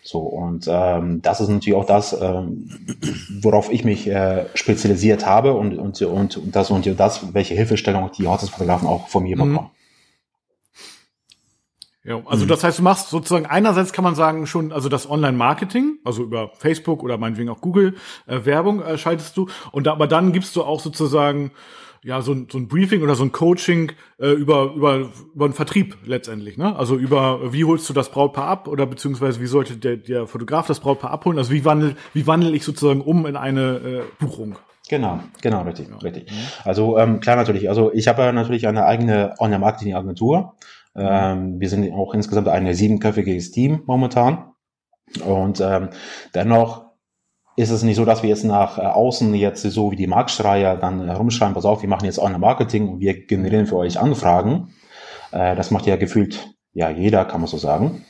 So, 0.05 0.19
und 0.19 0.67
ähm, 0.69 1.23
das 1.23 1.41
ist 1.41 1.49
natürlich 1.49 1.79
auch 1.79 1.87
das, 1.87 2.13
ähm, 2.21 2.69
worauf 3.41 3.71
ich 3.73 3.85
mich 3.85 4.09
äh, 4.09 4.47
spezialisiert 4.55 5.27
habe 5.27 5.55
und, 5.55 5.79
und, 5.79 6.03
und, 6.03 6.37
und 6.37 6.57
das 6.57 6.71
und 6.71 6.87
das, 6.99 7.33
welche 7.35 7.55
Hilfestellung 7.55 8.11
die 8.11 8.27
Hochzeitsfotografen 8.27 8.89
auch 8.89 9.07
von 9.09 9.23
mir 9.23 9.37
mhm. 9.37 9.51
bekommen. 9.51 9.71
Ja, 12.05 12.21
also 12.27 12.45
mhm. 12.45 12.49
das 12.49 12.65
heißt, 12.65 12.81
du 12.81 12.83
machst 12.83 13.11
sozusagen 13.11 13.47
einerseits 13.47 13.93
kann 13.93 14.03
man 14.03 14.17
sagen 14.17 14.49
schon, 14.49 14.73
also 14.73 14.89
das 14.89 15.09
Online-Marketing, 15.09 15.99
also 16.05 16.25
über 16.25 16.51
Facebook 16.59 17.05
oder 17.05 17.17
meinetwegen 17.17 17.49
auch 17.49 17.61
Google 17.61 17.95
äh, 18.27 18.45
Werbung 18.45 18.83
äh, 18.83 18.99
schaltest 18.99 19.37
du 19.37 19.49
und 19.71 19.87
da, 19.87 19.93
aber 19.93 20.09
dann 20.09 20.33
gibst 20.33 20.57
du 20.57 20.65
auch 20.65 20.81
sozusagen 20.81 21.53
ja, 22.05 22.21
so 22.21 22.33
ein, 22.33 22.49
so 22.51 22.59
ein 22.59 22.67
Briefing 22.67 23.03
oder 23.03 23.15
so 23.15 23.23
ein 23.23 23.31
Coaching 23.31 23.93
äh, 24.19 24.31
über, 24.31 24.73
über, 24.75 25.11
über 25.35 25.45
einen 25.45 25.55
Vertrieb 25.55 25.97
letztendlich, 26.05 26.59
ne? 26.59 26.75
Also 26.75 26.97
über, 26.97 27.53
wie 27.53 27.65
holst 27.65 27.89
du 27.89 27.93
das 27.93 28.11
Brautpaar 28.11 28.49
ab 28.49 28.67
oder 28.67 28.87
beziehungsweise 28.87 29.41
wie 29.41 29.47
sollte 29.47 29.77
der, 29.77 29.99
der 29.99 30.27
Fotograf 30.27 30.67
das 30.67 30.81
Brautpaar 30.81 31.13
abholen? 31.13 31.39
Also 31.39 31.53
wie 31.53 31.65
wandel, 31.65 31.97
wie 32.13 32.27
wandel 32.27 32.55
ich 32.55 32.65
sozusagen 32.65 33.01
um 33.01 33.25
in 33.27 33.37
eine 33.37 33.77
äh, 33.77 34.03
Buchung? 34.19 34.57
Genau, 34.89 35.21
genau, 35.41 35.63
richtig, 35.63 35.89
ja. 35.91 35.97
richtig. 35.99 36.31
Mhm. 36.31 36.37
Also 36.65 36.99
ähm, 36.99 37.21
klar 37.21 37.37
natürlich, 37.37 37.69
also 37.69 37.93
ich 37.93 38.09
habe 38.09 38.33
natürlich 38.33 38.67
eine 38.67 38.85
eigene 38.85 39.35
Online-Marketing-Agentur. 39.39 40.57
Ähm, 40.97 41.61
wir 41.61 41.69
sind 41.69 41.93
auch 41.93 42.15
insgesamt 42.15 42.49
ein 42.49 42.75
siebenköpfiges 42.75 43.53
Team 43.53 43.83
momentan. 43.87 44.53
Und 45.25 45.61
ähm, 45.61 45.91
dennoch 46.35 46.82
ist 47.63 47.71
es 47.71 47.83
nicht 47.83 47.97
so, 47.97 48.05
dass 48.05 48.23
wir 48.23 48.29
jetzt 48.29 48.45
nach 48.45 48.79
äh, 48.79 48.83
außen 48.83 49.35
jetzt 49.35 49.63
so 49.63 49.91
wie 49.91 49.97
die 49.97 50.07
Marktschreier 50.07 50.77
dann 50.77 51.09
herumschreiben, 51.09 51.55
pass 51.55 51.65
auf, 51.65 51.83
wir 51.83 51.89
machen 51.89 52.05
jetzt 52.05 52.19
Online-Marketing 52.19 52.89
und 52.89 53.01
wir 53.01 53.27
generieren 53.27 53.67
für 53.67 53.77
euch 53.77 53.99
Anfragen. 53.99 54.75
Äh, 55.31 55.57
das 55.57 55.71
macht 55.71 55.87
ja 55.87 55.97
gefühlt 55.97 56.55
ja 56.73 56.91
jeder, 56.91 57.25
kann 57.25 57.41
man 57.41 57.49
so 57.49 57.59
sagen. 57.59 58.05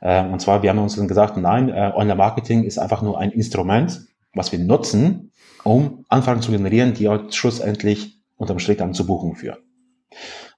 Äh, 0.00 0.24
und 0.24 0.40
zwar, 0.40 0.62
wir 0.62 0.70
haben 0.70 0.78
uns 0.78 0.96
dann 0.96 1.08
gesagt, 1.08 1.36
nein, 1.36 1.72
Online-Marketing 1.72 2.64
ist 2.64 2.78
einfach 2.78 3.02
nur 3.02 3.18
ein 3.18 3.30
Instrument, 3.30 4.02
was 4.34 4.52
wir 4.52 4.58
nutzen, 4.58 5.32
um 5.64 6.04
Anfragen 6.08 6.42
zu 6.42 6.52
generieren, 6.52 6.94
die 6.94 7.08
euch 7.08 7.34
schlussendlich 7.34 8.22
unterm 8.36 8.58
Strich 8.58 8.78
dann 8.78 8.94
zu 8.94 9.06
Buchung 9.06 9.34
führen. 9.34 9.58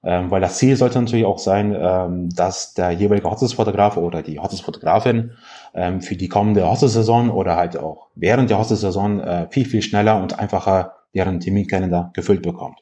Ähm, 0.03 0.31
weil 0.31 0.41
das 0.41 0.57
Ziel 0.57 0.75
sollte 0.77 0.99
natürlich 0.99 1.25
auch 1.25 1.37
sein, 1.37 1.75
ähm, 1.77 2.29
dass 2.29 2.73
der 2.73 2.91
jeweilige 2.91 3.29
Hochzeitsfotograf 3.29 3.97
oder 3.97 4.23
die 4.23 4.39
Hochzeitsfotografin 4.39 5.31
ähm, 5.73 6.01
für 6.01 6.15
die 6.15 6.27
kommende 6.27 6.67
Hochzeitssaison 6.67 7.29
oder 7.29 7.55
halt 7.55 7.77
auch 7.77 8.09
während 8.15 8.49
der 8.49 8.57
Hochzeitssaison 8.57 9.19
äh, 9.19 9.47
viel, 9.49 9.65
viel 9.65 9.81
schneller 9.81 10.21
und 10.21 10.39
einfacher 10.39 10.95
deren 11.13 11.39
Terminkalender 11.39 12.11
gefüllt 12.13 12.41
bekommt. 12.41 12.79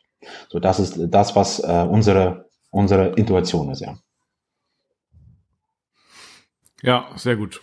So, 0.50 0.60
das 0.60 0.80
ist 0.80 0.98
das, 1.10 1.36
was 1.36 1.60
äh, 1.60 1.86
unsere, 1.90 2.50
unsere 2.70 3.10
Intuition 3.16 3.72
ist, 3.72 3.82
ja. 3.82 3.98
Ja, 6.82 7.10
sehr 7.16 7.36
gut. 7.36 7.62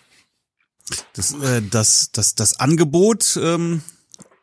Das, 1.14 1.32
äh, 1.34 1.62
das, 1.62 2.10
das, 2.12 2.34
das 2.34 2.60
Angebot 2.60 3.38
ähm, 3.42 3.82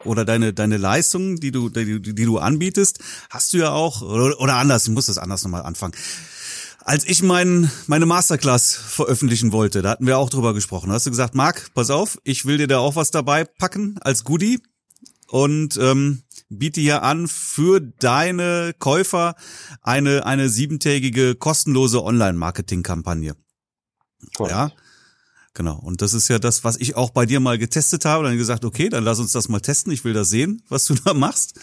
oder 0.03 0.25
deine 0.25 0.53
deine 0.53 0.77
Leistungen, 0.77 1.37
die 1.37 1.51
du 1.51 1.69
die, 1.69 2.01
die 2.01 2.25
du 2.25 2.39
anbietest, 2.39 2.99
hast 3.29 3.53
du 3.53 3.57
ja 3.57 3.71
auch 3.71 4.01
oder, 4.01 4.39
oder 4.39 4.55
anders. 4.55 4.85
Ich 4.85 4.91
muss 4.91 5.05
das 5.05 5.17
anders 5.17 5.43
nochmal 5.43 5.61
anfangen. 5.61 5.93
Als 6.85 7.05
ich 7.05 7.23
mein, 7.23 7.71
meine 7.87 8.05
Masterclass 8.05 8.75
veröffentlichen 8.75 9.51
wollte, 9.51 9.81
da 9.81 9.91
hatten 9.91 10.05
wir 10.05 10.17
auch 10.17 10.29
drüber 10.29 10.53
gesprochen. 10.53 10.89
Da 10.89 10.95
hast 10.95 11.05
du 11.05 11.11
gesagt, 11.11 11.33
Marc, 11.33 11.73
pass 11.73 11.89
auf, 11.89 12.19
ich 12.23 12.45
will 12.45 12.57
dir 12.57 12.67
da 12.67 12.79
auch 12.79 12.95
was 12.95 13.09
dabei 13.09 13.45
packen 13.45 13.97
als 14.01 14.23
Goodie 14.23 14.61
und 15.27 15.77
ähm, 15.77 16.23
biete 16.49 16.81
hier 16.81 17.03
an 17.03 17.27
für 17.27 17.79
deine 17.79 18.73
Käufer 18.79 19.35
eine 19.81 20.25
eine 20.25 20.49
siebentägige 20.49 21.35
kostenlose 21.35 22.03
Online-Marketing-Kampagne. 22.03 23.35
Ja, 24.39 24.71
Genau. 25.53 25.75
Und 25.77 26.01
das 26.01 26.13
ist 26.13 26.29
ja 26.29 26.39
das, 26.39 26.63
was 26.63 26.77
ich 26.77 26.95
auch 26.95 27.11
bei 27.11 27.25
dir 27.25 27.39
mal 27.39 27.57
getestet 27.57 28.05
habe. 28.05 28.23
Dann 28.25 28.37
gesagt, 28.37 28.65
okay, 28.65 28.89
dann 28.89 29.03
lass 29.03 29.19
uns 29.19 29.33
das 29.33 29.49
mal 29.49 29.59
testen. 29.59 29.93
Ich 29.93 30.03
will 30.03 30.13
da 30.13 30.23
sehen, 30.23 30.63
was 30.67 30.85
du 30.85 30.95
da 31.05 31.13
machst. 31.13 31.59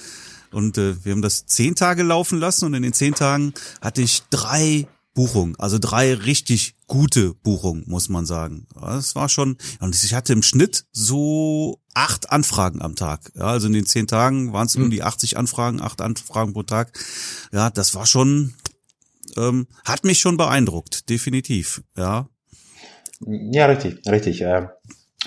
Und 0.53 0.79
äh, 0.79 1.05
wir 1.05 1.13
haben 1.13 1.23
das 1.23 1.47
zehn 1.47 1.75
Tage 1.75 2.03
laufen 2.03 2.39
lassen 2.39 2.67
und 2.67 2.75
in 2.75 2.83
den 2.83 2.93
zehn 2.93 3.15
Tagen 3.15 3.53
hatte 3.81 4.03
ich 4.03 4.23
drei 4.31 4.89
Buchungen, 5.21 5.55
also 5.59 5.79
drei 5.79 6.15
richtig 6.15 6.77
gute 6.87 7.35
Buchungen, 7.35 7.85
muss 7.87 8.09
man 8.09 8.25
sagen. 8.25 8.67
Das 8.81 9.15
war 9.15 9.29
schon, 9.29 9.59
und 9.79 10.03
ich 10.03 10.15
hatte 10.15 10.33
im 10.33 10.43
Schnitt 10.43 10.87
so 10.93 11.79
acht 11.93 12.33
Anfragen 12.33 12.81
am 12.81 12.97
Tag. 12.97 13.31
Ja, 13.35 13.49
also 13.49 13.67
in 13.67 13.75
den 13.75 13.85
zehn 13.85 14.07
Tagen 14.07 14.55
waren 14.55 14.67
es 14.67 14.77
um 14.77 14.85
hm. 14.85 14.91
die 14.91 15.03
80 15.03 15.37
Anfragen, 15.37 15.83
acht 15.83 16.01
Anfragen 16.01 16.55
pro 16.55 16.63
Tag. 16.63 16.99
Ja, 17.53 17.69
das 17.69 17.95
war 17.95 18.07
schon 18.07 18.55
ähm, 19.37 19.67
hat 19.85 20.05
mich 20.05 20.21
schon 20.21 20.39
beeindruckt, 20.39 21.11
definitiv, 21.11 21.83
ja. 21.99 22.27
Ja, 23.27 23.67
richtig, 23.67 23.99
richtig. 24.09 24.41
Äh, 24.41 24.69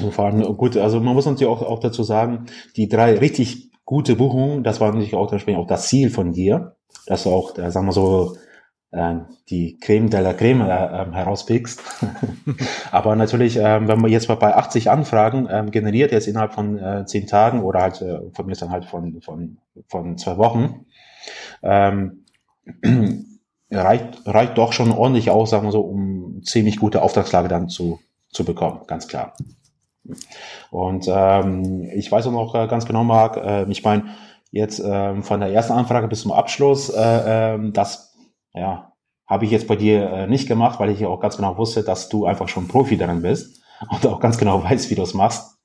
vor 0.09 0.25
allem, 0.25 0.41
gut, 0.57 0.75
also 0.75 0.99
man 1.01 1.13
muss 1.13 1.27
natürlich 1.27 1.53
auch, 1.53 1.61
auch 1.61 1.81
dazu 1.81 2.01
sagen, 2.01 2.47
die 2.77 2.89
drei 2.89 3.19
richtig 3.19 3.69
gute 3.85 4.15
Buchungen, 4.15 4.63
das 4.63 4.79
war 4.79 4.91
natürlich 4.91 5.13
auch, 5.13 5.31
auch 5.31 5.67
das 5.67 5.87
Ziel 5.87 6.09
von 6.09 6.31
dir, 6.31 6.77
dass 7.05 7.23
du 7.23 7.29
auch, 7.29 7.55
äh, 7.59 7.69
sagen 7.69 7.85
wir 7.85 7.93
so, 7.93 8.37
die 9.49 9.79
Creme 9.79 10.09
de 10.09 10.21
la 10.21 10.33
Creme 10.33 10.61
äh, 10.61 11.01
ähm, 11.01 11.13
herauspickst. 11.13 11.81
Aber 12.91 13.15
natürlich, 13.15 13.57
äh, 13.57 13.87
wenn 13.87 13.99
man 13.99 14.11
jetzt 14.11 14.29
mal 14.29 14.35
bei 14.35 14.55
80 14.55 14.91
Anfragen 14.91 15.47
äh, 15.47 15.65
generiert, 15.71 16.11
jetzt 16.11 16.27
innerhalb 16.27 16.53
von 16.53 16.77
äh, 16.77 17.05
10 17.05 17.27
Tagen 17.27 17.63
oder 17.63 17.81
halt 17.81 18.01
äh, 18.01 18.19
von 18.33 18.45
mir 18.45 18.51
ist 18.51 18.61
dann 18.61 18.71
halt 18.71 18.85
von, 18.85 19.21
von, 19.21 19.57
von 19.87 20.17
zwei 20.17 20.37
Wochen, 20.37 20.85
ähm, 21.63 22.25
reicht, 23.71 24.27
reicht 24.27 24.57
doch 24.57 24.73
schon 24.73 24.91
ordentlich 24.91 25.31
aus, 25.31 25.49
sagen 25.49 25.65
wir 25.65 25.71
so, 25.71 25.81
um 25.81 26.41
ziemlich 26.43 26.77
gute 26.77 27.01
Auftragslage 27.01 27.47
dann 27.47 27.69
zu, 27.69 27.99
zu 28.29 28.45
bekommen, 28.45 28.81
ganz 28.85 29.07
klar. 29.07 29.33
Und 30.69 31.05
ähm, 31.07 31.89
ich 31.95 32.11
weiß 32.11 32.27
auch 32.27 32.31
noch 32.31 32.55
äh, 32.55 32.67
ganz 32.67 32.85
genau, 32.85 33.03
Marc, 33.03 33.37
äh, 33.37 33.63
ich 33.71 33.83
meine, 33.83 34.05
jetzt 34.51 34.79
äh, 34.79 35.21
von 35.21 35.39
der 35.39 35.51
ersten 35.51 35.73
Anfrage 35.73 36.07
bis 36.07 36.21
zum 36.21 36.31
Abschluss, 36.31 36.89
äh, 36.89 37.55
äh, 37.55 37.71
das 37.71 38.12
ja, 38.53 38.93
habe 39.27 39.45
ich 39.45 39.51
jetzt 39.51 39.67
bei 39.67 39.75
dir 39.75 40.09
äh, 40.09 40.27
nicht 40.27 40.47
gemacht, 40.47 40.79
weil 40.79 40.89
ich 40.89 41.05
auch 41.05 41.19
ganz 41.19 41.37
genau 41.37 41.57
wusste, 41.57 41.83
dass 41.83 42.09
du 42.09 42.25
einfach 42.25 42.47
schon 42.47 42.67
Profi 42.67 42.97
darin 42.97 43.21
bist 43.21 43.61
und 43.89 44.05
auch 44.05 44.19
ganz 44.19 44.37
genau 44.37 44.63
weißt, 44.63 44.89
wie 44.89 44.95
du 44.95 45.03
es 45.03 45.13
machst. 45.13 45.57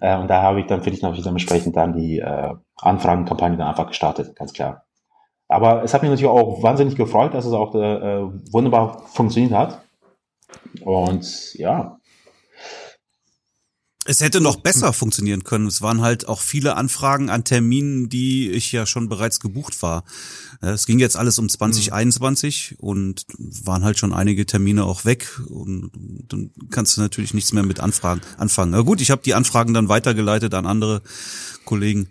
Äh, 0.00 0.16
und 0.18 0.28
da 0.28 0.42
habe 0.42 0.60
ich 0.60 0.66
dann 0.66 0.82
für 0.82 0.90
dich 0.90 1.02
natürlich 1.02 1.24
dementsprechend 1.24 1.76
dann 1.76 1.92
die 1.94 2.18
äh, 2.18 2.54
Anfragenkampagne 2.76 3.56
dann 3.56 3.68
einfach 3.68 3.88
gestartet, 3.88 4.34
ganz 4.36 4.52
klar. 4.52 4.84
Aber 5.48 5.82
es 5.82 5.92
hat 5.92 6.02
mich 6.02 6.10
natürlich 6.10 6.30
auch 6.30 6.62
wahnsinnig 6.62 6.96
gefreut, 6.96 7.34
dass 7.34 7.44
es 7.44 7.52
auch 7.52 7.74
äh, 7.74 8.22
wunderbar 8.52 9.02
funktioniert 9.06 9.52
hat. 9.52 9.82
Und 10.82 11.54
ja, 11.54 11.98
es 14.04 14.20
hätte 14.20 14.40
noch 14.40 14.56
besser 14.56 14.92
funktionieren 14.92 15.44
können. 15.44 15.66
Es 15.66 15.80
waren 15.80 16.00
halt 16.00 16.26
auch 16.26 16.40
viele 16.40 16.76
Anfragen 16.76 17.30
an 17.30 17.44
Terminen, 17.44 18.08
die 18.08 18.50
ich 18.50 18.72
ja 18.72 18.84
schon 18.84 19.08
bereits 19.08 19.38
gebucht 19.38 19.80
war. 19.82 20.04
Es 20.60 20.86
ging 20.86 20.98
jetzt 20.98 21.16
alles 21.16 21.38
um 21.38 21.48
2021 21.48 22.72
mhm. 22.72 22.76
und 22.78 23.26
waren 23.64 23.84
halt 23.84 23.98
schon 23.98 24.12
einige 24.12 24.44
Termine 24.44 24.84
auch 24.84 25.04
weg 25.04 25.40
und 25.48 25.90
dann 26.28 26.50
kannst 26.70 26.96
du 26.96 27.00
natürlich 27.00 27.34
nichts 27.34 27.52
mehr 27.52 27.62
mit 27.62 27.80
Anfragen 27.80 28.22
anfangen. 28.38 28.72
Na 28.72 28.80
gut, 28.80 29.00
ich 29.00 29.10
habe 29.10 29.22
die 29.22 29.34
Anfragen 29.34 29.72
dann 29.74 29.88
weitergeleitet 29.88 30.54
an 30.54 30.66
andere 30.66 31.02
Kollegen. 31.64 32.08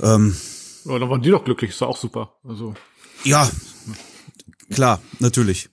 Ähm, 0.00 0.36
ja, 0.84 0.98
dann 0.98 1.10
waren 1.10 1.22
die 1.22 1.30
doch 1.30 1.44
glücklich, 1.44 1.70
ist 1.70 1.82
auch 1.82 1.96
super. 1.96 2.34
Also 2.42 2.74
ja, 3.24 3.50
klar, 4.70 5.02
natürlich. 5.18 5.68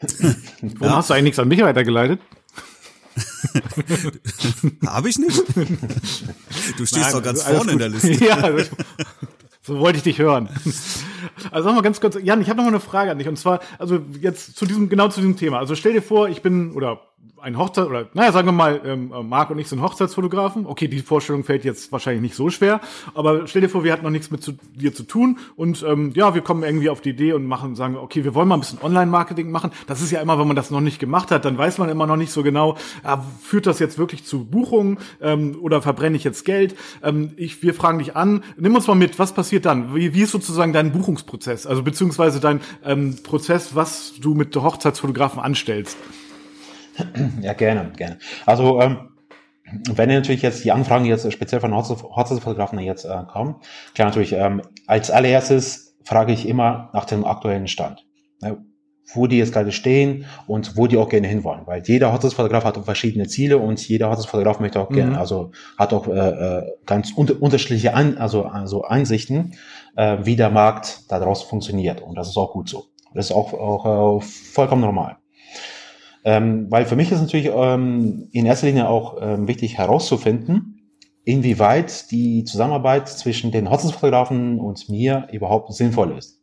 Warum 0.00 0.80
ja. 0.80 0.96
hast 0.96 1.10
du 1.10 1.14
eigentlich 1.14 1.24
nichts 1.24 1.38
an 1.38 1.48
mich 1.48 1.60
weitergeleitet? 1.60 2.20
Habe 4.86 5.08
ich 5.08 5.18
nicht? 5.18 5.42
Du 6.76 6.86
stehst 6.86 7.02
Nein, 7.02 7.12
doch 7.12 7.22
ganz 7.22 7.42
vorne 7.42 7.72
in 7.72 7.78
der 7.78 7.88
Liste. 7.88 8.12
Ja, 8.24 8.50
so 9.62 9.78
wollte 9.78 9.98
ich 9.98 10.04
dich 10.04 10.18
hören. 10.18 10.48
Also 11.50 11.68
sag 11.68 11.74
mal 11.74 11.82
ganz 11.82 12.00
kurz, 12.00 12.16
Jan, 12.22 12.40
ich 12.40 12.48
habe 12.48 12.56
noch 12.58 12.64
mal 12.64 12.70
eine 12.70 12.80
Frage 12.80 13.10
an 13.10 13.18
dich. 13.18 13.28
Und 13.28 13.36
zwar, 13.36 13.60
also 13.78 14.00
jetzt 14.20 14.56
zu 14.56 14.66
diesem, 14.66 14.88
genau 14.88 15.08
zu 15.08 15.20
diesem 15.20 15.36
Thema. 15.36 15.58
Also 15.58 15.74
stell 15.74 15.92
dir 15.92 16.02
vor, 16.02 16.28
ich 16.28 16.42
bin, 16.42 16.72
oder 16.72 17.09
ein 17.42 17.58
Hochzeit 17.58 17.86
oder 17.86 18.08
naja, 18.14 18.32
sagen 18.32 18.48
wir 18.48 18.52
mal, 18.52 18.80
ähm, 18.84 19.12
Marc 19.28 19.50
und 19.50 19.58
ich 19.58 19.68
sind 19.68 19.82
Hochzeitsfotografen. 19.82 20.66
Okay, 20.66 20.88
die 20.88 21.00
Vorstellung 21.00 21.44
fällt 21.44 21.64
jetzt 21.64 21.90
wahrscheinlich 21.92 22.22
nicht 22.22 22.34
so 22.34 22.50
schwer, 22.50 22.80
aber 23.14 23.46
stell 23.46 23.62
dir 23.62 23.68
vor, 23.68 23.84
wir 23.84 23.92
hatten 23.92 24.04
noch 24.04 24.10
nichts 24.10 24.30
mit 24.30 24.42
zu, 24.42 24.52
dir 24.74 24.94
zu 24.94 25.02
tun 25.04 25.38
und 25.56 25.84
ähm, 25.86 26.12
ja, 26.14 26.34
wir 26.34 26.42
kommen 26.42 26.62
irgendwie 26.62 26.90
auf 26.90 27.00
die 27.00 27.10
Idee 27.10 27.32
und 27.32 27.46
machen, 27.46 27.74
sagen, 27.74 27.96
okay, 27.96 28.24
wir 28.24 28.34
wollen 28.34 28.48
mal 28.48 28.56
ein 28.56 28.60
bisschen 28.60 28.80
Online-Marketing 28.82 29.50
machen. 29.50 29.70
Das 29.86 30.02
ist 30.02 30.10
ja 30.10 30.20
immer, 30.20 30.38
wenn 30.38 30.46
man 30.46 30.56
das 30.56 30.70
noch 30.70 30.80
nicht 30.80 30.98
gemacht 30.98 31.30
hat, 31.30 31.44
dann 31.44 31.56
weiß 31.56 31.78
man 31.78 31.88
immer 31.88 32.06
noch 32.06 32.16
nicht 32.16 32.32
so 32.32 32.42
genau, 32.42 32.76
äh, 33.04 33.16
führt 33.42 33.66
das 33.66 33.78
jetzt 33.78 33.98
wirklich 33.98 34.24
zu 34.24 34.44
Buchungen 34.44 34.98
ähm, 35.20 35.58
oder 35.60 35.82
verbrenne 35.82 36.16
ich 36.16 36.24
jetzt 36.24 36.44
Geld? 36.44 36.76
Ähm, 37.02 37.32
ich, 37.36 37.62
wir 37.62 37.74
fragen 37.74 37.98
dich 37.98 38.16
an, 38.16 38.42
nimm 38.56 38.74
uns 38.74 38.86
mal 38.86 38.94
mit, 38.94 39.18
was 39.18 39.34
passiert 39.34 39.66
dann? 39.66 39.94
Wie, 39.94 40.14
wie 40.14 40.22
ist 40.22 40.32
sozusagen 40.32 40.72
dein 40.72 40.92
Buchungsprozess? 40.92 41.66
Also 41.66 41.82
beziehungsweise 41.82 42.40
dein 42.40 42.60
ähm, 42.84 43.16
Prozess, 43.22 43.74
was 43.74 44.14
du 44.20 44.34
mit 44.34 44.54
Hochzeitsfotografen 44.54 45.40
anstellst? 45.40 45.96
Ja, 47.40 47.52
gerne, 47.52 47.92
gerne. 47.96 48.18
Also, 48.46 48.80
ähm, 48.80 49.10
wenn 49.92 50.08
natürlich 50.08 50.42
jetzt 50.42 50.64
die 50.64 50.72
Anfragen 50.72 51.04
jetzt 51.04 51.30
speziell 51.32 51.60
von 51.60 51.74
Hochzeitsfotografen 51.74 52.78
jetzt 52.80 53.04
äh, 53.04 53.22
kommen, 53.30 53.56
klar 53.94 54.08
natürlich, 54.08 54.32
ähm, 54.32 54.62
als 54.86 55.10
allererstes 55.10 55.96
frage 56.02 56.32
ich 56.32 56.48
immer 56.48 56.90
nach 56.92 57.04
dem 57.04 57.24
aktuellen 57.24 57.68
Stand. 57.68 58.04
Ne, 58.40 58.58
wo 59.14 59.26
die 59.26 59.38
jetzt 59.38 59.52
gerade 59.52 59.72
stehen 59.72 60.26
und 60.46 60.76
wo 60.76 60.86
die 60.86 60.96
auch 60.96 61.08
gerne 61.08 61.28
hinwollen. 61.28 61.62
Weil 61.66 61.82
jeder 61.84 62.12
Hochzeitsfotograf 62.12 62.64
hat 62.64 62.78
verschiedene 62.84 63.26
Ziele 63.26 63.58
und 63.58 63.86
jeder 63.88 64.10
Hochzeitsfotograf 64.10 64.60
möchte 64.60 64.80
auch 64.80 64.90
mhm. 64.90 64.94
gerne, 64.94 65.18
also 65.18 65.50
hat 65.78 65.92
auch 65.92 66.06
äh, 66.08 66.12
äh, 66.12 66.62
ganz 66.86 67.12
unter, 67.12 67.40
unterschiedliche 67.40 67.94
An, 67.94 68.18
also, 68.18 68.44
also 68.44 68.84
Einsichten, 68.84 69.54
äh, 69.96 70.18
wie 70.22 70.36
der 70.36 70.50
Markt 70.50 71.10
daraus 71.10 71.42
funktioniert. 71.42 72.00
Und 72.00 72.16
das 72.16 72.28
ist 72.28 72.36
auch 72.36 72.52
gut 72.52 72.68
so. 72.68 72.86
Das 73.14 73.26
ist 73.26 73.32
auch, 73.32 73.52
auch 73.52 74.18
äh, 74.18 74.24
vollkommen 74.24 74.82
normal. 74.82 75.16
Ähm, 76.24 76.66
weil 76.70 76.84
für 76.84 76.96
mich 76.96 77.12
ist 77.12 77.20
natürlich 77.20 77.50
ähm, 77.54 78.28
in 78.32 78.46
erster 78.46 78.66
Linie 78.66 78.88
auch 78.88 79.16
ähm, 79.20 79.48
wichtig 79.48 79.78
herauszufinden, 79.78 80.80
inwieweit 81.24 82.10
die 82.10 82.44
Zusammenarbeit 82.44 83.08
zwischen 83.08 83.52
den 83.52 83.70
Hochzeitsfotografen 83.70 84.58
und 84.58 84.88
mir 84.88 85.28
überhaupt 85.32 85.72
sinnvoll 85.72 86.16
ist. 86.16 86.40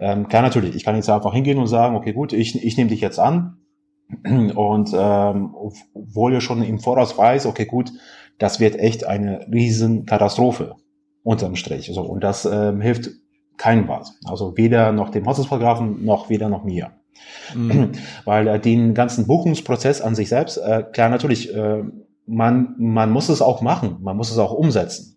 Ähm, 0.00 0.28
klar, 0.28 0.42
natürlich, 0.42 0.74
ich 0.74 0.84
kann 0.84 0.96
jetzt 0.96 1.08
einfach 1.08 1.32
hingehen 1.32 1.58
und 1.58 1.68
sagen, 1.68 1.96
okay, 1.96 2.12
gut, 2.12 2.32
ich, 2.32 2.62
ich 2.64 2.76
nehme 2.76 2.90
dich 2.90 3.00
jetzt 3.00 3.18
an 3.18 3.58
und 4.24 4.92
ähm, 4.92 5.54
obwohl 5.94 6.32
ihr 6.32 6.40
schon 6.40 6.62
im 6.62 6.80
Voraus 6.80 7.16
weiß, 7.16 7.46
okay, 7.46 7.66
gut, 7.66 7.92
das 8.38 8.58
wird 8.58 8.76
echt 8.76 9.06
eine 9.06 9.46
riesen 9.52 10.06
Katastrophe 10.06 10.76
unterm 11.22 11.56
Strich. 11.56 11.90
So, 11.92 12.02
und 12.02 12.24
das 12.24 12.46
ähm, 12.46 12.80
hilft 12.80 13.10
keinem 13.56 13.86
was. 13.88 14.18
Also 14.24 14.56
weder 14.56 14.92
noch 14.92 15.10
dem 15.10 15.26
Hochzeitsfotografen 15.26 16.04
noch 16.04 16.30
weder 16.30 16.48
noch 16.48 16.64
mir. 16.64 16.92
Mhm. 17.54 17.92
Weil 18.24 18.48
äh, 18.48 18.60
den 18.60 18.94
ganzen 18.94 19.26
Buchungsprozess 19.26 20.00
an 20.00 20.14
sich 20.14 20.28
selbst, 20.28 20.56
äh, 20.58 20.84
klar, 20.92 21.08
natürlich, 21.08 21.54
äh, 21.54 21.82
man, 22.26 22.74
man 22.78 23.10
muss 23.10 23.28
es 23.28 23.42
auch 23.42 23.60
machen, 23.60 23.98
man 24.00 24.16
muss 24.16 24.30
es 24.30 24.38
auch 24.38 24.52
umsetzen. 24.52 25.16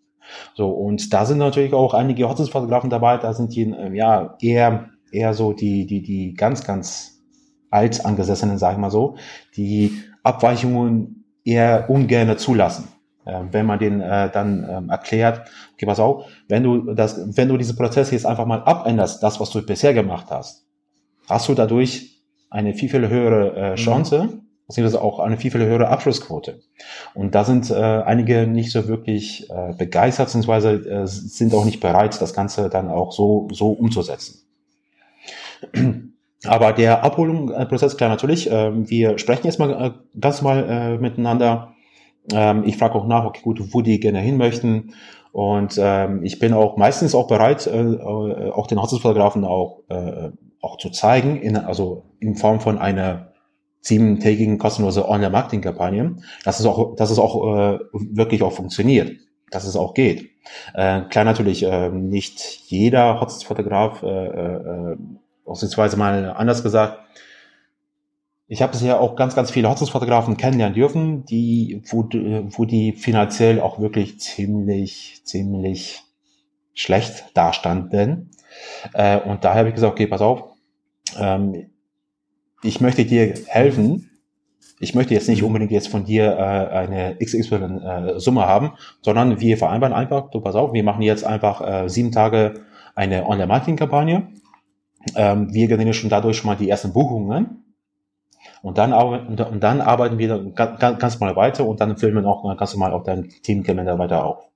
So, 0.56 0.70
und 0.70 1.14
da 1.14 1.26
sind 1.26 1.38
natürlich 1.38 1.74
auch 1.74 1.94
einige 1.94 2.28
Hochzeitsfotografen 2.28 2.90
dabei, 2.90 3.18
da 3.18 3.34
sind 3.34 3.56
die, 3.56 3.64
äh, 3.64 3.96
ja, 3.96 4.36
eher, 4.42 4.90
eher 5.12 5.34
so 5.34 5.54
die, 5.54 5.86
die, 5.86 6.02
die 6.02 6.34
ganz, 6.34 6.64
ganz 6.64 7.22
alt 7.70 8.06
angesessenen, 8.06 8.58
sag 8.58 8.74
ich 8.74 8.78
mal 8.78 8.92
so, 8.92 9.16
die 9.56 10.04
Abweichungen 10.24 11.26
eher 11.44 11.90
ungern 11.90 12.38
zulassen. 12.38 12.88
Äh, 13.26 13.42
wenn 13.52 13.66
man 13.66 13.80
den 13.80 14.02
äh, 14.02 14.30
dann 14.32 14.68
ähm, 14.70 14.90
erklärt, 14.90 15.48
okay, 15.74 15.86
pass 15.86 16.00
auf, 16.00 16.26
wenn 16.48 16.64
du 16.64 16.94
das, 16.94 17.38
wenn 17.38 17.50
du 17.50 17.58
diesen 17.58 17.76
Prozess 17.76 18.12
jetzt 18.12 18.26
einfach 18.26 18.46
mal 18.46 18.64
abänderst, 18.64 19.24
das, 19.24 19.40
was 19.40 19.50
du 19.50 19.66
bisher 19.66 19.94
gemacht 19.94 20.28
hast, 20.30 20.66
hast 21.30 21.50
du 21.50 21.54
dadurch 21.54 22.22
eine 22.50 22.74
viel, 22.74 22.90
viel 22.90 23.10
höhere 23.10 23.56
äh, 23.56 23.72
mhm. 23.72 23.76
Chance, 23.76 24.24
mhm. 24.24 24.42
beziehungsweise 24.68 25.02
auch 25.02 25.20
eine 25.20 25.38
viel, 25.38 25.52
viel 25.52 25.66
höhere 25.66 25.88
Abschlussquote. 25.88 26.62
Und 27.14 27.34
da 27.36 27.44
sind 27.44 27.70
äh, 27.72 27.74
einige 27.74 28.48
nicht 28.48 28.72
so 28.72 28.88
wirklich 28.88 29.50
äh, 29.50 29.74
begeistert, 29.74 30.28
beziehungsweise 30.28 30.74
äh, 30.74 31.08
sind 31.08 31.54
auch 31.54 31.66
nicht 31.66 31.80
bereit, 31.80 32.22
das 32.22 32.34
Ganze 32.34 32.70
dann 32.70 32.90
auch 32.90 33.12
so, 33.12 33.48
so 33.52 33.72
umzusetzen. 33.72 34.42
Aber 36.46 36.74
der 36.74 37.04
Abholungsprozess, 37.04 37.98
klar 37.98 38.10
natürlich, 38.10 38.52
äh, 38.52 38.72
wir 38.90 39.18
sprechen 39.18 39.48
jetzt 39.48 39.60
mal 39.60 39.72
äh, 39.72 40.20
ganz 40.20 40.42
mal 40.42 40.70
äh, 40.70 40.98
miteinander. 40.98 41.74
Ähm, 42.32 42.64
ich 42.66 42.78
frage 42.78 42.96
auch 42.96 43.08
nach, 43.08 43.26
okay, 43.26 43.42
gut, 43.44 43.74
wo 43.74 43.82
die 43.82 44.00
gerne 44.00 44.20
hin 44.20 44.38
möchten. 44.38 44.94
Und 45.32 45.80
ähm, 45.82 46.24
ich 46.24 46.40
bin 46.40 46.54
auch 46.54 46.78
meistens 46.78 47.16
auch 47.16 47.28
bereit, 47.28 47.66
äh, 47.66 47.82
äh 47.82 48.52
auch 48.52 48.68
den 48.68 48.80
Hochzeitsfotografen 48.80 49.46
auch 49.46 49.80
äh, 49.90 50.30
auch 50.64 50.78
zu 50.78 50.90
zeigen, 50.90 51.42
in, 51.42 51.58
also 51.58 52.04
in 52.20 52.36
Form 52.36 52.60
von 52.62 52.78
einer 52.78 53.34
siebentägigen 53.82 54.58
kostenlose 54.58 55.08
Online-Marketing-Kampagne, 55.08 56.16
dass 56.46 56.60
es 56.60 56.66
auch, 56.66 56.96
dass 56.96 57.12
es 57.12 57.20
auch 57.20 57.74
äh, 57.74 57.80
wirklich 57.92 58.42
auch 58.42 58.54
funktioniert, 58.54 59.12
dass 59.52 59.66
es 59.66 59.76
auch 59.76 59.94
geht. 59.94 60.30
Äh, 60.74 61.02
klar 61.02 61.26
natürlich, 61.26 61.64
äh, 61.64 61.90
nicht 61.90 62.40
jeder 62.68 63.20
Hochzeitsfotograf, 63.20 64.04
äh, 64.04 64.08
äh, 64.08 64.98
ausnahmsweise 65.46 65.98
mal 65.98 66.32
anders 66.32 66.64
gesagt, 66.64 67.00
ich 68.48 68.62
habe 68.62 68.72
bisher 68.72 69.02
auch 69.02 69.16
ganz, 69.16 69.36
ganz 69.36 69.52
viele 69.52 69.70
Hochzeitsfotografen 69.70 70.38
kennenlernen 70.38 70.76
dürfen, 70.76 71.26
die, 71.26 71.82
wo, 71.88 72.04
wo 72.04 72.66
die 72.66 72.94
finanziell 72.94 73.60
auch 73.60 73.80
wirklich 73.80 74.20
ziemlich, 74.20 75.22
ziemlich 75.26 76.04
schlecht 76.74 77.26
dastanden. 77.34 78.32
Äh, 78.94 79.20
und 79.20 79.44
daher 79.44 79.60
habe 79.60 79.70
ich 79.70 79.76
gesagt, 79.76 79.94
okay, 79.94 80.08
pass 80.08 80.22
auf, 80.22 80.53
ähm, 81.18 81.70
ich 82.62 82.82
möchte 82.82 83.06
dir 83.06 83.34
helfen. 83.48 84.10
Ich 84.80 84.96
möchte 84.96 85.14
jetzt 85.14 85.30
nicht 85.30 85.44
unbedingt 85.44 85.72
jetzt 85.72 85.88
von 85.88 86.06
dir 86.06 86.34
äh, 86.34 86.76
eine 86.76 87.18
XXY 87.24 87.56
äh, 87.56 88.42
haben, 88.42 88.72
sondern 89.02 89.40
wir 89.40 89.58
vereinbaren 89.58 89.94
einfach, 89.94 90.30
du 90.32 90.42
pass 90.42 90.56
auf, 90.56 90.74
wir 90.74 90.84
machen 90.84 91.02
jetzt 91.02 91.24
einfach 91.24 91.62
äh, 91.62 91.90
sieben 91.90 92.12
Tage 92.12 92.62
eine 92.96 93.26
Online-Marketing-Kampagne 93.26 94.28
ähm, 95.16 95.54
wir 95.54 95.68
generieren 95.68 95.94
schon 95.94 96.10
dadurch 96.10 96.38
schon 96.38 96.48
mal 96.48 96.56
die 96.56 96.70
ersten 96.70 96.94
Buchungen. 96.94 97.60
Und 98.62 98.78
dann, 98.78 98.94
und 98.94 99.62
dann 99.62 99.82
arbeiten 99.82 100.18
wir 100.18 100.52
ganz, 100.54 100.80
ganz 100.80 101.20
mal 101.20 101.36
weiter 101.36 101.66
und 101.66 101.82
dann 101.82 101.98
filmen 101.98 102.26
auch 102.26 102.44
ganz 102.58 102.74
normal 102.74 102.94
auch 102.94 103.04
dein 103.04 103.30
Teamkalender 103.30 104.00
weiter 104.00 104.26
auf. 104.26 104.50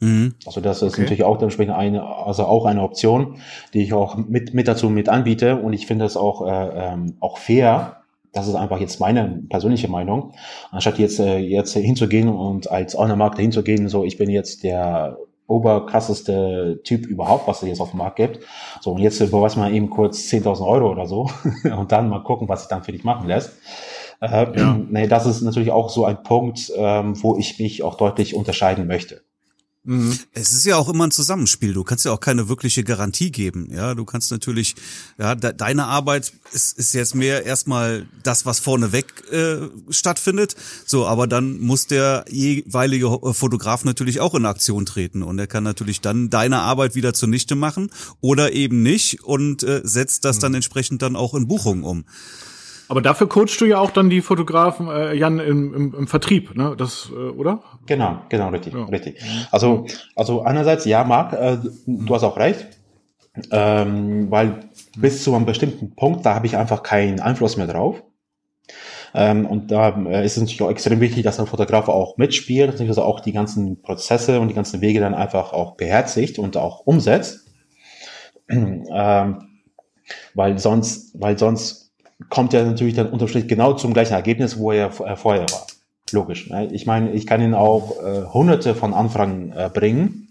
Mhm. 0.00 0.34
Also 0.46 0.60
das 0.60 0.82
ist 0.82 0.94
okay. 0.94 1.02
natürlich 1.02 1.24
auch 1.24 1.38
dementsprechend 1.38 1.74
eine, 1.74 2.04
also 2.04 2.44
auch 2.44 2.66
eine 2.66 2.82
Option, 2.82 3.38
die 3.74 3.82
ich 3.82 3.92
auch 3.92 4.16
mit, 4.16 4.54
mit 4.54 4.68
dazu 4.68 4.90
mit 4.90 5.08
anbiete 5.08 5.56
und 5.56 5.72
ich 5.72 5.86
finde 5.86 6.04
es 6.04 6.16
auch, 6.16 6.46
äh, 6.46 6.92
ähm, 6.92 7.16
auch 7.20 7.38
fair. 7.38 7.96
Das 8.32 8.46
ist 8.46 8.54
einfach 8.54 8.78
jetzt 8.78 9.00
meine 9.00 9.42
persönliche 9.48 9.88
Meinung. 9.88 10.34
Anstatt 10.70 10.98
jetzt, 10.98 11.18
äh, 11.18 11.38
jetzt 11.38 11.74
hinzugehen 11.74 12.28
und 12.28 12.70
als 12.70 12.96
Online-Marketer 12.96 13.42
hinzugehen, 13.42 13.88
so 13.88 14.04
ich 14.04 14.18
bin 14.18 14.30
jetzt 14.30 14.62
der 14.62 15.16
oberkrasseste 15.48 16.82
Typ 16.84 17.06
überhaupt, 17.06 17.48
was 17.48 17.62
es 17.62 17.68
jetzt 17.68 17.80
auf 17.80 17.90
dem 17.90 17.98
Markt 17.98 18.16
gibt. 18.16 18.40
So, 18.80 18.92
und 18.92 19.00
jetzt 19.00 19.18
überweist 19.20 19.56
man 19.56 19.74
eben 19.74 19.88
kurz 19.90 20.18
10.000 20.30 20.66
Euro 20.66 20.90
oder 20.90 21.06
so 21.06 21.30
und 21.76 21.90
dann 21.90 22.10
mal 22.10 22.22
gucken, 22.22 22.48
was 22.48 22.60
sich 22.60 22.68
dann 22.68 22.84
für 22.84 22.92
dich 22.92 23.02
machen 23.02 23.26
lässt. 23.26 23.52
Äh, 24.20 24.58
ja. 24.58 24.78
nee, 24.90 25.06
das 25.06 25.26
ist 25.26 25.40
natürlich 25.42 25.70
auch 25.70 25.88
so 25.88 26.04
ein 26.04 26.22
Punkt, 26.22 26.72
ähm, 26.76 27.20
wo 27.22 27.36
ich 27.36 27.58
mich 27.58 27.82
auch 27.82 27.96
deutlich 27.96 28.34
unterscheiden 28.34 28.86
möchte. 28.86 29.22
Mhm. 29.88 30.18
Es 30.34 30.52
ist 30.52 30.66
ja 30.66 30.76
auch 30.76 30.90
immer 30.90 31.06
ein 31.06 31.10
Zusammenspiel. 31.10 31.72
Du 31.72 31.82
kannst 31.82 32.04
ja 32.04 32.12
auch 32.12 32.20
keine 32.20 32.50
wirkliche 32.50 32.84
Garantie 32.84 33.30
geben. 33.30 33.70
Ja, 33.72 33.94
du 33.94 34.04
kannst 34.04 34.30
natürlich, 34.30 34.74
ja, 35.16 35.34
de 35.34 35.54
deine 35.54 35.86
Arbeit 35.86 36.30
ist, 36.52 36.78
ist 36.78 36.92
jetzt 36.92 37.14
mehr 37.14 37.46
erstmal 37.46 38.06
das, 38.22 38.44
was 38.44 38.60
vorneweg 38.60 39.06
äh, 39.32 39.68
stattfindet. 39.88 40.56
So, 40.84 41.06
aber 41.06 41.26
dann 41.26 41.58
muss 41.60 41.86
der 41.86 42.26
jeweilige 42.28 43.06
äh, 43.06 43.32
Fotograf 43.32 43.84
natürlich 43.84 44.20
auch 44.20 44.34
in 44.34 44.44
Aktion 44.44 44.84
treten 44.84 45.22
und 45.22 45.38
er 45.38 45.46
kann 45.46 45.64
natürlich 45.64 46.02
dann 46.02 46.28
deine 46.28 46.58
Arbeit 46.58 46.94
wieder 46.94 47.14
zunichte 47.14 47.54
machen 47.54 47.90
oder 48.20 48.52
eben 48.52 48.82
nicht 48.82 49.24
und 49.24 49.62
äh, 49.62 49.80
setzt 49.84 50.26
das 50.26 50.36
mhm. 50.36 50.40
dann 50.42 50.54
entsprechend 50.56 51.00
dann 51.00 51.16
auch 51.16 51.32
in 51.34 51.48
Buchungen 51.48 51.84
um. 51.84 52.04
Aber 52.88 53.02
dafür 53.02 53.28
coachst 53.28 53.60
du 53.60 53.66
ja 53.66 53.78
auch 53.78 53.90
dann 53.90 54.08
die 54.08 54.22
Fotografen, 54.22 54.88
äh, 54.88 55.14
Jan, 55.14 55.38
im, 55.38 55.74
im, 55.74 55.94
im 55.94 56.06
Vertrieb, 56.06 56.56
ne? 56.56 56.74
Das, 56.76 57.10
äh, 57.12 57.30
oder? 57.30 57.62
Genau, 57.86 58.22
genau, 58.28 58.48
richtig, 58.48 58.74
ja. 58.74 58.84
richtig. 58.84 59.22
Also, 59.50 59.86
also 60.16 60.42
einerseits, 60.42 60.84
ja, 60.86 61.04
Marc, 61.04 61.34
äh, 61.34 61.58
du 61.86 62.14
hast 62.14 62.24
auch 62.24 62.38
recht, 62.38 62.66
ähm, 63.50 64.30
weil 64.30 64.70
bis 64.96 65.22
zu 65.22 65.34
einem 65.34 65.44
bestimmten 65.44 65.94
Punkt, 65.94 66.24
da 66.24 66.34
habe 66.34 66.46
ich 66.46 66.56
einfach 66.56 66.82
keinen 66.82 67.20
Einfluss 67.20 67.56
mehr 67.56 67.66
drauf. 67.66 68.02
Ähm, 69.14 69.46
und 69.46 69.70
da 69.70 69.90
äh, 70.06 70.24
ist 70.24 70.36
es 70.36 70.42
natürlich 70.42 70.62
auch 70.62 70.70
extrem 70.70 71.00
wichtig, 71.00 71.24
dass 71.24 71.36
der 71.36 71.46
Fotograf 71.46 71.88
auch 71.88 72.16
mitspielt, 72.16 72.78
dass 72.78 72.96
er 72.96 73.04
auch 73.04 73.20
die 73.20 73.32
ganzen 73.32 73.80
Prozesse 73.82 74.40
und 74.40 74.48
die 74.48 74.54
ganzen 74.54 74.80
Wege 74.80 75.00
dann 75.00 75.14
einfach 75.14 75.52
auch 75.52 75.76
beherzigt 75.76 76.38
und 76.38 76.56
auch 76.56 76.80
umsetzt. 76.80 77.46
ähm, 78.48 79.38
weil 80.34 80.58
sonst, 80.58 81.20
weil 81.20 81.38
sonst 81.38 81.87
kommt 82.28 82.54
er 82.54 82.64
natürlich 82.64 82.94
dann 82.94 83.10
unterm 83.10 83.28
genau 83.46 83.74
zum 83.74 83.92
gleichen 83.92 84.14
Ergebnis, 84.14 84.58
wo 84.58 84.72
er 84.72 84.88
äh, 85.00 85.16
vorher 85.16 85.46
war. 85.50 85.66
Logisch. 86.12 86.48
Ne? 86.50 86.68
Ich 86.72 86.86
meine, 86.86 87.12
ich 87.12 87.26
kann 87.26 87.42
ihn 87.42 87.54
auch 87.54 88.02
äh, 88.02 88.24
hunderte 88.32 88.74
von 88.74 88.94
Anfragen 88.94 89.52
äh, 89.52 89.70
bringen. 89.72 90.28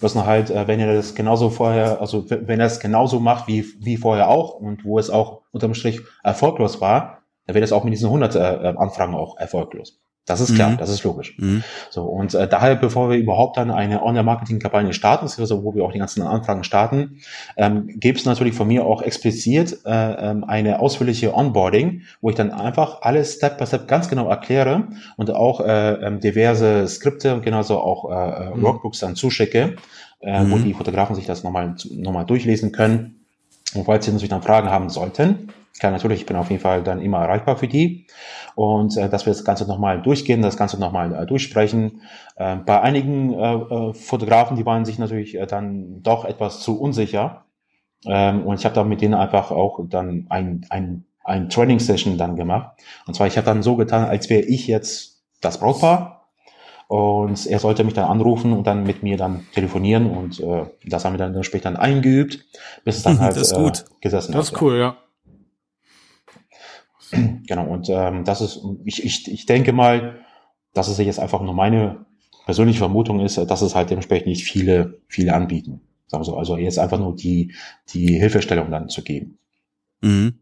Bloß 0.00 0.14
noch 0.14 0.26
halt, 0.26 0.50
äh, 0.50 0.68
wenn 0.68 0.78
er 0.78 0.94
das 0.94 1.14
genauso 1.14 1.50
vorher, 1.50 2.00
also 2.00 2.28
wenn 2.28 2.60
er 2.60 2.66
es 2.66 2.80
genauso 2.80 3.18
macht 3.18 3.48
wie, 3.48 3.64
wie 3.80 3.96
vorher 3.96 4.28
auch 4.28 4.54
und 4.54 4.84
wo 4.84 4.98
es 4.98 5.10
auch 5.10 5.42
unterm 5.52 5.74
Strich 5.74 6.00
erfolglos 6.22 6.80
war, 6.80 7.22
dann 7.46 7.54
wird 7.54 7.64
es 7.64 7.72
auch 7.72 7.84
mit 7.84 7.92
diesen 7.92 8.10
hundert 8.10 8.34
äh, 8.34 8.74
Anfragen 8.76 9.14
auch 9.14 9.38
erfolglos. 9.38 9.98
Das 10.26 10.40
ist 10.40 10.56
klar, 10.56 10.70
mhm. 10.70 10.76
das 10.78 10.90
ist 10.90 11.04
logisch. 11.04 11.38
Mhm. 11.38 11.62
So 11.88 12.02
und 12.02 12.34
äh, 12.34 12.48
daher, 12.48 12.74
bevor 12.74 13.08
wir 13.08 13.16
überhaupt 13.16 13.56
dann 13.56 13.70
eine 13.70 14.02
Online-Marketing-Kampagne 14.02 14.92
starten, 14.92 15.26
also 15.38 15.62
wo 15.62 15.74
wir 15.74 15.84
auch 15.84 15.92
die 15.92 16.00
ganzen 16.00 16.22
Anfragen 16.22 16.64
starten, 16.64 17.18
ähm, 17.56 17.86
gibt 17.86 18.18
es 18.18 18.24
natürlich 18.24 18.54
von 18.54 18.66
mir 18.66 18.84
auch 18.84 19.02
explizit 19.02 19.78
äh, 19.86 20.30
ähm, 20.30 20.42
eine 20.42 20.80
ausführliche 20.80 21.32
Onboarding, 21.32 22.02
wo 22.20 22.30
ich 22.30 22.34
dann 22.34 22.50
einfach 22.50 23.02
alles 23.02 23.34
Step 23.34 23.58
by 23.58 23.66
Step 23.66 23.86
ganz 23.86 24.08
genau 24.08 24.28
erkläre 24.28 24.88
und 25.16 25.30
auch 25.30 25.60
äh, 25.60 25.92
ähm, 25.92 26.18
diverse 26.18 26.88
Skripte 26.88 27.32
und 27.32 27.42
genauso 27.42 27.78
auch 27.78 28.10
äh, 28.10 28.14
äh, 28.14 28.54
mhm. 28.56 28.62
Workbooks 28.62 28.98
dann 28.98 29.14
zuschicke, 29.14 29.76
äh, 30.18 30.40
wo 30.40 30.56
mhm. 30.56 30.64
die 30.64 30.74
Fotografen 30.74 31.14
sich 31.14 31.26
das 31.26 31.44
nochmal 31.44 31.76
nochmal 31.90 32.26
durchlesen 32.26 32.72
können. 32.72 33.25
Und 33.74 33.84
falls 33.84 34.04
sie 34.04 34.12
natürlich 34.12 34.30
dann 34.30 34.42
Fragen 34.42 34.70
haben 34.70 34.88
sollten, 34.88 35.52
kann 35.78 35.92
natürlich, 35.92 36.20
ich 36.20 36.26
bin 36.26 36.36
auf 36.36 36.50
jeden 36.50 36.62
Fall 36.62 36.82
dann 36.82 37.00
immer 37.00 37.18
erreichbar 37.18 37.56
für 37.56 37.68
die. 37.68 38.06
Und 38.54 38.96
äh, 38.96 39.08
dass 39.08 39.26
wir 39.26 39.32
das 39.32 39.44
Ganze 39.44 39.66
nochmal 39.66 40.00
durchgehen, 40.00 40.42
das 40.42 40.56
Ganze 40.56 40.80
nochmal 40.80 41.14
äh, 41.14 41.26
durchsprechen. 41.26 42.02
Äh, 42.36 42.56
bei 42.56 42.80
einigen 42.80 43.34
äh, 43.34 43.54
äh, 43.54 43.94
Fotografen, 43.94 44.56
die 44.56 44.64
waren 44.64 44.84
sich 44.84 44.98
natürlich 44.98 45.36
äh, 45.36 45.46
dann 45.46 46.02
doch 46.02 46.24
etwas 46.24 46.60
zu 46.60 46.80
unsicher. 46.80 47.44
Ähm, 48.06 48.46
und 48.46 48.58
ich 48.58 48.64
habe 48.64 48.74
da 48.74 48.84
mit 48.84 49.00
denen 49.00 49.14
einfach 49.14 49.50
auch 49.50 49.80
dann 49.88 50.26
ein, 50.30 50.64
ein, 50.70 51.04
ein 51.24 51.48
Training-Session 51.48 52.16
dann 52.16 52.36
gemacht. 52.36 52.78
Und 53.06 53.14
zwar, 53.14 53.26
ich 53.26 53.36
habe 53.36 53.46
dann 53.46 53.62
so 53.62 53.76
getan, 53.76 54.04
als 54.04 54.30
wäre 54.30 54.42
ich 54.42 54.66
jetzt 54.66 55.24
das 55.40 55.60
Brautpaar. 55.60 56.15
Und 56.88 57.46
er 57.46 57.58
sollte 57.58 57.82
mich 57.82 57.94
dann 57.94 58.04
anrufen 58.04 58.52
und 58.52 58.66
dann 58.66 58.84
mit 58.84 59.02
mir 59.02 59.16
dann 59.16 59.46
telefonieren. 59.52 60.06
Und 60.06 60.38
äh, 60.40 60.66
das 60.84 61.04
haben 61.04 61.14
wir 61.14 61.18
dann 61.18 61.42
später 61.42 61.70
dann 61.70 61.76
eingeübt, 61.76 62.44
bis 62.84 62.98
es 62.98 63.02
dann 63.02 63.18
halt 63.18 63.36
das 63.36 63.50
ist 63.50 63.54
gut. 63.54 63.80
Äh, 63.80 64.00
gesessen 64.02 64.34
hat. 64.34 64.40
Das 64.40 64.52
ist 64.52 64.62
cool, 64.62 64.78
ja. 64.78 64.96
Genau, 67.46 67.66
und 67.68 67.88
ähm, 67.88 68.24
das 68.24 68.40
ist, 68.40 68.60
ich, 68.84 69.04
ich, 69.04 69.30
ich 69.30 69.46
denke 69.46 69.72
mal, 69.72 70.20
dass 70.74 70.88
es 70.88 70.98
jetzt 70.98 71.20
einfach 71.20 71.40
nur 71.40 71.54
meine 71.54 72.04
persönliche 72.46 72.78
Vermutung 72.78 73.20
ist, 73.20 73.38
dass 73.38 73.62
es 73.62 73.74
halt 73.74 73.90
dementsprechend 73.90 74.28
nicht 74.28 74.44
viele, 74.44 75.00
viele 75.08 75.32
anbieten. 75.34 75.80
Also, 76.12 76.36
also 76.36 76.56
jetzt 76.56 76.78
einfach 76.78 76.98
nur 76.98 77.16
die, 77.16 77.54
die 77.92 78.18
Hilfestellung 78.18 78.70
dann 78.70 78.88
zu 78.88 79.02
geben. 79.02 79.38
Mhm. 80.00 80.40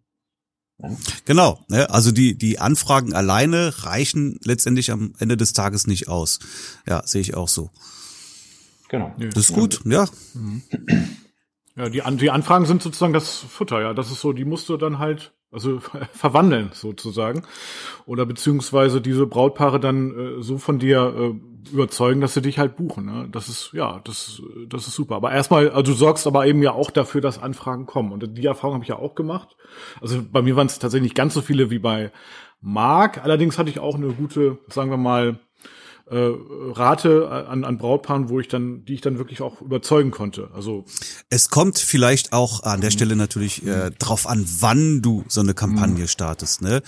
Genau, 1.25 1.65
ne? 1.69 1.89
also 1.91 2.11
die, 2.11 2.37
die 2.37 2.59
Anfragen 2.59 3.15
alleine 3.15 3.73
reichen 3.85 4.39
letztendlich 4.45 4.91
am 4.91 5.15
Ende 5.19 5.37
des 5.37 5.53
Tages 5.53 5.87
nicht 5.87 6.09
aus. 6.09 6.41
Ja, 6.87 7.07
sehe 7.07 7.21
ich 7.21 7.35
auch 7.35 7.49
so. 7.49 7.71
Genau. 8.89 9.15
Das 9.19 9.51
ist 9.51 9.55
gut, 9.55 9.81
ja. 9.85 10.07
Mhm. 10.35 10.63
Ja, 11.77 11.89
die, 11.89 12.03
die 12.17 12.31
Anfragen 12.31 12.67
sind 12.67 12.83
sozusagen 12.83 13.13
das 13.13 13.39
Futter, 13.39 13.81
ja. 13.81 13.95
Das 13.95 14.11
ist 14.11 14.21
so, 14.21 14.33
die 14.33 14.45
musst 14.45 14.69
du 14.69 14.77
dann 14.77 14.99
halt 14.99 15.33
also 15.55 15.81
verwandeln 16.13 16.71
sozusagen. 16.75 17.45
Oder 18.07 18.27
beziehungsweise 18.27 19.01
diese 19.01 19.27
Brautpaare 19.27 19.81
dann 19.81 20.39
äh, 20.39 20.43
so 20.43 20.59
von 20.59 20.79
dir 20.79 21.15
äh, 21.17 21.54
überzeugen, 21.71 22.21
dass 22.21 22.35
sie 22.35 22.43
dich 22.43 22.59
halt 22.59 22.77
buchen. 22.77 23.07
Ne? 23.07 23.29
Das 23.31 23.49
ist, 23.49 23.73
ja, 23.73 24.01
das, 24.05 24.43
das 24.69 24.87
ist 24.87 24.95
super. 24.95 25.17
Aber 25.17 25.33
erstmal, 25.33 25.71
also 25.71 25.93
du 25.93 25.99
sorgst 25.99 26.27
aber 26.27 26.47
eben 26.47 26.63
ja 26.63 26.73
auch 26.73 26.91
dafür, 26.91 27.21
dass 27.21 27.43
Anfragen 27.43 27.87
kommen. 27.87 28.13
Und 28.13 28.37
die 28.37 28.47
Erfahrung 28.47 28.75
habe 28.75 28.85
ich 28.85 28.89
ja 28.89 28.99
auch 28.99 29.15
gemacht. 29.15 29.57
Also 30.01 30.23
bei 30.31 30.43
mir 30.43 30.57
waren 30.57 30.67
es 30.67 30.79
tatsächlich 30.79 31.11
nicht 31.11 31.17
ganz 31.17 31.35
so 31.35 31.43
viele 31.43 31.71
wie 31.71 31.79
bei 31.79 32.13
Marc. 32.61 33.23
Allerdings 33.23 33.59
hatte 33.59 33.71
ich 33.71 33.79
auch 33.79 33.95
eine 33.95 34.09
gute, 34.09 34.59
sagen 34.69 34.91
wir 34.91 34.97
mal, 34.97 35.39
äh, 36.07 36.17
Rate 36.17 37.31
an, 37.31 37.65
an 37.65 37.79
Brautpaaren, 37.79 38.29
wo 38.29 38.39
ich 38.39 38.49
dann, 38.49 38.85
die 38.85 38.95
ich 38.95 39.01
dann 39.01 39.19
wirklich 39.19 39.41
auch 39.41 39.63
überzeugen 39.63 40.11
konnte. 40.11 40.51
Also 40.55 40.85
es 41.31 41.49
kommt 41.49 41.79
vielleicht 41.79 42.33
auch 42.33 42.63
an 42.63 42.81
der 42.83 42.91
Stelle 42.91 43.17
natürlich 43.17 43.67
äh, 43.67 43.91
drauf 43.99 44.27
an, 44.27 44.45
wann 44.61 45.01
du 45.01 45.25
so 45.29 45.41
eine 45.41 45.55
Kampagne 45.55 46.03
mhm. 46.03 46.09
startest. 46.09 46.61
Ne? 46.61 46.83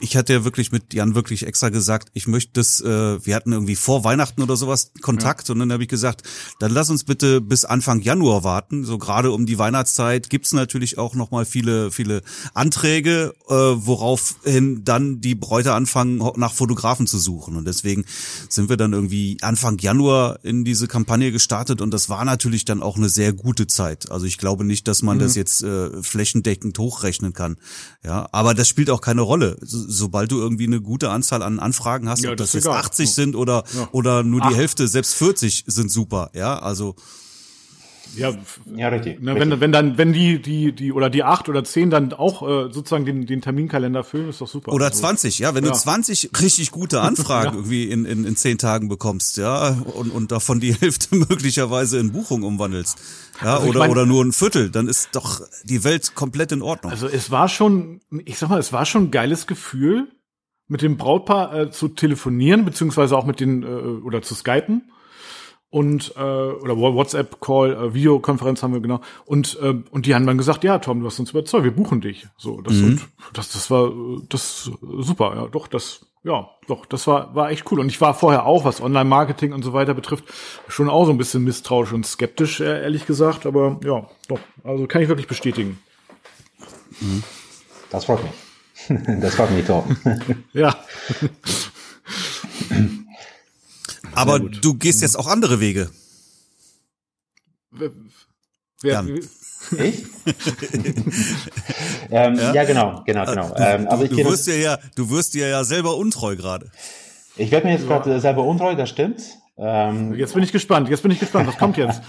Ich 0.00 0.16
hatte 0.16 0.32
ja 0.32 0.44
wirklich 0.44 0.72
mit 0.72 0.92
Jan 0.92 1.14
wirklich 1.14 1.46
extra 1.46 1.68
gesagt, 1.68 2.08
ich 2.14 2.26
möchte 2.26 2.52
das. 2.54 2.80
Äh, 2.80 3.24
wir 3.24 3.36
hatten 3.36 3.52
irgendwie 3.52 3.76
vor 3.76 4.02
Weihnachten 4.02 4.42
oder 4.42 4.56
sowas 4.56 4.92
Kontakt 5.00 5.48
ja. 5.48 5.52
und 5.52 5.60
dann 5.60 5.72
habe 5.72 5.84
ich 5.84 5.88
gesagt, 5.88 6.22
dann 6.58 6.72
lass 6.72 6.90
uns 6.90 7.04
bitte 7.04 7.40
bis 7.40 7.64
Anfang 7.64 8.00
Januar 8.00 8.42
warten. 8.42 8.84
So 8.84 8.98
gerade 8.98 9.30
um 9.30 9.46
die 9.46 9.58
Weihnachtszeit 9.58 10.30
gibt's 10.30 10.52
natürlich 10.52 10.98
auch 10.98 11.14
noch 11.14 11.30
mal 11.30 11.44
viele 11.44 11.92
viele 11.92 12.22
Anträge, 12.54 13.34
äh, 13.48 13.54
woraufhin 13.54 14.84
dann 14.84 15.20
die 15.20 15.34
Bräute 15.34 15.74
anfangen 15.74 16.22
nach 16.36 16.52
Fotografen 16.52 17.06
zu 17.06 17.18
suchen 17.18 17.56
und 17.56 17.66
deswegen 17.66 18.04
sind 18.48 18.68
wir 18.68 18.76
dann 18.76 18.92
irgendwie 18.92 19.38
Anfang 19.40 19.78
Januar 19.78 20.38
in 20.42 20.64
diese 20.64 20.88
Kampagne 20.88 21.32
gestartet 21.32 21.80
und 21.80 21.92
das 21.92 22.08
war 22.08 22.24
natürlich 22.24 22.64
dann 22.64 22.82
auch 22.82 22.96
eine 22.96 23.08
sehr 23.08 23.32
gute 23.32 23.66
Zeit. 23.66 24.10
Also 24.10 24.26
ich 24.26 24.38
glaube 24.38 24.64
nicht, 24.64 24.88
dass 24.88 25.02
man 25.02 25.16
mhm. 25.16 25.22
das 25.22 25.34
jetzt 25.34 25.62
äh, 25.62 26.02
flächendeckend 26.02 26.78
hochrechnen 26.78 27.32
kann. 27.32 27.56
Ja, 28.04 28.28
aber 28.32 28.54
das 28.54 28.68
spielt 28.68 28.90
auch 28.90 29.00
keine 29.00 29.22
Rolle. 29.22 29.56
So, 29.60 29.78
sobald 29.88 30.32
du 30.32 30.38
irgendwie 30.38 30.66
eine 30.66 30.80
gute 30.80 31.10
Anzahl 31.10 31.42
an 31.42 31.58
Anfragen 31.58 32.08
hast, 32.08 32.22
ja, 32.22 32.30
ob 32.30 32.36
das, 32.36 32.48
das 32.48 32.54
jetzt 32.54 32.64
egal. 32.66 32.80
80 32.80 33.10
sind 33.10 33.36
oder 33.36 33.64
ja. 33.74 33.88
oder 33.92 34.22
nur 34.22 34.40
die 34.40 34.48
Ach. 34.48 34.56
Hälfte, 34.56 34.88
selbst 34.88 35.14
40 35.14 35.64
sind 35.66 35.90
super. 35.90 36.30
Ja, 36.34 36.58
also 36.58 36.96
ja, 38.16 38.32
ja 38.74 38.88
richtig, 38.88 39.20
ne, 39.20 39.34
richtig. 39.34 39.50
Wenn, 39.50 39.60
wenn 39.60 39.72
dann, 39.72 39.98
wenn 39.98 40.12
die, 40.12 40.40
die, 40.40 40.72
die, 40.72 40.92
oder 40.92 41.10
die 41.10 41.22
acht 41.22 41.48
oder 41.48 41.64
zehn 41.64 41.90
dann 41.90 42.12
auch 42.12 42.42
äh, 42.42 42.72
sozusagen 42.72 43.04
den, 43.04 43.26
den 43.26 43.40
Terminkalender 43.40 44.04
füllen, 44.04 44.28
ist 44.28 44.40
doch 44.40 44.48
super. 44.48 44.72
Oder 44.72 44.86
also, 44.86 45.00
20, 45.00 45.38
ja, 45.38 45.54
wenn 45.54 45.64
ja. 45.64 45.70
du 45.70 45.76
20 45.76 46.30
richtig 46.40 46.70
gute 46.70 47.00
Anfragen 47.00 47.46
ja. 47.50 47.54
irgendwie 47.54 47.84
in, 47.84 48.04
in, 48.04 48.24
in 48.24 48.36
zehn 48.36 48.58
Tagen 48.58 48.88
bekommst, 48.88 49.36
ja, 49.36 49.70
und, 49.94 50.10
und 50.10 50.32
davon 50.32 50.60
die 50.60 50.74
Hälfte 50.80 51.14
möglicherweise 51.16 51.98
in 51.98 52.12
Buchung 52.12 52.42
umwandelst. 52.42 52.98
Ja, 53.42 53.56
also 53.56 53.68
oder, 53.68 53.78
mein, 53.80 53.90
oder 53.90 54.06
nur 54.06 54.24
ein 54.24 54.32
Viertel, 54.32 54.70
dann 54.70 54.88
ist 54.88 55.10
doch 55.12 55.40
die 55.64 55.84
Welt 55.84 56.14
komplett 56.14 56.52
in 56.52 56.62
Ordnung. 56.62 56.92
Also 56.92 57.08
es 57.08 57.30
war 57.30 57.48
schon, 57.48 58.00
ich 58.24 58.38
sag 58.38 58.50
mal, 58.50 58.58
es 58.58 58.72
war 58.72 58.84
schon 58.84 59.04
ein 59.04 59.10
geiles 59.10 59.46
Gefühl, 59.46 60.08
mit 60.68 60.82
dem 60.82 60.96
Brautpaar 60.96 61.54
äh, 61.54 61.70
zu 61.70 61.88
telefonieren, 61.88 62.64
beziehungsweise 62.64 63.16
auch 63.16 63.26
mit 63.26 63.40
den, 63.40 63.62
äh, 63.62 63.66
oder 63.66 64.22
zu 64.22 64.34
skypen 64.34 64.90
und 65.72 66.12
äh, 66.16 66.20
oder 66.20 66.76
WhatsApp-Call, 66.76 67.72
äh, 67.72 67.94
Videokonferenz 67.94 68.62
haben 68.62 68.74
wir 68.74 68.80
genau 68.80 69.00
und 69.24 69.58
äh, 69.62 69.74
und 69.90 70.04
die 70.04 70.14
haben 70.14 70.26
dann 70.26 70.36
gesagt, 70.36 70.64
ja 70.64 70.78
Tom, 70.78 71.00
du 71.00 71.06
hast 71.06 71.18
uns 71.18 71.30
überzeugt, 71.30 71.64
wir 71.64 71.74
buchen 71.74 72.02
dich. 72.02 72.28
So, 72.36 72.60
das 72.60 72.74
mhm. 72.74 72.84
und, 72.84 73.08
das 73.32 73.52
das 73.52 73.70
war 73.70 73.90
das 74.28 74.70
super, 74.82 75.34
ja, 75.34 75.48
doch 75.48 75.66
das 75.66 76.06
ja, 76.24 76.50
doch, 76.68 76.84
das 76.84 77.06
war 77.06 77.34
war 77.34 77.50
echt 77.50 77.72
cool 77.72 77.80
und 77.80 77.88
ich 77.88 78.02
war 78.02 78.12
vorher 78.12 78.44
auch, 78.44 78.66
was 78.66 78.82
Online-Marketing 78.82 79.54
und 79.54 79.62
so 79.62 79.72
weiter 79.72 79.94
betrifft, 79.94 80.24
schon 80.68 80.90
auch 80.90 81.06
so 81.06 81.10
ein 81.10 81.18
bisschen 81.18 81.42
misstrauisch 81.42 81.92
und 81.92 82.06
skeptisch 82.06 82.60
ehrlich 82.60 83.06
gesagt, 83.06 83.46
aber 83.46 83.80
ja, 83.82 84.06
doch, 84.28 84.40
also 84.62 84.86
kann 84.86 85.00
ich 85.00 85.08
wirklich 85.08 85.26
bestätigen. 85.26 85.78
Mhm. 87.00 87.22
Das 87.90 88.04
freut 88.04 88.22
mich. 88.22 88.32
Das 89.20 89.36
freut 89.36 89.52
mich, 89.52 89.64
Tom. 89.64 89.96
ja. 90.52 90.76
Aber 94.14 94.38
du 94.38 94.74
gehst 94.74 95.02
jetzt 95.02 95.18
auch 95.18 95.26
andere 95.26 95.60
Wege. 95.60 95.90
Wer, 98.82 99.04
ich? 99.78 100.04
ähm, 102.10 102.34
ja. 102.34 102.52
ja. 102.52 102.64
genau, 102.64 103.02
genau, 103.06 103.24
genau. 103.24 103.54
Ähm, 103.56 103.86
aber 103.88 104.08
du, 104.08 104.16
du 104.16 104.24
wirst 104.24 104.46
dir 104.46 104.58
ja, 104.58 104.78
du 104.96 105.08
wirst 105.10 105.34
dir 105.34 105.48
ja 105.48 105.64
selber 105.64 105.96
untreu 105.96 106.36
gerade. 106.36 106.70
Ich 107.36 107.50
werde 107.50 107.66
mir 107.66 107.72
jetzt 107.72 107.88
ja. 107.88 107.88
gerade 107.88 108.20
selber 108.20 108.44
untreu, 108.44 108.74
das 108.74 108.90
stimmt. 108.90 109.22
Ähm, 109.56 110.14
jetzt 110.14 110.34
bin 110.34 110.42
ich 110.42 110.50
gespannt. 110.50 110.88
Jetzt 110.88 111.02
bin 111.02 111.12
ich 111.12 111.20
gespannt. 111.20 111.46
Was 111.46 111.58
kommt 111.58 111.76
jetzt? 111.76 112.02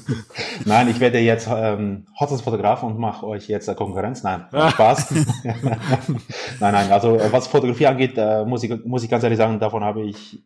nein, 0.64 0.88
ich 0.88 1.00
werde 1.00 1.18
jetzt 1.18 1.48
ähm, 1.50 2.06
Hochzeitsfotograf 2.18 2.82
und 2.82 2.98
mache 2.98 3.26
euch 3.26 3.48
jetzt 3.48 3.74
Konkurrenz. 3.76 4.22
Nein, 4.22 4.46
Spaß. 4.50 5.10
nein, 5.44 6.20
nein. 6.60 6.92
Also 6.92 7.18
was 7.30 7.48
Fotografie 7.48 7.86
angeht, 7.86 8.14
äh, 8.16 8.44
muss 8.44 8.62
ich 8.62 8.84
muss 8.84 9.02
ich 9.02 9.10
ganz 9.10 9.24
ehrlich 9.24 9.38
sagen, 9.38 9.58
davon 9.58 9.84
habe 9.84 10.02
ich 10.02 10.42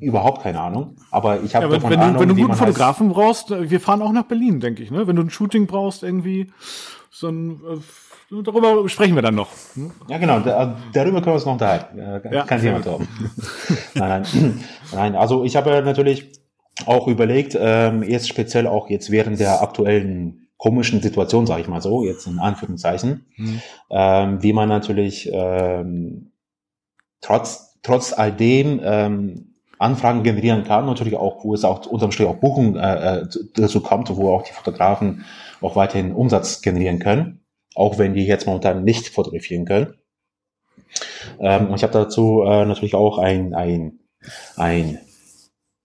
überhaupt 0.00 0.42
keine 0.42 0.60
Ahnung. 0.60 0.96
Aber 1.10 1.42
ich 1.42 1.54
habe 1.54 1.66
ja, 1.66 1.72
davon 1.72 1.90
wenn, 1.90 2.00
Ahnung, 2.00 2.14
du, 2.14 2.20
wenn 2.20 2.28
du 2.28 2.34
einen 2.34 2.42
guten 2.42 2.58
Fotografen 2.58 3.08
heißt. 3.08 3.16
brauchst, 3.16 3.50
äh, 3.50 3.70
wir 3.70 3.80
fahren 3.80 4.02
auch 4.02 4.12
nach 4.12 4.24
Berlin, 4.24 4.60
denke 4.60 4.82
ich. 4.82 4.90
Ne? 4.90 5.06
Wenn 5.06 5.16
du 5.16 5.22
ein 5.22 5.30
Shooting 5.30 5.66
brauchst 5.66 6.02
irgendwie, 6.02 6.52
so 7.10 7.28
ein 7.28 7.60
äh, 8.30 8.42
darüber 8.42 8.88
sprechen 8.88 9.14
wir 9.14 9.22
dann 9.22 9.34
noch. 9.34 9.48
Hm? 9.74 9.90
Ja, 10.08 10.18
genau, 10.18 10.40
da, 10.40 10.76
darüber 10.92 11.20
können 11.20 11.26
wir 11.26 11.34
uns 11.34 11.44
noch 11.44 11.52
unterhalten. 11.52 11.98
Äh, 11.98 12.34
ja, 12.34 12.44
Kein 12.44 12.60
Thema, 12.60 12.80
Torben. 12.80 13.08
nein, 13.94 14.24
nein. 14.32 14.64
nein, 14.92 15.16
also 15.16 15.44
ich 15.44 15.56
habe 15.56 15.82
natürlich 15.82 16.32
auch 16.86 17.08
überlegt, 17.08 17.56
ähm, 17.60 18.02
jetzt 18.02 18.28
speziell 18.28 18.66
auch 18.66 18.88
jetzt 18.88 19.10
während 19.10 19.38
der 19.38 19.62
aktuellen 19.62 20.48
komischen 20.56 21.00
Situation, 21.00 21.46
sage 21.46 21.62
ich 21.62 21.68
mal 21.68 21.80
so, 21.80 22.04
jetzt 22.04 22.26
in 22.26 22.38
Anführungszeichen, 22.38 23.26
mhm. 23.36 23.62
ähm, 23.90 24.42
wie 24.42 24.52
man 24.52 24.68
natürlich 24.68 25.30
ähm, 25.32 26.32
trotz, 27.20 27.78
trotz 27.82 28.12
all 28.12 28.32
dem 28.32 28.80
ähm, 28.82 29.49
Anfragen 29.80 30.22
generieren 30.22 30.64
kann, 30.64 30.84
natürlich 30.84 31.16
auch, 31.16 31.42
wo 31.42 31.54
es 31.54 31.64
auch 31.64 31.86
unterm 31.86 32.12
Strich 32.12 32.28
auch 32.28 32.36
Buchungen 32.36 32.76
äh, 32.76 33.20
äh 33.20 33.26
dazu 33.54 33.80
kommt, 33.80 34.14
wo 34.14 34.30
auch 34.30 34.42
die 34.42 34.52
Fotografen 34.52 35.24
auch 35.62 35.74
weiterhin 35.74 36.12
Umsatz 36.12 36.60
generieren 36.60 36.98
können, 36.98 37.40
auch 37.74 37.98
wenn 37.98 38.12
die 38.12 38.26
jetzt 38.26 38.46
momentan 38.46 38.84
nicht 38.84 39.08
fotografieren 39.08 39.64
können. 39.64 39.94
Ähm, 41.38 41.68
und 41.68 41.76
ich 41.76 41.82
habe 41.82 41.94
dazu 41.94 42.42
äh, 42.42 42.66
natürlich 42.66 42.94
auch 42.94 43.16
ein, 43.16 43.54
ein, 43.54 44.00
ein 44.56 44.98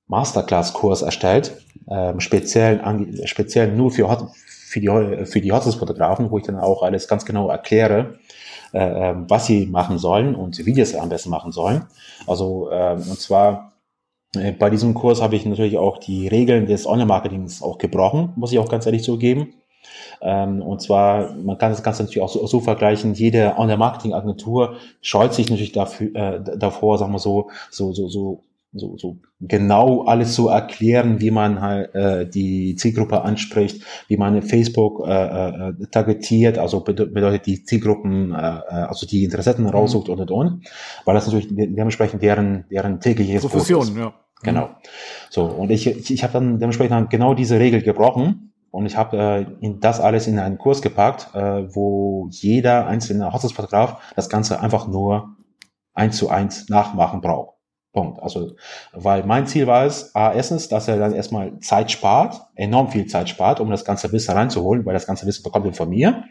Masterclass-Kurs 0.07 1.01
erstellt, 1.01 1.63
ähm, 1.89 2.19
speziell, 2.19 2.81
an, 2.81 3.17
speziell 3.23 3.71
nur 3.71 3.91
für, 3.91 4.09
Hot, 4.09 4.29
für 4.35 4.81
die, 4.81 5.25
für 5.25 5.39
die 5.39 5.53
Hochzeitsfotografen, 5.53 6.31
wo 6.31 6.37
ich 6.37 6.43
dann 6.43 6.59
auch 6.59 6.83
alles 6.83 7.07
ganz 7.07 7.23
genau 7.23 7.49
erkläre, 7.49 8.19
äh, 8.73 9.11
ähm, 9.11 9.25
was 9.29 9.45
sie 9.45 9.67
machen 9.67 9.99
sollen 9.99 10.35
und 10.35 10.65
wie 10.65 10.73
die 10.73 10.81
es 10.81 10.95
am 10.95 11.07
besten 11.07 11.29
machen 11.29 11.53
sollen. 11.53 11.85
Also, 12.27 12.69
äh, 12.71 12.93
und 12.95 13.19
zwar 13.19 13.71
bei 14.59 14.69
diesem 14.69 14.93
Kurs 14.93 15.21
habe 15.21 15.35
ich 15.35 15.45
natürlich 15.45 15.77
auch 15.77 15.97
die 15.97 16.27
Regeln 16.27 16.65
des 16.65 16.85
Online-Marketings 16.85 17.61
auch 17.61 17.77
gebrochen, 17.77 18.33
muss 18.35 18.51
ich 18.51 18.59
auch 18.59 18.69
ganz 18.69 18.85
ehrlich 18.85 19.03
zugeben. 19.03 19.53
Ähm, 20.21 20.61
und 20.61 20.81
zwar, 20.81 21.35
man 21.35 21.57
kann 21.57 21.71
das 21.71 21.83
Ganze 21.83 22.03
natürlich 22.03 22.23
auch 22.23 22.29
so, 22.29 22.45
so 22.47 22.59
vergleichen, 22.59 23.13
jede 23.13 23.57
Online-Marketing-Agentur 23.57 24.75
scheut 25.01 25.33
sich 25.33 25.49
natürlich 25.49 25.71
dafür, 25.71 26.15
äh, 26.15 26.57
davor, 26.57 26.97
sagen 26.97 27.13
wir 27.13 27.19
so, 27.19 27.49
so, 27.69 27.93
so, 27.93 28.07
so, 28.07 28.43
so, 28.73 28.97
so 28.97 29.17
genau 29.39 30.03
alles 30.03 30.33
zu 30.33 30.49
erklären, 30.49 31.21
wie 31.21 31.31
man 31.31 31.61
halt 31.61 31.95
äh, 31.95 32.27
die 32.27 32.75
Zielgruppe 32.75 33.21
anspricht, 33.21 33.83
wie 34.07 34.17
man 34.17 34.41
Facebook 34.41 35.07
äh, 35.07 35.11
äh, 35.11 35.73
targetiert, 35.91 36.57
also 36.57 36.81
bedeutet 36.81 37.45
die 37.45 37.63
Zielgruppen, 37.63 38.33
äh, 38.33 38.35
äh, 38.35 38.73
also 38.87 39.05
die 39.05 39.23
Interessenten 39.23 39.67
raussucht 39.67 40.07
mhm. 40.07 40.13
und 40.13 40.19
und 40.21 40.31
und, 40.31 40.67
weil 41.05 41.15
das 41.15 41.25
natürlich 41.25 41.47
dementsprechend 41.49 42.21
deren 42.21 42.65
deren 42.69 42.99
tägliches 42.99 43.43
Profession, 43.43 43.97
ja. 43.97 44.13
Genau. 44.45 44.69
So, 45.29 45.45
und 45.45 45.71
ich, 45.71 45.87
ich, 45.87 46.11
ich 46.11 46.23
habe 46.23 46.33
dann 46.33 46.59
dementsprechend 46.59 47.09
genau 47.09 47.33
diese 47.33 47.59
Regel 47.59 47.81
gebrochen 47.81 48.53
und 48.71 48.85
ich 48.85 48.97
habe 48.97 49.47
äh, 49.61 49.73
das 49.79 49.99
alles 49.99 50.27
in 50.27 50.39
einen 50.39 50.57
Kurs 50.57 50.81
gepackt, 50.81 51.33
äh, 51.33 51.73
wo 51.75 52.27
jeder 52.31 52.87
einzelne 52.87 53.31
Hochzeitsfotograf 53.31 54.13
das 54.15 54.29
Ganze 54.29 54.59
einfach 54.59 54.87
nur 54.87 55.35
eins 55.93 56.17
zu 56.17 56.29
eins 56.29 56.69
nachmachen 56.69 57.21
braucht. 57.21 57.55
Punkt. 57.95 58.21
Also, 58.21 58.51
weil 58.91 59.25
mein 59.25 59.47
Ziel 59.47 59.65
war 59.65 59.85
es, 59.85 60.13
A, 60.13 60.33
erstens, 60.33 60.67
dass 60.67 60.87
er 60.87 60.97
dann 60.99 61.13
erstmal 61.13 61.57
Zeit 61.59 61.89
spart, 61.89 62.41
enorm 62.55 62.89
viel 62.89 63.07
Zeit 63.07 63.29
spart, 63.29 63.61
um 63.61 63.71
das 63.71 63.85
ganze 63.85 64.11
Wissen 64.11 64.35
reinzuholen, 64.35 64.85
weil 64.85 64.93
das 64.93 65.07
ganze 65.07 65.25
Wissen 65.25 65.43
bekommt 65.43 65.65
er 65.65 65.73
von 65.73 65.89
mir. 65.89 66.25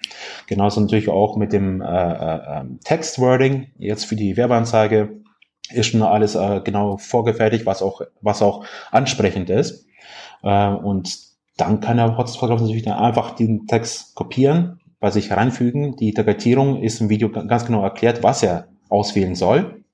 Genauso 0.46 0.80
natürlich 0.80 1.08
auch 1.08 1.36
mit 1.36 1.52
dem 1.52 1.80
äh, 1.80 1.86
äh, 1.86 2.60
ähm, 2.60 2.78
Textwording, 2.84 3.68
jetzt 3.78 4.04
für 4.04 4.14
die 4.14 4.36
Werbeanzeige, 4.36 5.22
ist 5.70 5.86
schon 5.88 6.02
alles 6.02 6.34
äh, 6.34 6.60
genau 6.62 6.98
vorgefertigt, 6.98 7.66
was 7.66 7.82
auch, 7.82 8.02
was 8.20 8.42
auch 8.42 8.64
ansprechend 8.90 9.50
ist. 9.50 9.86
Äh, 10.42 10.68
und 10.68 11.18
dann 11.56 11.80
kann 11.80 11.96
der 11.96 12.16
Hotspot 12.16 12.50
natürlich 12.50 12.82
dann 12.82 12.98
einfach 12.98 13.36
den 13.36 13.66
Text 13.66 14.14
kopieren, 14.14 14.80
bei 15.00 15.10
sich 15.10 15.30
reinfügen. 15.30 15.96
Die 15.96 16.12
Targetierung 16.12 16.82
ist 16.82 17.00
im 17.00 17.08
Video 17.08 17.30
ganz 17.30 17.64
genau 17.64 17.82
erklärt, 17.82 18.22
was 18.22 18.42
er 18.42 18.68
auswählen 18.88 19.34
soll. 19.34 19.84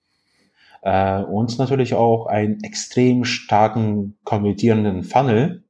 Äh, 0.83 1.23
und 1.23 1.59
natürlich 1.59 1.95
auch 1.95 2.27
einen 2.27 2.63
extrem 2.63 3.25
starken 3.25 4.17
konvertierenden 4.25 5.03
Funnel. 5.03 5.65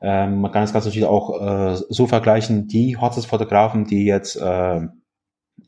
Ähm, 0.00 0.40
man 0.40 0.52
kann 0.52 0.62
das 0.62 0.72
Ganze 0.72 0.88
natürlich 0.88 1.08
auch 1.08 1.40
äh, 1.40 1.76
so 1.88 2.06
vergleichen, 2.06 2.66
die 2.68 2.96
Hotspots-Fotografen, 2.96 3.84
die 3.84 4.04
jetzt 4.04 4.36
äh, 4.36 4.80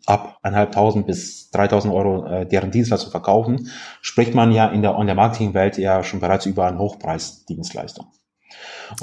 ab 0.06 0.38
1.500 0.42 1.02
bis 1.04 1.50
3.000 1.52 1.92
Euro 1.92 2.26
äh, 2.26 2.46
deren 2.46 2.70
Dienstleistung 2.70 3.10
verkaufen, 3.10 3.70
spricht 4.00 4.34
man 4.34 4.52
ja 4.52 4.66
in 4.68 4.82
der 4.82 4.96
Online-Marketing-Welt 4.96 5.78
ja 5.78 6.02
schon 6.02 6.20
bereits 6.20 6.46
über 6.46 6.66
eine 6.66 6.78
Hochpreis-Dienstleistung. 6.78 8.06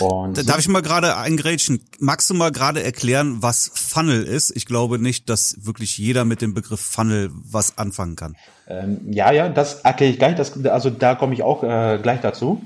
Und 0.01 0.49
Darf 0.49 0.59
ich 0.59 0.67
mal 0.67 0.81
gerade 0.81 1.15
eingrätschen? 1.15 1.81
Magst 1.99 2.29
du 2.29 2.33
mal 2.33 2.51
gerade 2.51 2.83
erklären, 2.83 3.37
was 3.41 3.71
Funnel 3.73 4.23
ist? 4.23 4.51
Ich 4.55 4.65
glaube 4.65 4.97
nicht, 4.97 5.29
dass 5.29 5.57
wirklich 5.65 5.97
jeder 5.97 6.25
mit 6.25 6.41
dem 6.41 6.53
Begriff 6.53 6.81
Funnel 6.81 7.29
was 7.33 7.77
anfangen 7.77 8.15
kann. 8.15 8.35
Ähm, 8.67 8.99
ja, 9.11 9.31
ja, 9.31 9.49
das 9.49 9.81
erkläre 9.81 10.11
ich 10.11 10.17
gleich. 10.17 10.35
Das, 10.35 10.65
also 10.65 10.89
da 10.89 11.15
komme 11.15 11.33
ich 11.33 11.43
auch 11.43 11.63
äh, 11.63 11.99
gleich 12.01 12.21
dazu. 12.21 12.61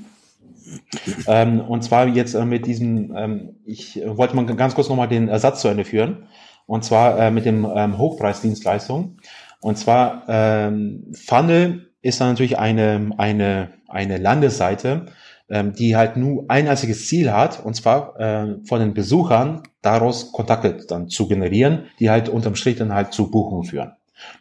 Ähm, 1.26 1.60
und 1.60 1.82
zwar 1.82 2.06
jetzt 2.06 2.34
äh, 2.34 2.44
mit 2.44 2.66
diesem, 2.66 3.14
ähm, 3.16 3.56
ich 3.64 4.00
wollte 4.04 4.36
mal 4.36 4.46
ganz 4.46 4.74
kurz 4.74 4.88
nochmal 4.88 5.08
den 5.08 5.28
Ersatz 5.28 5.60
zu 5.60 5.68
Ende 5.68 5.84
führen 5.84 6.28
und 6.70 6.84
zwar 6.84 7.18
äh, 7.18 7.30
mit 7.32 7.46
dem 7.46 7.66
ähm, 7.74 7.98
Hochpreisdienstleistung. 7.98 9.16
Und 9.60 9.76
zwar 9.76 10.22
ähm, 10.28 11.10
Funnel 11.12 11.90
ist 12.00 12.20
dann 12.20 12.28
natürlich 12.28 12.60
eine, 12.60 13.10
eine, 13.18 13.70
eine 13.88 14.18
Landesseite, 14.18 15.06
ähm, 15.48 15.72
die 15.72 15.96
halt 15.96 16.16
nur 16.16 16.44
ein 16.46 16.68
einziges 16.68 17.08
Ziel 17.08 17.32
hat, 17.32 17.58
und 17.64 17.74
zwar 17.74 18.20
äh, 18.20 18.54
von 18.68 18.78
den 18.78 18.94
Besuchern 18.94 19.64
daraus 19.82 20.30
Kontakte 20.30 20.86
dann 20.86 21.08
zu 21.08 21.26
generieren, 21.26 21.86
die 21.98 22.08
halt 22.08 22.28
unterm 22.28 22.54
Strich 22.54 22.76
dann 22.76 22.94
halt 22.94 23.12
zu 23.12 23.32
Buchungen 23.32 23.64
führen. 23.64 23.90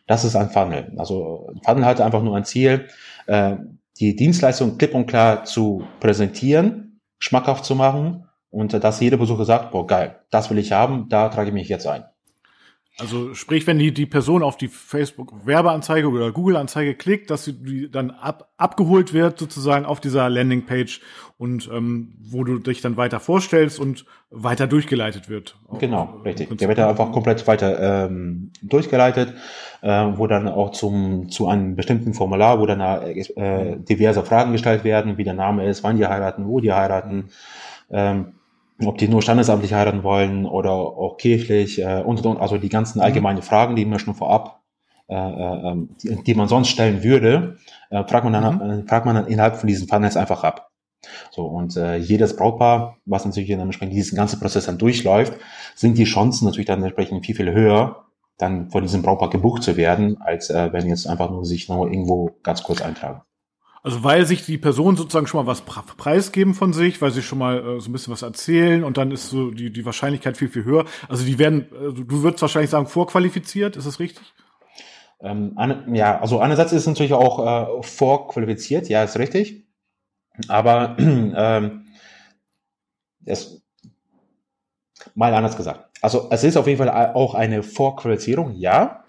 Das 0.05 0.23
ist 0.23 0.35
ein 0.35 0.51
Funnel. 0.51 0.93
Also 0.97 1.47
ein 1.51 1.61
Funnel 1.65 1.85
hat 1.85 1.99
einfach 1.99 2.21
nur 2.21 2.37
ein 2.37 2.45
Ziel, 2.45 2.89
äh, 3.25 3.55
die 3.99 4.15
Dienstleistung 4.15 4.77
klipp 4.77 4.93
und 4.93 5.07
klar 5.07 5.45
zu 5.45 5.81
präsentieren, 5.99 6.99
schmackhaft 7.17 7.65
zu 7.65 7.73
machen 7.73 8.25
und 8.51 8.75
äh, 8.75 8.79
dass 8.79 8.99
jeder 8.99 9.17
Besucher 9.17 9.45
sagt, 9.45 9.71
boah 9.71 9.87
geil, 9.87 10.19
das 10.29 10.51
will 10.51 10.59
ich 10.59 10.71
haben, 10.73 11.09
da 11.09 11.29
trage 11.29 11.47
ich 11.47 11.55
mich 11.55 11.69
jetzt 11.69 11.87
ein. 11.87 12.03
Also 12.99 13.33
sprich, 13.33 13.65
wenn 13.67 13.79
die, 13.79 13.93
die 13.93 14.05
Person 14.05 14.43
auf 14.43 14.57
die 14.57 14.67
Facebook-Werbeanzeige 14.67 16.09
oder 16.09 16.31
Google-Anzeige 16.31 16.95
klickt, 16.95 17.29
dass 17.29 17.45
sie 17.45 17.89
dann 17.89 18.11
ab, 18.11 18.49
abgeholt 18.57 19.13
wird 19.13 19.39
sozusagen 19.39 19.85
auf 19.85 19.99
dieser 19.99 20.29
Landingpage 20.29 21.01
und 21.37 21.69
ähm, 21.71 22.13
wo 22.19 22.43
du 22.43 22.59
dich 22.59 22.81
dann 22.81 22.97
weiter 22.97 23.19
vorstellst 23.19 23.79
und 23.79 24.05
weiter 24.29 24.67
durchgeleitet 24.67 25.29
wird. 25.29 25.57
Genau, 25.79 26.19
richtig. 26.25 26.55
Der 26.57 26.67
wird 26.67 26.77
dann 26.77 26.89
einfach 26.89 27.11
komplett 27.11 27.47
weiter 27.47 28.07
ähm, 28.07 28.51
durchgeleitet, 28.61 29.33
äh, 29.81 29.87
wo 30.15 30.27
dann 30.27 30.47
auch 30.47 30.71
zum 30.71 31.29
zu 31.29 31.47
einem 31.47 31.75
bestimmten 31.75 32.13
Formular, 32.13 32.59
wo 32.59 32.65
dann 32.65 32.81
äh, 32.81 33.77
diverse 33.77 34.23
Fragen 34.23 34.51
gestellt 34.51 34.83
werden, 34.83 35.17
wie 35.17 35.23
der 35.23 35.33
Name 35.33 35.65
ist, 35.67 35.83
wann 35.83 35.97
die 35.97 36.05
heiraten, 36.05 36.47
wo 36.47 36.59
die 36.59 36.73
heiraten. 36.73 37.29
Ähm, 37.89 38.33
ob 38.85 38.97
die 38.97 39.07
nur 39.07 39.21
standesamtlich 39.21 39.73
heiraten 39.73 40.03
wollen 40.03 40.45
oder 40.45 40.71
auch 40.71 41.17
kirchlich 41.17 41.81
äh, 41.81 42.01
und, 42.01 42.25
und 42.25 42.37
also 42.37 42.57
die 42.57 42.69
ganzen 42.69 42.99
mhm. 42.99 43.05
allgemeinen 43.05 43.41
Fragen, 43.41 43.75
die 43.75 43.85
man 43.85 43.99
schon 43.99 44.15
vorab, 44.15 44.61
äh, 45.07 45.15
äh, 45.15 45.71
ähm, 45.71 45.89
die, 46.01 46.23
die 46.23 46.35
man 46.35 46.47
sonst 46.47 46.69
stellen 46.69 47.03
würde, 47.03 47.57
äh, 47.89 48.03
fragt 48.05 48.23
man 48.23 48.33
dann, 48.33 48.55
mhm. 48.55 48.83
äh, 48.83 48.87
fragt 48.87 49.05
man 49.05 49.15
dann 49.15 49.27
innerhalb 49.27 49.57
von 49.57 49.67
diesen 49.67 49.87
Funnels 49.87 50.17
einfach 50.17 50.43
ab. 50.43 50.69
So, 51.31 51.45
und 51.45 51.77
äh, 51.77 51.95
jedes 51.95 52.35
Brautpaar, 52.35 52.97
was 53.05 53.25
natürlich 53.25 53.49
dann 53.49 53.61
entsprechend 53.61 53.95
diesen 53.95 54.17
ganzen 54.17 54.39
Prozess 54.39 54.65
dann 54.65 54.77
durchläuft, 54.77 55.33
sind 55.75 55.97
die 55.97 56.03
Chancen 56.03 56.45
natürlich 56.45 56.67
dann 56.67 56.83
entsprechend 56.83 57.25
viel, 57.25 57.35
viel 57.35 57.51
höher, 57.51 58.05
dann 58.37 58.69
von 58.69 58.83
diesem 58.83 59.01
Brautpaar 59.01 59.29
gebucht 59.29 59.63
zu 59.63 59.77
werden, 59.77 60.21
als 60.21 60.49
äh, 60.49 60.71
wenn 60.73 60.87
jetzt 60.87 61.07
einfach 61.07 61.29
nur 61.29 61.45
sich 61.45 61.69
noch 61.69 61.85
irgendwo 61.85 62.31
ganz 62.43 62.63
kurz 62.63 62.81
eintragen. 62.81 63.21
Also 63.81 64.03
weil 64.03 64.25
sich 64.25 64.45
die 64.45 64.57
Personen 64.57 64.97
sozusagen 64.97 65.27
schon 65.27 65.45
mal 65.45 65.49
was 65.49 65.61
preisgeben 65.61 66.53
von 66.53 66.73
sich, 66.73 67.01
weil 67.01 67.11
sie 67.11 67.21
schon 67.21 67.39
mal 67.39 67.59
äh, 67.59 67.79
so 67.79 67.89
ein 67.89 67.93
bisschen 67.93 68.11
was 68.11 68.21
erzählen 68.21 68.83
und 68.83 68.97
dann 68.97 69.11
ist 69.11 69.29
so 69.29 69.51
die, 69.51 69.71
die 69.71 69.85
Wahrscheinlichkeit 69.85 70.37
viel, 70.37 70.49
viel 70.49 70.65
höher. 70.65 70.85
Also 71.07 71.25
die 71.25 71.39
werden, 71.39 71.61
äh, 71.73 71.93
du 71.93 72.23
würdest 72.23 72.41
wahrscheinlich 72.41 72.71
sagen, 72.71 72.87
vorqualifiziert, 72.87 73.77
ist 73.77 73.87
das 73.87 73.99
richtig? 73.99 74.33
Ähm, 75.21 75.53
an, 75.55 75.93
ja, 75.95 76.19
also 76.19 76.39
einerseits 76.39 76.71
ist 76.71 76.81
es 76.81 76.87
natürlich 76.87 77.13
auch 77.13 77.79
äh, 77.79 77.83
vorqualifiziert, 77.83 78.89
ja, 78.89 79.03
ist 79.03 79.17
richtig. 79.17 79.65
Aber 80.47 80.95
ähm, 80.99 81.85
es, 83.25 83.61
mal 85.15 85.33
anders 85.33 85.57
gesagt. 85.57 85.89
Also 86.01 86.27
es 86.31 86.43
ist 86.43 86.57
auf 86.57 86.67
jeden 86.67 86.77
Fall 86.77 86.89
auch 87.13 87.33
eine 87.33 87.63
Vorqualifizierung, 87.63 88.55
ja. 88.55 89.03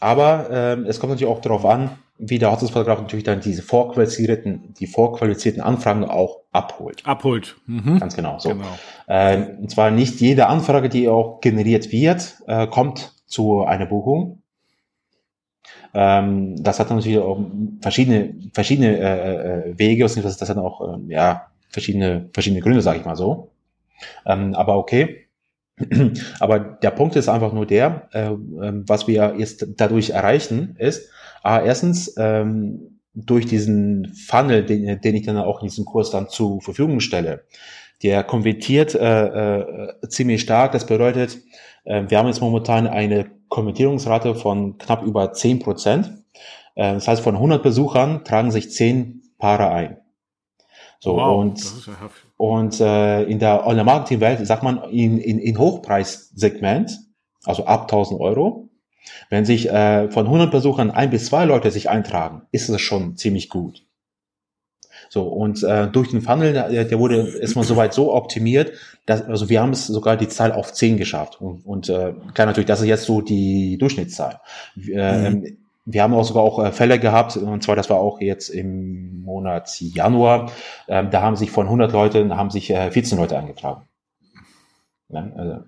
Aber 0.00 0.48
ähm, 0.50 0.86
es 0.86 0.98
kommt 0.98 1.12
natürlich 1.12 1.32
auch 1.32 1.40
darauf 1.40 1.64
an, 1.64 1.98
wie 2.26 2.38
der 2.38 2.50
Hochzeitsparagraf 2.50 3.00
natürlich 3.00 3.24
dann 3.24 3.40
diese 3.40 3.62
vorqualifizierten, 3.62 4.74
die 4.78 4.86
vorqualifizierten 4.86 5.62
Anfragen 5.62 6.04
auch 6.04 6.40
abholt. 6.52 7.04
Abholt. 7.04 7.56
Mhm. 7.66 7.98
Ganz 7.98 8.16
genau 8.16 8.38
so. 8.38 8.50
Genau. 8.50 8.78
Äh, 9.06 9.56
und 9.60 9.70
zwar 9.70 9.90
nicht 9.90 10.20
jede 10.20 10.46
Anfrage, 10.46 10.88
die 10.88 11.08
auch 11.08 11.40
generiert 11.40 11.92
wird, 11.92 12.36
äh, 12.46 12.66
kommt 12.66 13.12
zu 13.26 13.64
einer 13.64 13.86
Buchung. 13.86 14.42
Ähm, 15.92 16.62
das 16.62 16.80
hat 16.80 16.90
natürlich 16.90 17.18
auch 17.18 17.40
verschiedene, 17.80 18.34
verschiedene 18.52 18.98
äh, 18.98 19.70
äh 19.70 19.78
Wege, 19.78 20.04
das, 20.04 20.36
das 20.36 20.48
hat 20.48 20.56
auch 20.58 20.96
äh, 20.96 21.12
ja, 21.12 21.46
verschiedene, 21.68 22.28
verschiedene 22.32 22.62
Gründe, 22.62 22.82
sage 22.82 22.98
ich 22.98 23.04
mal 23.04 23.16
so. 23.16 23.50
Ähm, 24.26 24.54
aber 24.54 24.76
okay. 24.76 25.20
Aber 26.38 26.60
der 26.60 26.92
Punkt 26.92 27.16
ist 27.16 27.28
einfach 27.28 27.52
nur 27.52 27.66
der, 27.66 28.08
äh, 28.12 28.28
ähm, 28.28 28.84
was 28.86 29.08
wir 29.08 29.34
jetzt 29.36 29.66
dadurch 29.76 30.10
erreichen, 30.10 30.76
ist, 30.78 31.10
ah, 31.44 31.60
erstens, 31.60 32.14
ähm, 32.18 33.00
durch 33.14 33.46
diesen 33.46 34.12
Funnel, 34.14 34.64
den, 34.64 35.00
den 35.00 35.14
ich 35.14 35.24
dann 35.24 35.38
auch 35.38 35.60
in 35.60 35.68
diesem 35.68 35.84
Kurs 35.84 36.10
dann 36.10 36.28
zur 36.28 36.60
Verfügung 36.60 36.98
stelle, 37.00 37.44
der 38.02 38.24
konvertiert 38.24 38.94
äh, 38.94 39.60
äh, 39.60 40.08
ziemlich 40.08 40.40
stark. 40.40 40.72
Das 40.72 40.86
bedeutet, 40.86 41.38
äh, 41.84 42.04
wir 42.08 42.18
haben 42.18 42.26
jetzt 42.26 42.40
momentan 42.40 42.88
eine 42.88 43.30
Konvertierungsrate 43.48 44.34
von 44.34 44.78
knapp 44.78 45.04
über 45.04 45.32
10 45.32 45.60
Prozent. 45.60 46.24
Äh, 46.74 46.94
das 46.94 47.06
heißt, 47.06 47.22
von 47.22 47.36
100 47.36 47.62
Besuchern 47.62 48.24
tragen 48.24 48.50
sich 48.50 48.72
10 48.72 49.22
Paare 49.38 49.70
ein. 49.70 49.98
So, 50.98 51.16
wow, 51.16 51.40
und, 51.40 51.62
ja 51.86 52.10
und 52.36 52.80
äh, 52.80 53.22
in 53.24 53.38
der 53.38 53.66
Online-Marketing-Welt 53.66 54.46
sagt 54.46 54.62
man 54.62 54.82
in, 54.90 55.18
in, 55.18 55.38
in 55.38 55.58
Hochpreissegment, 55.58 56.98
also 57.44 57.66
ab 57.66 57.82
1000 57.82 58.20
Euro, 58.20 58.70
wenn 59.30 59.44
sich 59.44 59.70
äh, 59.70 60.10
von 60.10 60.26
100 60.26 60.50
Besuchern 60.50 60.90
ein 60.90 61.10
bis 61.10 61.26
zwei 61.26 61.44
Leute 61.44 61.70
sich 61.70 61.88
eintragen, 61.90 62.42
ist 62.52 62.68
es 62.68 62.80
schon 62.80 63.16
ziemlich 63.16 63.48
gut. 63.48 63.84
So, 65.08 65.28
und 65.28 65.62
äh, 65.62 65.86
durch 65.88 66.10
den 66.10 66.22
Funnel, 66.22 66.52
der, 66.52 66.84
der 66.84 66.98
wurde 66.98 67.38
erstmal 67.38 67.64
soweit 67.64 67.94
so 67.94 68.14
optimiert, 68.14 68.72
dass, 69.06 69.22
also 69.22 69.48
wir 69.48 69.60
haben 69.60 69.70
es 69.70 69.86
sogar 69.86 70.16
die 70.16 70.28
Zahl 70.28 70.52
auf 70.52 70.72
10 70.72 70.96
geschafft. 70.96 71.40
Und, 71.40 71.64
und 71.64 71.88
äh, 71.88 72.14
klar 72.32 72.46
natürlich, 72.46 72.66
das 72.66 72.80
ist 72.80 72.86
jetzt 72.86 73.04
so 73.04 73.20
die 73.20 73.78
Durchschnittszahl. 73.78 74.40
Äh, 74.76 75.30
mhm. 75.30 75.58
Wir 75.84 76.02
haben 76.02 76.14
auch 76.14 76.24
sogar 76.24 76.42
auch 76.42 76.64
äh, 76.64 76.72
Fälle 76.72 76.98
gehabt, 76.98 77.36
und 77.36 77.62
zwar 77.62 77.76
das 77.76 77.90
war 77.90 77.98
auch 77.98 78.20
jetzt 78.20 78.48
im 78.48 79.22
Monat 79.22 79.78
Januar, 79.80 80.50
äh, 80.86 81.04
da 81.08 81.20
haben 81.20 81.36
sich 81.36 81.50
von 81.50 81.66
100 81.66 81.92
Leuten, 81.92 82.36
haben 82.36 82.50
sich 82.50 82.70
äh, 82.70 82.90
14 82.90 83.18
Leute 83.18 83.38
eingetragen. 83.38 83.82
Ja, 85.10 85.30
also, 85.36 85.58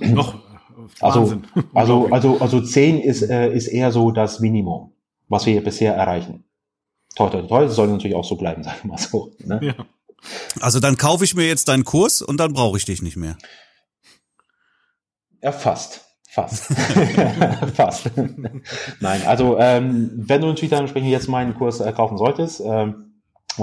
Noch 0.00 0.45
also, 1.00 1.40
also, 1.74 2.08
also, 2.10 2.40
also 2.40 2.60
10 2.60 3.00
ist, 3.00 3.22
äh, 3.22 3.52
ist 3.52 3.68
eher 3.68 3.92
so 3.92 4.10
das 4.10 4.40
Minimum, 4.40 4.92
was 5.28 5.46
wir 5.46 5.62
bisher 5.62 5.94
erreichen. 5.94 6.44
Toll, 7.14 7.30
toll, 7.30 7.46
toll, 7.46 7.68
soll 7.68 7.88
natürlich 7.88 8.16
auch 8.16 8.24
so 8.24 8.36
bleiben, 8.36 8.62
sagen 8.64 8.78
wir 8.82 8.88
mal 8.90 8.98
so. 8.98 9.32
Ne? 9.38 9.60
Ja. 9.62 9.74
Also 10.60 10.80
dann 10.80 10.96
kaufe 10.96 11.24
ich 11.24 11.34
mir 11.34 11.46
jetzt 11.46 11.68
deinen 11.68 11.84
Kurs 11.84 12.22
und 12.22 12.38
dann 12.38 12.52
brauche 12.52 12.76
ich 12.76 12.84
dich 12.84 13.02
nicht 13.02 13.16
mehr. 13.16 13.36
Ja, 15.42 15.52
fast. 15.52 16.02
Fast. 16.28 16.64
fast. 17.74 18.10
Nein, 19.00 19.22
also 19.26 19.58
ähm, 19.58 20.10
wenn 20.16 20.42
du 20.42 20.48
natürlich 20.48 20.70
dann 20.70 20.80
entsprechend 20.80 21.08
jetzt 21.08 21.28
meinen 21.28 21.54
Kurs 21.54 21.80
äh, 21.80 21.90
kaufen 21.92 22.18
solltest, 22.18 22.60
ähm, 22.60 23.05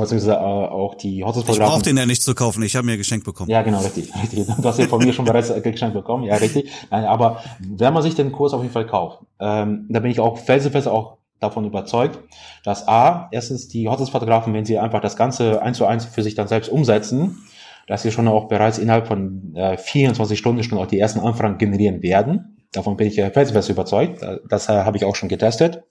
beziehungsweise 0.02 0.34
äh, 0.34 0.38
auch 0.38 0.96
die 0.96 1.24
Hochzeitsfotografen. 1.24 1.64
Ich 1.64 1.70
brauche 1.70 1.84
den 1.84 1.98
ja 1.98 2.06
nicht 2.06 2.24
zu 2.24 2.36
kaufen, 2.36 2.64
ich 2.64 2.76
habe 2.76 2.86
mir 2.86 2.98
geschenkt 2.98 3.26
bekommen. 3.26 3.50
Ja, 3.50 3.62
genau, 3.62 3.80
richtig, 3.80 4.12
richtig. 4.22 4.48
Du 4.48 4.64
hast 4.64 4.80
ja 4.80 4.88
von 4.88 5.04
mir 5.04 5.14
schon 5.14 5.26
bereits 5.26 5.50
äh, 5.50 5.62
geschenkt 5.62 5.94
bekommen, 5.94 6.24
ja, 6.24 6.36
richtig. 6.36 6.72
Aber 6.90 7.44
wenn 7.60 7.94
man 7.94 8.04
sich 8.04 8.16
den 8.16 8.32
Kurs 8.32 8.54
auf 8.54 8.62
jeden 8.62 8.74
Fall 8.74 8.88
kauft, 8.88 9.20
ähm, 9.40 9.88
da 9.90 10.00
bin 10.00 10.12
ich 10.12 10.20
auch 10.20 10.38
felsenfest 10.38 10.88
auch 10.88 11.18
davon 11.40 11.66
überzeugt, 11.66 12.20
dass 12.64 12.88
A, 12.88 13.28
erstens 13.32 13.68
die 13.68 13.88
Hochzeitsfotografen, 13.88 14.54
wenn 14.54 14.66
sie 14.66 14.80
einfach 14.80 15.02
das 15.02 15.16
Ganze 15.16 15.62
eins 15.62 15.78
zu 15.78 15.86
eins 15.86 16.06
für 16.06 16.24
sich 16.24 16.36
dann 16.36 16.48
selbst 16.48 16.70
umsetzen, 16.70 17.44
dass 17.88 18.02
sie 18.02 18.12
schon 18.12 18.28
auch 18.28 18.48
bereits 18.48 18.78
innerhalb 18.78 19.08
von 19.08 19.54
äh, 19.56 19.78
24 19.78 20.40
Stunden 20.40 20.64
schon 20.64 20.78
auch 20.78 20.88
die 20.88 21.00
ersten 21.00 21.20
Anfragen 21.20 21.58
generieren 21.58 22.02
werden. 22.02 22.66
Davon 22.72 22.98
bin 22.98 23.08
ich 23.08 23.18
äh, 23.20 23.30
felsenfest 23.30 23.70
überzeugt. 23.70 24.26
Das 24.48 24.70
äh, 24.70 24.72
habe 24.72 24.98
ich 24.98 25.06
auch 25.06 25.16
schon 25.16 25.30
getestet. 25.30 25.84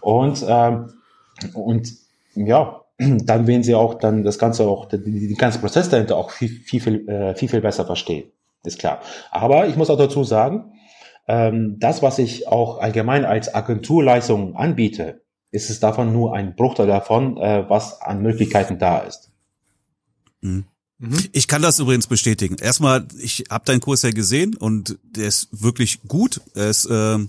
Und, 0.00 0.44
ähm, 0.46 0.92
und 1.54 1.88
ja, 2.46 2.82
dann 2.98 3.46
werden 3.46 3.62
sie 3.62 3.74
auch 3.74 3.94
dann 3.94 4.24
das 4.24 4.38
Ganze 4.38 4.64
auch, 4.64 4.86
den 4.86 5.34
ganzen 5.36 5.60
Prozess 5.60 5.88
dahinter 5.88 6.16
auch 6.16 6.30
viel, 6.30 6.48
viel, 6.48 6.80
viel, 6.80 7.08
äh, 7.08 7.34
viel, 7.34 7.48
viel 7.48 7.60
besser 7.60 7.84
verstehen. 7.84 8.30
Ist 8.64 8.78
klar. 8.78 9.00
Aber 9.30 9.68
ich 9.68 9.76
muss 9.76 9.90
auch 9.90 9.98
dazu 9.98 10.24
sagen, 10.24 10.72
ähm, 11.28 11.76
das, 11.78 12.02
was 12.02 12.18
ich 12.18 12.48
auch 12.48 12.78
allgemein 12.78 13.24
als 13.24 13.54
Agenturleistung 13.54 14.56
anbiete, 14.56 15.22
ist 15.50 15.70
es 15.70 15.80
davon 15.80 16.12
nur 16.12 16.34
ein 16.34 16.56
Bruchteil 16.56 16.86
davon, 16.86 17.36
äh, 17.36 17.64
was 17.68 18.00
an 18.02 18.22
Möglichkeiten 18.22 18.78
da 18.78 18.98
ist. 18.98 19.30
Mhm. 20.40 20.64
mhm. 20.98 21.18
Ich 21.32 21.46
kann 21.46 21.62
das 21.62 21.78
übrigens 21.78 22.06
bestätigen. 22.06 22.56
Erstmal, 22.60 23.06
ich 23.20 23.44
habe 23.50 23.64
deinen 23.64 23.80
Kurs 23.80 24.02
ja 24.02 24.10
gesehen 24.10 24.56
und 24.56 24.98
der 25.02 25.28
ist 25.28 25.48
wirklich 25.52 26.02
gut. 26.08 26.40
Er 26.54 26.68
ist 26.68 26.88
ähm, 26.90 27.28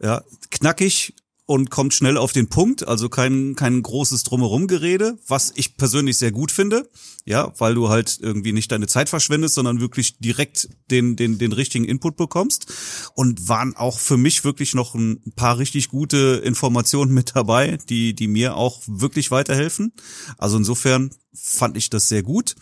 ja, 0.00 0.22
knackig, 0.50 1.14
und 1.48 1.70
kommt 1.70 1.94
schnell 1.94 2.18
auf 2.18 2.32
den 2.32 2.48
Punkt, 2.48 2.86
also 2.86 3.08
kein, 3.08 3.56
kein 3.56 3.80
großes 3.80 4.22
Drumherum-Gerede, 4.24 5.18
was 5.26 5.50
ich 5.56 5.78
persönlich 5.78 6.18
sehr 6.18 6.30
gut 6.30 6.52
finde, 6.52 6.90
ja, 7.24 7.54
weil 7.56 7.74
du 7.74 7.88
halt 7.88 8.18
irgendwie 8.20 8.52
nicht 8.52 8.70
deine 8.70 8.86
Zeit 8.86 9.08
verschwendest, 9.08 9.54
sondern 9.54 9.80
wirklich 9.80 10.18
direkt 10.18 10.68
den, 10.90 11.16
den, 11.16 11.38
den 11.38 11.52
richtigen 11.54 11.86
Input 11.86 12.18
bekommst 12.18 12.66
und 13.14 13.48
waren 13.48 13.74
auch 13.74 13.98
für 13.98 14.18
mich 14.18 14.44
wirklich 14.44 14.74
noch 14.74 14.94
ein 14.94 15.22
paar 15.36 15.56
richtig 15.56 15.88
gute 15.88 16.42
Informationen 16.44 17.14
mit 17.14 17.34
dabei, 17.34 17.78
die, 17.88 18.12
die 18.12 18.28
mir 18.28 18.54
auch 18.54 18.82
wirklich 18.86 19.30
weiterhelfen. 19.30 19.94
Also 20.36 20.58
insofern 20.58 21.08
fand 21.32 21.78
ich 21.78 21.88
das 21.88 22.10
sehr 22.10 22.22
gut. 22.22 22.56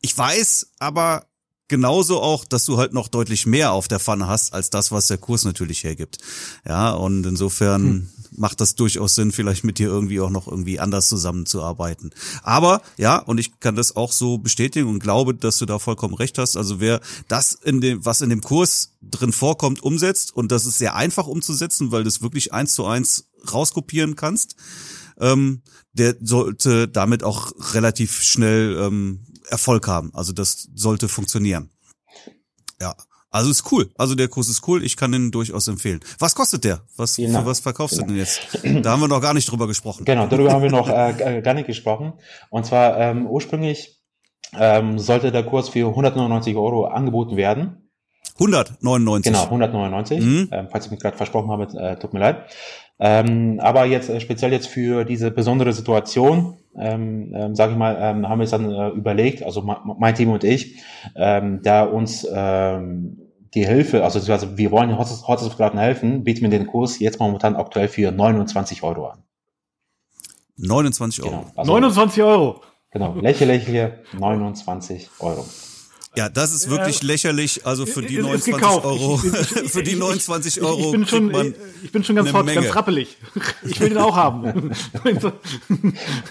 Ich 0.00 0.16
weiß 0.16 0.74
aber 0.78 1.26
genauso 1.68 2.20
auch, 2.20 2.44
dass 2.44 2.64
du 2.64 2.78
halt 2.78 2.92
noch 2.92 3.08
deutlich 3.08 3.46
mehr 3.46 3.72
auf 3.72 3.88
der 3.88 4.00
Pfanne 4.00 4.26
hast, 4.26 4.54
als 4.54 4.70
das, 4.70 4.90
was 4.90 5.06
der 5.06 5.18
Kurs 5.18 5.44
natürlich 5.44 5.84
hergibt. 5.84 6.18
Ja, 6.66 6.92
und 6.92 7.24
insofern 7.26 7.82
hm. 7.82 8.08
Macht 8.38 8.60
das 8.60 8.74
durchaus 8.74 9.14
Sinn, 9.14 9.32
vielleicht 9.32 9.64
mit 9.64 9.78
dir 9.78 9.88
irgendwie 9.88 10.20
auch 10.20 10.30
noch 10.30 10.48
irgendwie 10.48 10.80
anders 10.80 11.08
zusammenzuarbeiten. 11.08 12.10
Aber 12.42 12.82
ja, 12.96 13.18
und 13.18 13.38
ich 13.38 13.60
kann 13.60 13.76
das 13.76 13.96
auch 13.96 14.12
so 14.12 14.38
bestätigen 14.38 14.88
und 14.88 15.00
glaube, 15.00 15.34
dass 15.34 15.58
du 15.58 15.66
da 15.66 15.78
vollkommen 15.78 16.14
recht 16.14 16.38
hast. 16.38 16.56
Also 16.56 16.80
wer 16.80 17.00
das 17.28 17.52
in 17.52 17.80
dem, 17.80 18.04
was 18.04 18.20
in 18.20 18.30
dem 18.30 18.40
Kurs 18.40 18.94
drin 19.02 19.32
vorkommt, 19.32 19.82
umsetzt, 19.82 20.34
und 20.34 20.52
das 20.52 20.66
ist 20.66 20.78
sehr 20.78 20.94
einfach 20.94 21.26
umzusetzen, 21.26 21.92
weil 21.92 22.02
du 22.02 22.08
es 22.08 22.22
wirklich 22.22 22.52
eins 22.52 22.74
zu 22.74 22.86
eins 22.86 23.28
rauskopieren 23.52 24.16
kannst, 24.16 24.56
ähm, 25.20 25.62
der 25.92 26.16
sollte 26.20 26.88
damit 26.88 27.24
auch 27.24 27.52
relativ 27.74 28.22
schnell 28.22 28.76
ähm, 28.80 29.24
Erfolg 29.48 29.86
haben. 29.88 30.14
Also 30.14 30.32
das 30.32 30.68
sollte 30.74 31.08
funktionieren. 31.08 31.70
Ja. 32.80 32.94
Also 33.30 33.50
ist 33.50 33.70
cool. 33.72 33.90
Also 33.96 34.14
der 34.14 34.28
Kurs 34.28 34.48
ist 34.48 34.66
cool. 34.66 34.82
Ich 34.82 34.96
kann 34.96 35.12
den 35.12 35.30
durchaus 35.30 35.68
empfehlen. 35.68 36.00
Was 36.18 36.34
kostet 36.34 36.64
der? 36.64 36.80
Was 36.96 37.16
genau. 37.16 37.40
für 37.40 37.46
was 37.46 37.60
verkaufst 37.60 37.96
genau. 37.96 38.08
du 38.08 38.14
denn 38.14 38.20
jetzt? 38.20 38.84
Da 38.84 38.92
haben 38.92 39.00
wir 39.00 39.08
noch 39.08 39.20
gar 39.20 39.34
nicht 39.34 39.50
drüber 39.50 39.66
gesprochen. 39.66 40.04
Genau, 40.04 40.26
darüber 40.26 40.52
haben 40.52 40.62
wir 40.62 40.70
noch 40.70 40.88
äh, 40.88 41.42
gar 41.42 41.54
nicht 41.54 41.66
gesprochen. 41.66 42.14
Und 42.50 42.64
zwar 42.64 42.98
ähm, 42.98 43.26
ursprünglich 43.26 43.98
ähm, 44.58 44.98
sollte 44.98 45.30
der 45.30 45.44
Kurs 45.44 45.68
für 45.68 45.88
199 45.88 46.56
Euro 46.56 46.86
angeboten 46.86 47.36
werden. 47.36 47.90
199. 48.34 49.32
Genau, 49.32 49.44
199. 49.44 50.20
Mhm. 50.20 50.48
Ähm, 50.52 50.68
falls 50.70 50.86
ich 50.86 50.90
mich 50.90 51.00
gerade 51.00 51.16
versprochen 51.16 51.50
habe, 51.50 51.64
äh, 51.78 51.98
tut 51.98 52.12
mir 52.14 52.20
leid. 52.20 52.44
Ähm, 53.00 53.60
aber 53.60 53.84
jetzt 53.84 54.08
äh, 54.08 54.20
speziell 54.20 54.52
jetzt 54.52 54.68
für 54.68 55.04
diese 55.04 55.30
besondere 55.30 55.72
Situation, 55.72 56.56
ähm, 56.80 57.32
ähm, 57.34 57.54
sage 57.54 57.72
ich 57.72 57.78
mal, 57.78 57.96
ähm, 58.00 58.28
haben 58.28 58.38
wir 58.38 58.44
es 58.44 58.50
dann 58.50 58.70
äh, 58.70 58.88
überlegt, 58.90 59.42
also 59.42 59.62
mein 59.62 60.14
Team 60.14 60.30
und 60.30 60.44
ich, 60.44 60.82
ähm, 61.16 61.60
da 61.62 61.84
uns 61.84 62.26
ähm, 62.32 63.28
die 63.54 63.66
Hilfe, 63.66 64.04
also, 64.04 64.32
also 64.32 64.58
wir 64.58 64.70
wollen 64.70 64.88
den 64.88 64.98
Hochzeitsfotografen 64.98 65.78
helfen, 65.78 66.24
bieten 66.24 66.42
wir 66.42 66.50
den 66.50 66.66
Kurs 66.66 66.98
jetzt 66.98 67.18
momentan 67.18 67.56
aktuell 67.56 67.88
für 67.88 68.12
29 68.12 68.82
Euro 68.82 69.08
an. 69.08 69.22
29 70.58 71.24
Euro. 71.24 71.30
Genau, 71.30 71.46
also 71.56 71.72
29 71.72 72.22
Euro. 72.22 72.60
Genau, 72.90 73.14
lächerliche 73.14 74.00
29 74.18 75.08
Euro. 75.20 75.44
Ja, 76.18 76.28
das 76.28 76.52
ist 76.52 76.68
wirklich 76.68 77.04
lächerlich. 77.04 77.64
Also 77.64 77.86
für 77.86 78.02
die 78.02 78.18
29 78.18 78.64
Euro, 78.84 79.18
für 79.68 79.84
die 79.84 79.94
29 79.94 80.60
Euro. 80.62 80.86
Ich 80.86 80.90
bin 80.90 81.06
schon, 81.06 81.54
ich 81.84 81.92
bin 81.92 82.02
schon 82.02 82.16
ganz 82.16 82.32
hot, 82.32 82.44
ganz 82.52 82.74
rappelig. 82.74 83.16
Ich 83.62 83.78
will 83.78 83.90
den 83.90 83.98
auch 83.98 84.16
haben. 84.16 84.72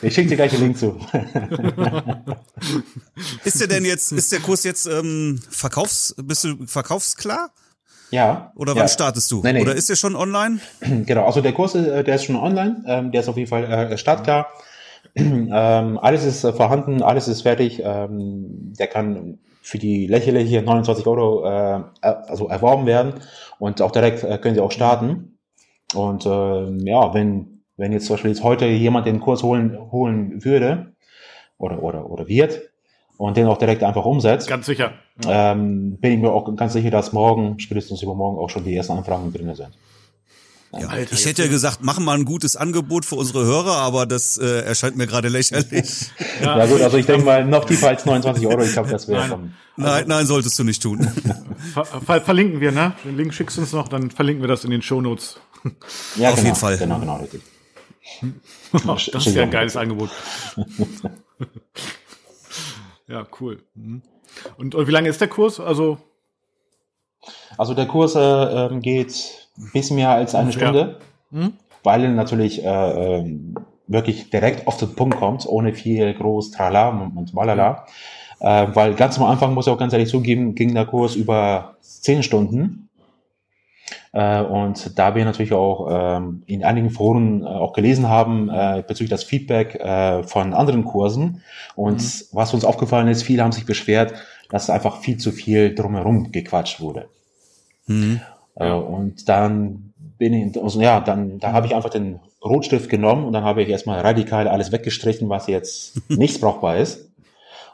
Ich 0.02 0.14
schicke 0.14 0.32
dir 0.32 0.36
gleich 0.36 0.52
den 0.52 0.60
Link 0.60 0.78
zu. 0.78 1.00
Ist 3.46 3.62
der 3.62 3.68
denn 3.68 3.86
jetzt, 3.86 4.12
ist 4.12 4.32
der 4.34 4.40
Kurs 4.42 4.66
jetzt 4.66 4.88
ähm, 4.88 5.40
verkaufs, 5.50 6.14
bist 6.22 6.44
du 6.44 6.66
verkaufsklar? 6.66 7.52
Ja. 8.12 8.52
Oder 8.56 8.74
wann 8.74 8.84
ja. 8.84 8.88
startest 8.90 9.32
du? 9.32 9.42
Nee, 9.42 9.54
nee. 9.54 9.62
Oder 9.62 9.76
ist 9.76 9.88
der 9.90 9.96
schon 9.96 10.18
online? 10.18 10.60
Genau, 11.06 11.26
also 11.26 11.40
der 11.40 11.54
Kurs, 11.54 11.76
äh, 11.76 12.04
der 12.04 12.16
ist 12.16 12.26
schon 12.26 12.36
online. 12.36 12.84
Ähm, 12.88 13.14
der 13.14 13.22
ist 13.22 13.30
auf 13.30 13.38
jeden 13.38 13.50
Fall 13.50 13.64
äh, 13.64 13.98
startklar. 13.98 14.48
Ähm, 15.16 15.98
alles 15.98 16.26
ist 16.26 16.44
äh, 16.44 16.54
vorhanden, 16.54 17.02
alles 17.02 17.28
ist 17.28 17.42
fertig. 17.42 17.82
Ähm, 17.84 18.74
der 18.78 18.86
kann 18.86 19.40
für 19.68 19.80
die 19.80 20.08
lächerliche 20.08 20.62
29 20.62 21.06
Euro 21.08 21.46
äh, 21.46 21.84
also 22.00 22.48
erworben 22.48 22.86
werden 22.86 23.16
und 23.60 23.82
auch 23.82 23.92
direkt 23.92 24.24
äh, 24.24 24.38
können 24.38 24.56
sie 24.56 24.62
auch 24.62 24.72
starten. 24.72 25.40
Und 25.94 26.26
äh, 26.26 26.90
ja, 26.90 27.14
wenn, 27.14 27.64
wenn 27.76 27.92
jetzt 27.92 28.06
zum 28.06 28.14
Beispiel 28.14 28.32
jetzt 28.32 28.44
heute 28.44 28.66
jemand 28.66 29.08
den 29.08 29.20
Kurs 29.20 29.44
holen, 29.44 29.78
holen 29.92 30.46
würde 30.46 30.94
oder, 31.58 31.84
oder, 31.84 32.10
oder 32.10 32.30
wird 32.30 32.62
und 33.18 33.36
den 33.36 33.48
auch 33.48 33.58
direkt 33.58 33.84
einfach 33.84 34.06
umsetzt, 34.06 34.48
ganz 34.48 34.68
sicher, 34.68 34.94
ähm, 35.28 35.98
bin 35.98 36.14
ich 36.14 36.20
mir 36.20 36.32
auch 36.32 36.56
ganz 36.56 36.72
sicher, 36.72 36.90
dass 36.90 37.12
morgen, 37.12 37.60
spätestens 37.60 38.02
übermorgen 38.02 38.40
auch 38.40 38.50
schon 38.50 38.64
die 38.64 38.74
ersten 38.74 38.94
Anfragen 38.94 39.34
drin 39.34 39.54
sind. 39.54 39.78
Ja, 40.74 40.88
Alter, 40.88 41.14
ich 41.14 41.26
hätte 41.26 41.44
ja 41.44 41.48
gesagt, 41.48 41.82
machen 41.82 42.04
mal 42.04 42.18
ein 42.18 42.26
gutes 42.26 42.58
Angebot 42.58 43.06
für 43.06 43.16
unsere 43.16 43.46
Hörer, 43.46 43.78
aber 43.78 44.06
das 44.06 44.38
äh, 44.38 44.62
erscheint 44.62 44.98
mir 44.98 45.08
gerade 45.08 45.30
lächerlich. 45.30 46.12
ja. 46.42 46.58
ja. 46.60 46.66
gut, 46.66 46.82
also 46.82 46.98
ich 46.98 47.06
denke 47.06 47.26
mal, 47.26 47.46
noch 47.46 47.66
tiefer 47.66 47.90
als 47.90 48.06
29 48.06 48.46
Euro, 48.48 48.62
ich 48.62 48.74
glaube, 48.74 48.90
das 48.90 49.08
wäre 49.08 49.28
Nein, 49.30 49.54
nein, 49.78 50.04
nein, 50.08 50.26
solltest 50.26 50.60
du 50.60 50.64
nicht 50.64 50.82
tun. 50.82 51.08
Ver 51.74 51.86
ver 51.86 52.22
verlinken 52.22 52.60
wir, 52.60 52.72
ne? 52.72 52.94
Den 53.04 53.16
Link 53.16 53.34
schickst 53.34 53.58
du 53.58 53.62
uns 53.62 53.72
noch, 53.72 53.88
dann 53.88 54.12
verlinken 54.12 54.42
wir 54.42 54.48
das 54.48 54.64
in 54.64 54.72
den 54.72 54.82
Shownotes. 54.82 55.40
Ja, 56.16 56.30
auf 56.30 56.36
genau, 56.36 56.48
jeden 56.48 56.56
Fall. 56.56 56.78
Genau, 56.78 57.00
genau, 57.00 57.18
richtig. 57.18 57.42
das 59.14 59.28
ist 59.28 59.36
ja 59.36 59.44
ein 59.44 59.52
geiles 59.52 59.76
Angebot. 59.76 60.10
ja, 63.08 63.26
cool. 63.40 63.64
Mhm. 63.76 64.02
Und, 64.58 64.76
und 64.76 64.88
wie 64.88 64.92
lange 64.92 65.10
ist 65.10 65.22
der 65.22 65.28
Kurs? 65.28 65.60
Also 65.60 65.98
also 67.58 67.74
der 67.74 67.88
Kurs 67.88 68.16
äh, 68.16 68.20
ähm, 68.20 68.82
geht 68.82 69.47
bisschen 69.74 69.96
mehr 69.96 70.10
als 70.10 70.36
eine 70.36 70.52
Stunde, 70.52 71.00
ja. 71.32 71.42
hm? 71.42 71.54
weil 71.84 72.04
er 72.04 72.12
natürlich 72.12 72.64
äh, 72.64 73.20
äh, 73.20 73.26
wirklich 73.88 74.30
direkt 74.30 74.68
auf 74.68 74.78
den 74.78 74.96
Punkt 74.96 75.18
kommt, 75.18 75.48
ohne 75.48 75.74
viel 75.74 76.14
groß 76.14 76.52
Trala 76.52 76.90
und, 76.90 77.34
Malala. 77.34 77.86
Äh, 78.40 78.68
weil 78.74 78.94
ganz 78.94 79.18
am 79.18 79.26
Anfang, 79.26 79.54
muss 79.54 79.68
ich 79.68 79.74
auch 79.74 79.80
ganz 79.80 79.94
ehrlich 79.94 80.10
zugeben, 80.10 80.54
ging 80.54 80.74
der 80.74 80.86
Kurs 80.86 81.16
über 81.16 81.78
zehn 81.82 82.22
Stunden. 82.24 82.90
Äh, 84.12 84.42
und 84.42 84.98
da 84.98 85.16
wir 85.16 85.26
natürlich 85.26 85.54
auch 85.54 85.88
ähm, 85.90 86.44
in 86.46 86.64
einigen 86.64 86.90
Foren 86.90 87.44
äh, 87.44 87.46
auch 87.46 87.74
gelesen 87.74 88.08
haben 88.08 88.50
äh, 88.50 88.84
bezüglich 88.88 89.10
das 89.10 89.24
Feedback 89.24 89.76
äh, 89.76 90.24
von 90.24 90.54
anderen 90.54 90.86
Kursen. 90.86 91.42
Und 91.76 92.02
mhm. 92.02 92.26
was 92.32 92.54
uns 92.54 92.66
aufgefallen 92.66 93.08
ist, 93.08 93.24
viele 93.24 93.44
haben 93.44 93.52
sich 93.52 93.66
beschwert, 93.66 94.14
dass 94.50 94.70
einfach 94.70 95.02
viel 95.02 95.18
zu 95.18 95.32
viel 95.32 95.74
drumherum 95.74 96.32
gequatscht 96.32 96.80
wurde. 96.80 97.10
Mhm. 97.88 98.22
Äh, 98.60 98.72
und 98.72 99.30
dann 99.30 99.94
bin 100.18 100.34
ich, 100.34 100.62
also 100.62 100.82
ja, 100.82 101.00
dann, 101.00 101.40
da 101.40 101.54
habe 101.54 101.68
ich 101.68 101.76
einfach 101.76 101.90
den 101.90 102.20
Rotstift 102.44 102.90
genommen 102.90 103.26
und 103.26 103.34
dann 103.34 103.44
habe 103.44 103.62
ich 103.62 103.70
erstmal 103.70 104.02
radikal 104.02 104.48
alles 104.48 104.72
weggestrichen, 104.72 105.30
was 105.30 105.48
jetzt 105.48 106.10
nichts 106.10 106.40
brauchbar 106.40 106.78
ist. 106.78 107.08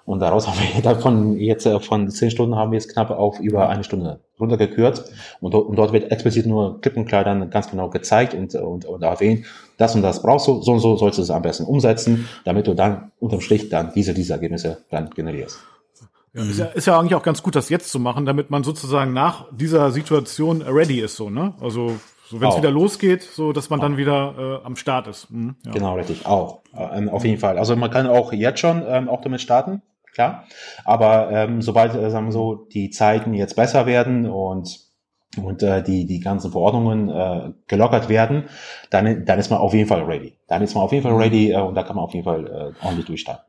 Und 0.05 0.19
daraus 0.19 0.47
haben 0.47 0.57
wir 0.59 0.81
davon 0.83 1.37
jetzt 1.37 1.65
äh, 1.65 1.79
von 1.79 2.09
zehn 2.09 2.31
Stunden 2.31 2.55
haben 2.55 2.71
wir 2.71 2.77
es 2.77 2.89
knapp 2.89 3.09
auf 3.09 3.39
über 3.39 3.69
eine 3.69 3.83
Stunde 3.83 4.19
runtergekürzt. 4.39 5.11
Und, 5.39 5.55
und 5.55 5.75
dort 5.77 5.93
wird 5.93 6.11
explizit 6.11 6.45
nur 6.45 6.81
klipp 6.81 6.97
und 6.97 7.05
klar 7.05 7.23
dann 7.23 7.49
ganz 7.49 7.69
genau 7.69 7.89
gezeigt 7.89 8.33
und, 8.33 8.53
und, 8.55 8.85
und 8.85 9.01
erwähnt, 9.01 9.45
das 9.77 9.95
und 9.95 10.01
das 10.01 10.21
brauchst 10.21 10.47
du, 10.47 10.61
so 10.61 10.73
und 10.73 10.79
so 10.79 10.97
sollst 10.97 11.17
du 11.17 11.21
es 11.21 11.29
am 11.29 11.41
besten 11.41 11.63
umsetzen, 11.63 12.27
damit 12.43 12.67
du 12.67 12.73
dann 12.73 13.11
unterm 13.19 13.41
Strich 13.41 13.69
dann 13.69 13.93
diese, 13.93 14.13
diese 14.13 14.33
Ergebnisse 14.33 14.79
dann 14.89 15.09
generierst. 15.11 15.59
Ja, 16.33 16.43
ist, 16.43 16.57
ja, 16.57 16.65
ist 16.65 16.87
ja 16.87 16.99
eigentlich 16.99 17.15
auch 17.15 17.23
ganz 17.23 17.43
gut, 17.43 17.55
das 17.55 17.69
jetzt 17.69 17.91
zu 17.91 17.99
machen, 17.99 18.25
damit 18.25 18.49
man 18.49 18.63
sozusagen 18.63 19.13
nach 19.13 19.45
dieser 19.51 19.91
Situation 19.91 20.63
ready 20.63 20.99
ist, 20.99 21.15
so, 21.15 21.29
ne? 21.29 21.53
Also, 21.61 21.95
so, 22.33 22.41
wenn 22.41 22.49
es 22.49 22.57
wieder 22.57 22.71
losgeht, 22.71 23.21
so, 23.21 23.53
dass 23.53 23.69
man 23.69 23.79
auch. 23.79 23.83
dann 23.83 23.97
wieder 23.97 24.61
äh, 24.63 24.65
am 24.65 24.75
Start 24.75 25.07
ist. 25.07 25.29
Mhm, 25.29 25.55
ja. 25.65 25.71
Genau, 25.71 25.95
richtig, 25.95 26.25
auch. 26.25 26.61
Ähm, 26.75 27.09
auf 27.09 27.23
jeden 27.25 27.39
Fall. 27.39 27.59
Also 27.59 27.75
man 27.75 27.91
kann 27.91 28.07
auch 28.07 28.33
jetzt 28.33 28.59
schon 28.59 28.83
ähm, 28.87 29.07
auch 29.09 29.21
damit 29.21 29.41
starten, 29.41 29.83
klar. 30.13 30.45
Aber 30.83 31.29
ähm, 31.31 31.61
sobald, 31.61 31.93
äh, 31.93 32.09
sagen 32.09 32.25
wir 32.25 32.31
so, 32.31 32.55
die 32.55 32.89
Zeiten 32.89 33.33
jetzt 33.33 33.55
besser 33.55 33.85
werden 33.85 34.27
und 34.27 34.79
und 35.35 35.63
äh, 35.63 35.81
die 35.81 36.05
die 36.05 36.19
ganzen 36.19 36.51
Verordnungen 36.51 37.09
äh, 37.09 37.53
gelockert 37.67 38.07
werden, 38.09 38.45
dann 38.89 39.25
dann 39.25 39.39
ist 39.39 39.49
man 39.49 39.59
auf 39.59 39.73
jeden 39.73 39.87
Fall 39.87 40.03
ready. 40.03 40.37
Dann 40.47 40.61
ist 40.61 40.75
man 40.75 40.83
auf 40.83 40.91
jeden 40.91 41.03
Fall 41.03 41.13
mhm. 41.13 41.21
ready 41.21 41.51
äh, 41.51 41.59
und 41.59 41.75
da 41.75 41.83
kann 41.83 41.95
man 41.95 42.05
auf 42.05 42.13
jeden 42.13 42.25
Fall 42.25 42.47
äh, 42.47 42.85
ordentlich 42.85 43.05
durchstarten. 43.05 43.45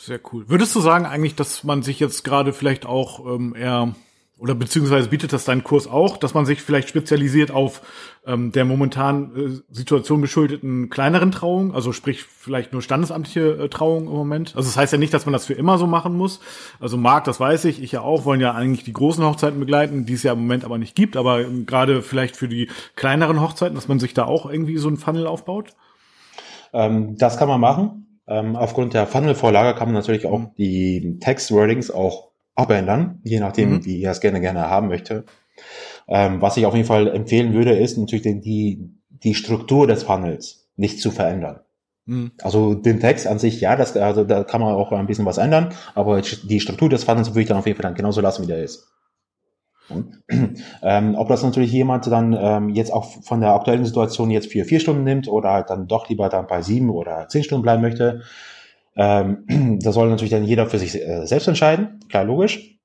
Sehr 0.00 0.18
cool. 0.32 0.48
Würdest 0.48 0.74
du 0.74 0.80
sagen 0.80 1.04
eigentlich, 1.04 1.34
dass 1.34 1.62
man 1.62 1.82
sich 1.82 2.00
jetzt 2.00 2.24
gerade 2.24 2.54
vielleicht 2.54 2.86
auch 2.86 3.26
ähm, 3.26 3.54
eher 3.54 3.94
oder 4.38 4.54
beziehungsweise 4.54 5.10
bietet 5.10 5.34
das 5.34 5.44
dein 5.44 5.62
Kurs 5.62 5.86
auch, 5.86 6.16
dass 6.16 6.32
man 6.32 6.46
sich 6.46 6.62
vielleicht 6.62 6.88
spezialisiert 6.88 7.50
auf 7.50 7.82
ähm, 8.24 8.50
der 8.50 8.64
momentan 8.64 9.36
äh, 9.36 9.74
Situation 9.74 10.22
geschuldeten 10.22 10.88
kleineren 10.88 11.30
Trauung, 11.32 11.74
also 11.74 11.92
sprich 11.92 12.22
vielleicht 12.22 12.72
nur 12.72 12.80
standesamtliche 12.80 13.58
äh, 13.64 13.68
Trauung 13.68 14.06
im 14.06 14.14
Moment. 14.14 14.56
Also 14.56 14.70
das 14.70 14.78
heißt 14.78 14.94
ja 14.94 14.98
nicht, 14.98 15.12
dass 15.12 15.26
man 15.26 15.34
das 15.34 15.44
für 15.44 15.52
immer 15.52 15.76
so 15.76 15.86
machen 15.86 16.16
muss. 16.16 16.40
Also 16.80 16.96
Marc, 16.96 17.24
das 17.24 17.38
weiß 17.38 17.66
ich, 17.66 17.82
ich 17.82 17.92
ja 17.92 18.00
auch, 18.00 18.24
wollen 18.24 18.40
ja 18.40 18.52
eigentlich 18.52 18.84
die 18.84 18.94
großen 18.94 19.22
Hochzeiten 19.22 19.60
begleiten, 19.60 20.06
die 20.06 20.14
es 20.14 20.22
ja 20.22 20.32
im 20.32 20.38
Moment 20.38 20.64
aber 20.64 20.78
nicht 20.78 20.96
gibt, 20.96 21.18
aber 21.18 21.42
ähm, 21.42 21.66
gerade 21.66 22.00
vielleicht 22.00 22.36
für 22.36 22.48
die 22.48 22.70
kleineren 22.96 23.42
Hochzeiten, 23.42 23.74
dass 23.74 23.88
man 23.88 24.00
sich 24.00 24.14
da 24.14 24.24
auch 24.24 24.50
irgendwie 24.50 24.78
so 24.78 24.88
ein 24.88 24.96
Funnel 24.96 25.26
aufbaut? 25.26 25.74
Ähm, 26.72 27.18
das 27.18 27.36
kann 27.36 27.48
man 27.48 27.60
machen. 27.60 28.06
Ähm, 28.26 28.56
aufgrund 28.56 28.94
der 28.94 29.06
Funnel-Vorlage 29.06 29.78
kann 29.78 29.88
man 29.88 29.94
natürlich 29.94 30.26
auch 30.26 30.38
mhm. 30.38 30.50
die 30.56 31.18
Text-Wordings 31.20 31.90
auch 31.90 32.30
abändern, 32.54 33.20
je 33.24 33.40
nachdem, 33.40 33.70
mhm. 33.70 33.84
wie 33.84 34.02
er 34.02 34.12
es 34.12 34.20
gerne 34.20 34.40
gerne 34.40 34.68
haben 34.68 34.88
möchte. 34.88 35.24
Ähm, 36.08 36.40
was 36.40 36.56
ich 36.56 36.66
auf 36.66 36.74
jeden 36.74 36.86
Fall 36.86 37.08
empfehlen 37.08 37.52
würde, 37.52 37.76
ist 37.76 37.96
natürlich 37.98 38.22
den, 38.22 38.40
die, 38.40 38.90
die 39.08 39.34
Struktur 39.34 39.86
des 39.86 40.02
Funnels 40.02 40.68
nicht 40.76 41.00
zu 41.00 41.10
verändern. 41.10 41.60
Mhm. 42.06 42.32
Also 42.42 42.74
den 42.74 43.00
Text 43.00 43.26
an 43.26 43.38
sich, 43.38 43.60
ja, 43.60 43.76
das, 43.76 43.96
also 43.96 44.24
da 44.24 44.44
kann 44.44 44.60
man 44.60 44.74
auch 44.74 44.92
ein 44.92 45.06
bisschen 45.06 45.26
was 45.26 45.38
ändern, 45.38 45.72
aber 45.94 46.20
die 46.20 46.60
Struktur 46.60 46.88
des 46.88 47.04
Funnels 47.04 47.30
würde 47.30 47.42
ich 47.42 47.48
dann 47.48 47.58
auf 47.58 47.66
jeden 47.66 47.76
Fall 47.76 47.88
dann 47.88 47.94
genauso 47.94 48.20
lassen, 48.20 48.42
wie 48.42 48.48
der 48.48 48.62
ist. 48.62 48.90
Ähm, 50.82 51.14
ob 51.16 51.28
das 51.28 51.42
natürlich 51.42 51.72
jemand 51.72 52.06
dann 52.06 52.36
ähm, 52.38 52.68
jetzt 52.70 52.92
auch 52.92 53.22
von 53.22 53.40
der 53.40 53.52
aktuellen 53.52 53.84
Situation 53.84 54.30
jetzt 54.30 54.50
für 54.50 54.64
vier 54.64 54.80
Stunden 54.80 55.04
nimmt 55.04 55.28
oder 55.28 55.50
halt 55.52 55.68
dann 55.68 55.86
doch 55.86 56.08
lieber 56.08 56.28
dann 56.28 56.46
bei 56.46 56.62
sieben 56.62 56.88
oder 56.90 57.28
zehn 57.28 57.44
Stunden 57.44 57.62
bleiben 57.62 57.82
möchte, 57.82 58.22
ähm, 58.96 59.78
das 59.82 59.94
soll 59.94 60.08
natürlich 60.08 60.30
dann 60.30 60.44
jeder 60.44 60.66
für 60.66 60.78
sich 60.78 60.94
äh, 60.94 61.26
selbst 61.26 61.48
entscheiden, 61.48 62.00
klar 62.08 62.24
logisch. 62.24 62.78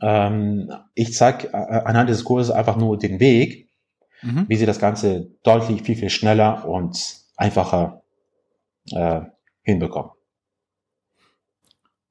Ähm, 0.00 0.72
ich 0.94 1.14
zeige 1.14 1.48
äh, 1.48 1.56
anhand 1.56 2.08
des 2.08 2.24
Kurses 2.24 2.50
einfach 2.50 2.76
nur 2.76 2.98
den 2.98 3.20
Weg, 3.20 3.68
mhm. 4.22 4.46
wie 4.48 4.56
sie 4.56 4.66
das 4.66 4.78
Ganze 4.78 5.30
deutlich 5.42 5.82
viel, 5.82 5.96
viel 5.96 6.10
schneller 6.10 6.66
und 6.66 7.18
einfacher 7.36 8.02
äh, 8.90 9.20
hinbekommen. 9.62 10.10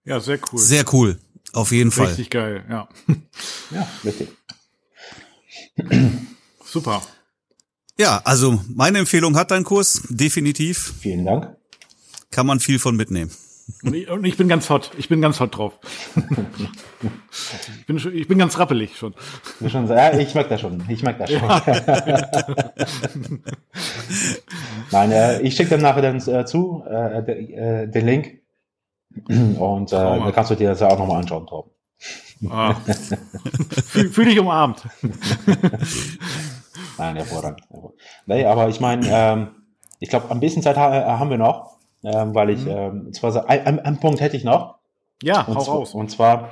Ja, 0.05 0.19
sehr 0.19 0.39
cool. 0.51 0.59
Sehr 0.59 0.83
cool. 0.91 1.17
Auf 1.53 1.71
jeden 1.71 1.91
Fall. 1.91 2.07
Richtig 2.07 2.29
geil, 2.31 2.65
ja. 2.69 2.89
Ja, 3.71 3.87
richtig. 4.03 4.29
Super. 6.65 7.01
Ja, 7.99 8.21
also 8.25 8.59
meine 8.73 8.99
Empfehlung 8.99 9.35
hat 9.35 9.51
dein 9.51 9.63
Kurs, 9.63 10.01
definitiv. 10.09 10.95
Vielen 10.99 11.25
Dank. 11.25 11.55
Kann 12.31 12.47
man 12.47 12.59
viel 12.59 12.79
von 12.79 12.95
mitnehmen. 12.95 13.31
Und 13.83 13.93
ich, 13.93 14.09
und 14.09 14.25
ich 14.25 14.35
bin 14.35 14.47
ganz 14.47 14.69
hot. 14.69 14.91
Ich 14.97 15.09
bin 15.09 15.21
ganz 15.21 15.39
hot 15.39 15.55
drauf. 15.55 15.79
ich, 17.79 17.85
bin, 17.85 17.99
schon, 17.99 18.13
ich 18.13 18.27
bin 18.27 18.37
ganz 18.37 18.57
rappelig 18.57 18.97
schon. 18.97 19.13
schon 19.67 19.87
ja, 19.87 20.17
ich 20.17 20.33
mag 20.35 20.49
das 20.49 20.61
schon. 20.61 20.83
Ich 20.89 21.03
mag 21.03 21.17
das 21.19 21.31
schon. 21.31 21.41
Ja. 21.41 22.31
Nein, 24.91 25.11
äh, 25.11 25.41
ich 25.41 25.55
schicke 25.55 25.71
dann 25.71 25.81
nachher 25.81 26.01
dann 26.01 26.17
äh, 26.17 26.45
zu, 26.45 26.83
äh, 26.89 27.19
äh, 27.19 27.87
den 27.87 28.05
Link. 28.05 28.42
Und 29.59 29.91
äh, 29.91 29.95
da 29.95 30.31
kannst 30.31 30.51
du 30.51 30.55
dir 30.55 30.69
das 30.69 30.79
ja 30.79 30.89
auch 30.89 30.97
nochmal 30.97 31.19
anschauen, 31.21 31.45
Torben. 31.47 31.71
Ah. 32.49 32.73
Fühl, 33.85 34.25
dich 34.25 34.39
umarmt. 34.39 34.87
Nein, 36.97 37.15
hervorragend. 37.15 37.61
Nee, 38.25 38.45
aber 38.45 38.69
ich 38.69 38.79
meine, 38.79 39.07
ähm, 39.09 39.47
ich 39.99 40.09
glaube, 40.09 40.31
ein 40.31 40.39
bisschen 40.39 40.61
Zeit 40.61 40.77
ha 40.77 40.93
äh, 40.93 41.03
haben 41.17 41.29
wir 41.29 41.37
noch, 41.37 41.77
ähm, 42.03 42.35
weil 42.35 42.49
ich, 42.49 42.65
mhm. 42.65 42.71
ähm, 42.71 43.13
zwar 43.13 43.49
ein, 43.49 43.79
ein, 43.79 43.99
Punkt 43.99 44.19
hätte 44.19 44.35
ich 44.35 44.43
noch. 44.43 44.79
Ja, 45.21 45.43
und 45.43 45.55
hau 45.55 45.61
raus. 45.61 45.93
Und 45.93 46.11
zwar, 46.11 46.49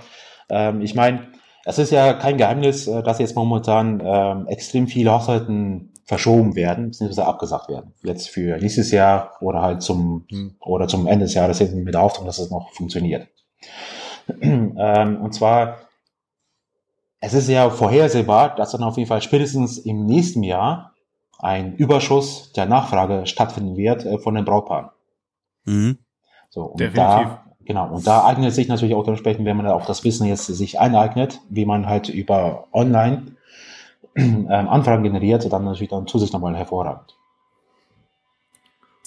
ähm, 0.49 0.81
ich 0.81 0.95
meine, 0.95 1.27
es 1.65 1.77
ist 1.77 1.91
ja 1.91 2.13
kein 2.13 2.37
Geheimnis, 2.37 2.87
äh, 2.87 3.03
dass 3.03 3.19
jetzt 3.19 3.35
momentan 3.35 4.01
ähm, 4.03 4.47
extrem 4.47 4.87
viele 4.87 5.11
Hochzeiten 5.11 5.90
verschoben 6.05 6.55
werden, 6.55 6.87
beziehungsweise 6.87 7.25
abgesagt 7.25 7.69
werden. 7.69 7.93
Jetzt 8.03 8.29
für 8.29 8.57
nächstes 8.57 8.91
Jahr 8.91 9.33
oder 9.41 9.61
halt 9.61 9.81
zum, 9.81 10.25
mhm. 10.29 10.55
oder 10.59 10.87
zum 10.87 11.07
Ende 11.07 11.25
des 11.25 11.33
Jahres 11.33 11.59
mit 11.59 11.93
der 11.93 12.01
Hoffnung, 12.01 12.25
dass 12.25 12.39
es 12.39 12.51
noch 12.51 12.71
funktioniert. 12.73 13.27
ähm, 14.41 15.21
und 15.21 15.33
zwar, 15.33 15.77
es 17.19 17.33
ist 17.33 17.49
ja 17.49 17.69
vorhersehbar, 17.69 18.55
dass 18.55 18.71
dann 18.71 18.83
auf 18.83 18.97
jeden 18.97 19.07
Fall 19.07 19.21
spätestens 19.21 19.77
im 19.77 20.05
nächsten 20.05 20.43
Jahr 20.43 20.93
ein 21.39 21.75
Überschuss 21.75 22.51
der 22.53 22.65
Nachfrage 22.65 23.25
stattfinden 23.25 23.77
wird 23.77 24.05
äh, 24.05 24.17
von 24.19 24.35
den 24.35 24.45
Brautpaaren. 24.45 24.89
Mhm. 25.65 25.97
So, 26.49 26.63
und 26.63 26.79
Definitiv. 26.79 26.97
da, 26.97 27.45
genau, 27.65 27.93
und 27.93 28.05
da 28.05 28.25
eignet 28.25 28.53
sich 28.53 28.67
natürlich 28.67 28.95
auch 28.95 29.03
dementsprechend, 29.03 29.45
wenn 29.45 29.57
man 29.57 29.67
auch 29.67 29.85
das 29.85 30.03
Wissen 30.03 30.27
jetzt 30.27 30.45
sich 30.45 30.79
eineignet, 30.79 31.39
wie 31.49 31.65
man 31.65 31.87
halt 31.87 32.09
über 32.09 32.67
online 32.73 33.35
Anfragen 34.47 35.03
generiert, 35.03 35.51
dann 35.51 35.65
natürlich 35.65 35.89
dann 35.89 36.07
zusätzlich 36.07 36.33
nochmal 36.33 36.55
hervorragend. 36.55 37.15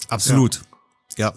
Absolut. 0.09 0.61
Ja. 1.17 1.33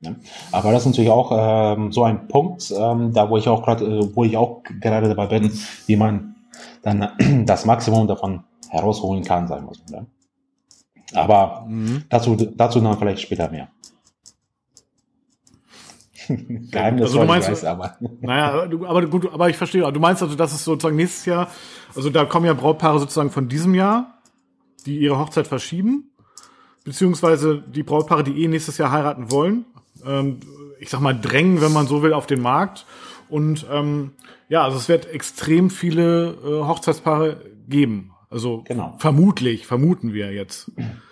ja. 0.00 0.14
Aber 0.52 0.72
das 0.72 0.82
ist 0.82 0.86
natürlich 0.86 1.10
auch 1.10 1.30
ähm, 1.76 1.92
so 1.92 2.04
ein 2.04 2.28
Punkt, 2.28 2.72
ähm, 2.76 3.12
da 3.12 3.28
wo 3.28 3.36
ich 3.36 3.48
auch 3.48 3.64
gerade, 3.64 3.84
äh, 3.84 4.16
wo 4.16 4.24
ich 4.24 4.36
auch 4.36 4.62
gerade 4.80 5.08
dabei 5.08 5.26
bin, 5.26 5.52
wie 5.86 5.96
man 5.96 6.36
dann 6.82 7.10
das 7.46 7.64
Maximum 7.64 8.06
davon 8.06 8.44
herausholen 8.68 9.24
kann, 9.24 9.48
sagen 9.48 9.66
wir 9.66 9.74
so. 9.74 9.96
Ne? 9.96 10.06
Aber 11.14 11.64
mhm. 11.66 12.04
dazu, 12.08 12.36
dazu 12.36 12.80
dann 12.80 12.98
vielleicht 12.98 13.20
später 13.20 13.48
mehr. 13.50 13.68
Geheimnis 16.70 17.06
also 17.06 17.20
du 17.20 17.26
meinst, 17.26 17.50
weiß, 17.50 17.64
aber. 17.64 17.96
Naja, 18.20 18.66
du, 18.66 18.86
aber 18.86 19.06
gut, 19.06 19.32
aber 19.32 19.48
ich 19.48 19.56
verstehe. 19.56 19.90
Du 19.92 20.00
meinst 20.00 20.22
also, 20.22 20.34
dass 20.34 20.52
es 20.52 20.64
sozusagen 20.64 20.96
nächstes 20.96 21.26
Jahr, 21.26 21.48
also 21.94 22.10
da 22.10 22.24
kommen 22.24 22.46
ja 22.46 22.54
Brautpaare 22.54 22.98
sozusagen 22.98 23.30
von 23.30 23.48
diesem 23.48 23.74
Jahr, 23.74 24.18
die 24.86 24.98
ihre 24.98 25.18
Hochzeit 25.18 25.46
verschieben, 25.46 26.10
beziehungsweise 26.84 27.62
die 27.62 27.82
Brautpaare, 27.82 28.24
die 28.24 28.42
eh 28.42 28.48
nächstes 28.48 28.78
Jahr 28.78 28.90
heiraten 28.90 29.30
wollen, 29.30 29.64
ähm, 30.04 30.40
ich 30.78 30.90
sag 30.90 31.00
mal 31.00 31.18
drängen, 31.18 31.60
wenn 31.60 31.72
man 31.72 31.86
so 31.86 32.02
will, 32.02 32.12
auf 32.12 32.26
den 32.26 32.40
Markt. 32.40 32.86
Und 33.28 33.66
ähm, 33.70 34.12
ja, 34.48 34.62
also 34.62 34.76
es 34.76 34.88
wird 34.88 35.06
extrem 35.06 35.70
viele 35.70 36.36
äh, 36.44 36.64
Hochzeitspaare 36.64 37.40
geben. 37.68 38.12
Also 38.28 38.62
genau. 38.64 38.94
vermutlich, 38.98 39.66
vermuten 39.66 40.12
wir 40.12 40.32
jetzt. 40.32 40.70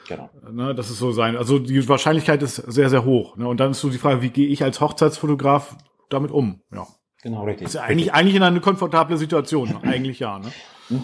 Genau. 0.08 0.28
Ne, 0.50 0.74
das 0.74 0.90
ist 0.90 0.98
so 0.98 1.12
sein. 1.12 1.36
Also 1.36 1.58
die 1.58 1.88
Wahrscheinlichkeit 1.88 2.42
ist 2.42 2.56
sehr, 2.56 2.90
sehr 2.90 3.04
hoch. 3.04 3.36
Ne? 3.36 3.46
Und 3.46 3.60
dann 3.60 3.70
ist 3.70 3.80
so 3.80 3.88
die 3.88 3.98
Frage, 3.98 4.22
wie 4.22 4.30
gehe 4.30 4.48
ich 4.48 4.62
als 4.62 4.80
Hochzeitsfotograf 4.80 5.76
damit 6.10 6.30
um? 6.30 6.60
Ja. 6.72 6.86
Genau, 7.22 7.44
richtig. 7.44 7.64
Das 7.66 7.76
ist 7.76 7.80
eigentlich, 7.80 8.06
richtig. 8.06 8.14
eigentlich 8.14 8.34
in 8.34 8.42
eine 8.42 8.60
komfortable 8.60 9.16
Situation. 9.16 9.68
Ne? 9.70 9.80
eigentlich 9.82 10.18
ja. 10.18 10.38
Ne? 10.38 10.52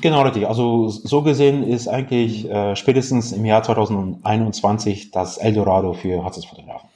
Genau, 0.03 0.23
richtig. 0.23 0.47
Also 0.47 0.89
so 0.89 1.23
gesehen 1.23 1.63
ist 1.63 1.89
eigentlich 1.89 2.49
äh, 2.51 2.77
spätestens 2.77 3.33
im 3.33 3.45
Jahr 3.45 3.63
2021 3.63 5.13
das 5.13 5.39
Eldorado 5.39 5.95
für 5.95 6.23
Hochzeitsfotografen. 6.23 6.91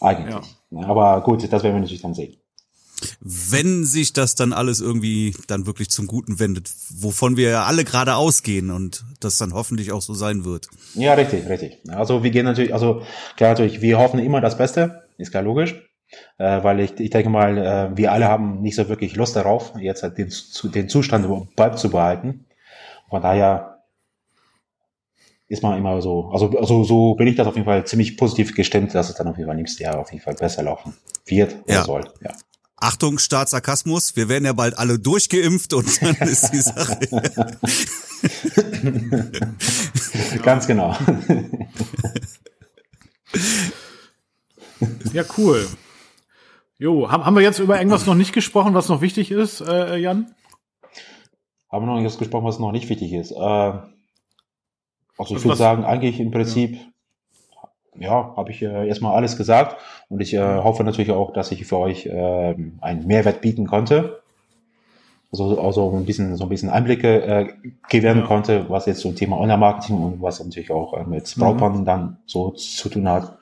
Eigentlich. 0.00 0.34
Ja. 0.70 0.88
Aber 0.88 1.20
gut, 1.22 1.42
das 1.42 1.62
werden 1.62 1.74
wir 1.74 1.80
natürlich 1.80 2.02
dann 2.02 2.14
sehen 2.14 2.36
wenn 3.20 3.84
sich 3.84 4.12
das 4.12 4.34
dann 4.34 4.52
alles 4.52 4.80
irgendwie 4.80 5.34
dann 5.46 5.66
wirklich 5.66 5.90
zum 5.90 6.06
Guten 6.06 6.38
wendet, 6.38 6.70
wovon 6.90 7.36
wir 7.36 7.50
ja 7.50 7.64
alle 7.64 7.84
gerade 7.84 8.14
ausgehen 8.14 8.70
und 8.70 9.04
das 9.20 9.38
dann 9.38 9.54
hoffentlich 9.54 9.92
auch 9.92 10.02
so 10.02 10.14
sein 10.14 10.44
wird. 10.44 10.68
Ja, 10.94 11.14
richtig, 11.14 11.48
richtig. 11.48 11.78
Also 11.88 12.22
wir 12.22 12.30
gehen 12.30 12.44
natürlich, 12.44 12.72
also 12.72 13.02
klar 13.36 13.50
natürlich, 13.50 13.80
wir 13.80 13.98
hoffen 13.98 14.20
immer 14.20 14.40
das 14.40 14.56
Beste, 14.56 15.02
ist 15.16 15.30
klar 15.30 15.42
logisch, 15.42 15.74
äh, 16.38 16.62
weil 16.62 16.80
ich, 16.80 16.98
ich 16.98 17.10
denke 17.10 17.30
mal, 17.30 17.58
äh, 17.58 17.96
wir 17.96 18.12
alle 18.12 18.26
haben 18.26 18.62
nicht 18.62 18.76
so 18.76 18.88
wirklich 18.88 19.16
Lust 19.16 19.36
darauf, 19.36 19.72
jetzt 19.78 20.02
halt 20.02 20.18
den, 20.18 20.32
den 20.74 20.88
Zustand 20.88 21.54
beizubehalten. 21.56 22.46
Von 23.08 23.22
daher 23.22 23.78
ist 25.48 25.62
man 25.62 25.78
immer 25.78 26.00
so, 26.02 26.28
also, 26.30 26.50
also 26.58 26.84
so 26.84 27.14
bin 27.14 27.26
ich 27.26 27.36
das 27.36 27.46
auf 27.46 27.54
jeden 27.54 27.64
Fall 27.64 27.86
ziemlich 27.86 28.16
positiv 28.16 28.54
gestimmt, 28.54 28.94
dass 28.94 29.08
es 29.08 29.16
dann 29.16 29.28
auf 29.28 29.38
jeden 29.38 29.48
Fall 29.48 29.56
nächstes 29.56 29.80
Jahr 29.80 29.98
auf 29.98 30.12
jeden 30.12 30.22
Fall 30.22 30.34
besser 30.34 30.62
laufen 30.62 30.94
wird 31.24 31.56
oder 31.64 31.74
ja. 31.74 31.84
soll. 31.84 32.04
Ja. 32.22 32.32
Achtung, 32.80 33.18
Staatssarkasmus, 33.18 34.14
wir 34.14 34.28
werden 34.28 34.44
ja 34.44 34.52
bald 34.52 34.78
alle 34.78 34.98
durchgeimpft 34.98 35.72
und 35.74 36.02
dann 36.02 36.14
ist 36.28 36.50
die 36.50 36.60
Sache. 36.60 36.98
Ganz 40.42 40.66
genau. 40.66 40.96
Ja, 45.12 45.24
cool. 45.36 45.66
Jo, 46.78 47.10
haben, 47.10 47.24
haben 47.24 47.34
wir 47.34 47.42
jetzt 47.42 47.58
über 47.58 47.78
irgendwas 47.78 48.06
noch 48.06 48.14
nicht 48.14 48.32
gesprochen, 48.32 48.74
was 48.74 48.88
noch 48.88 49.00
wichtig 49.00 49.32
ist, 49.32 49.60
äh, 49.60 49.96
Jan? 49.96 50.32
Haben 51.70 51.86
wir 51.86 51.94
noch 51.94 52.00
nicht 52.00 52.18
gesprochen, 52.18 52.46
was 52.46 52.60
noch 52.60 52.70
nicht 52.70 52.88
wichtig 52.88 53.12
ist. 53.12 53.32
Äh, 53.32 53.36
also 53.36 53.90
ich 55.18 55.32
also 55.32 55.44
würde 55.44 55.56
sagen, 55.56 55.84
eigentlich 55.84 56.20
im 56.20 56.30
Prinzip 56.30 56.74
ja 56.74 56.80
ja, 58.00 58.34
habe 58.36 58.50
ich 58.50 58.62
äh, 58.62 58.88
erstmal 58.88 59.14
alles 59.14 59.36
gesagt 59.36 59.76
und 60.08 60.20
ich 60.20 60.34
äh, 60.34 60.40
hoffe 60.40 60.84
natürlich 60.84 61.10
auch, 61.10 61.32
dass 61.32 61.52
ich 61.52 61.66
für 61.66 61.78
euch 61.78 62.06
äh, 62.06 62.54
einen 62.80 63.06
Mehrwert 63.06 63.40
bieten 63.40 63.66
konnte. 63.66 64.20
Also, 65.30 65.60
also 65.60 65.94
ein 65.94 66.06
bisschen, 66.06 66.36
so 66.36 66.44
ein 66.44 66.48
bisschen 66.48 66.70
Einblicke 66.70 67.22
äh, 67.22 67.48
gewähren 67.90 68.20
ja. 68.20 68.26
konnte, 68.26 68.70
was 68.70 68.86
jetzt 68.86 69.00
zum 69.00 69.14
Thema 69.14 69.38
Online-Marketing 69.38 69.98
und 69.98 70.22
was 70.22 70.42
natürlich 70.42 70.70
auch 70.70 70.94
äh, 70.94 71.04
mit 71.04 71.34
Brautpaaren 71.36 71.80
mhm. 71.80 71.84
dann 71.84 72.16
so 72.24 72.50
zu 72.52 72.88
tun 72.88 73.08
hat. 73.08 73.36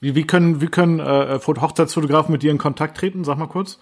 Wie, 0.00 0.14
wie 0.14 0.26
können, 0.26 0.60
wie 0.60 0.66
können 0.66 0.98
äh, 1.00 1.38
Hochzeitsfotografen 1.38 2.32
mit 2.32 2.42
dir 2.42 2.50
in 2.50 2.58
Kontakt 2.58 2.98
treten? 2.98 3.24
Sag 3.24 3.38
mal 3.38 3.46
kurz. 3.46 3.78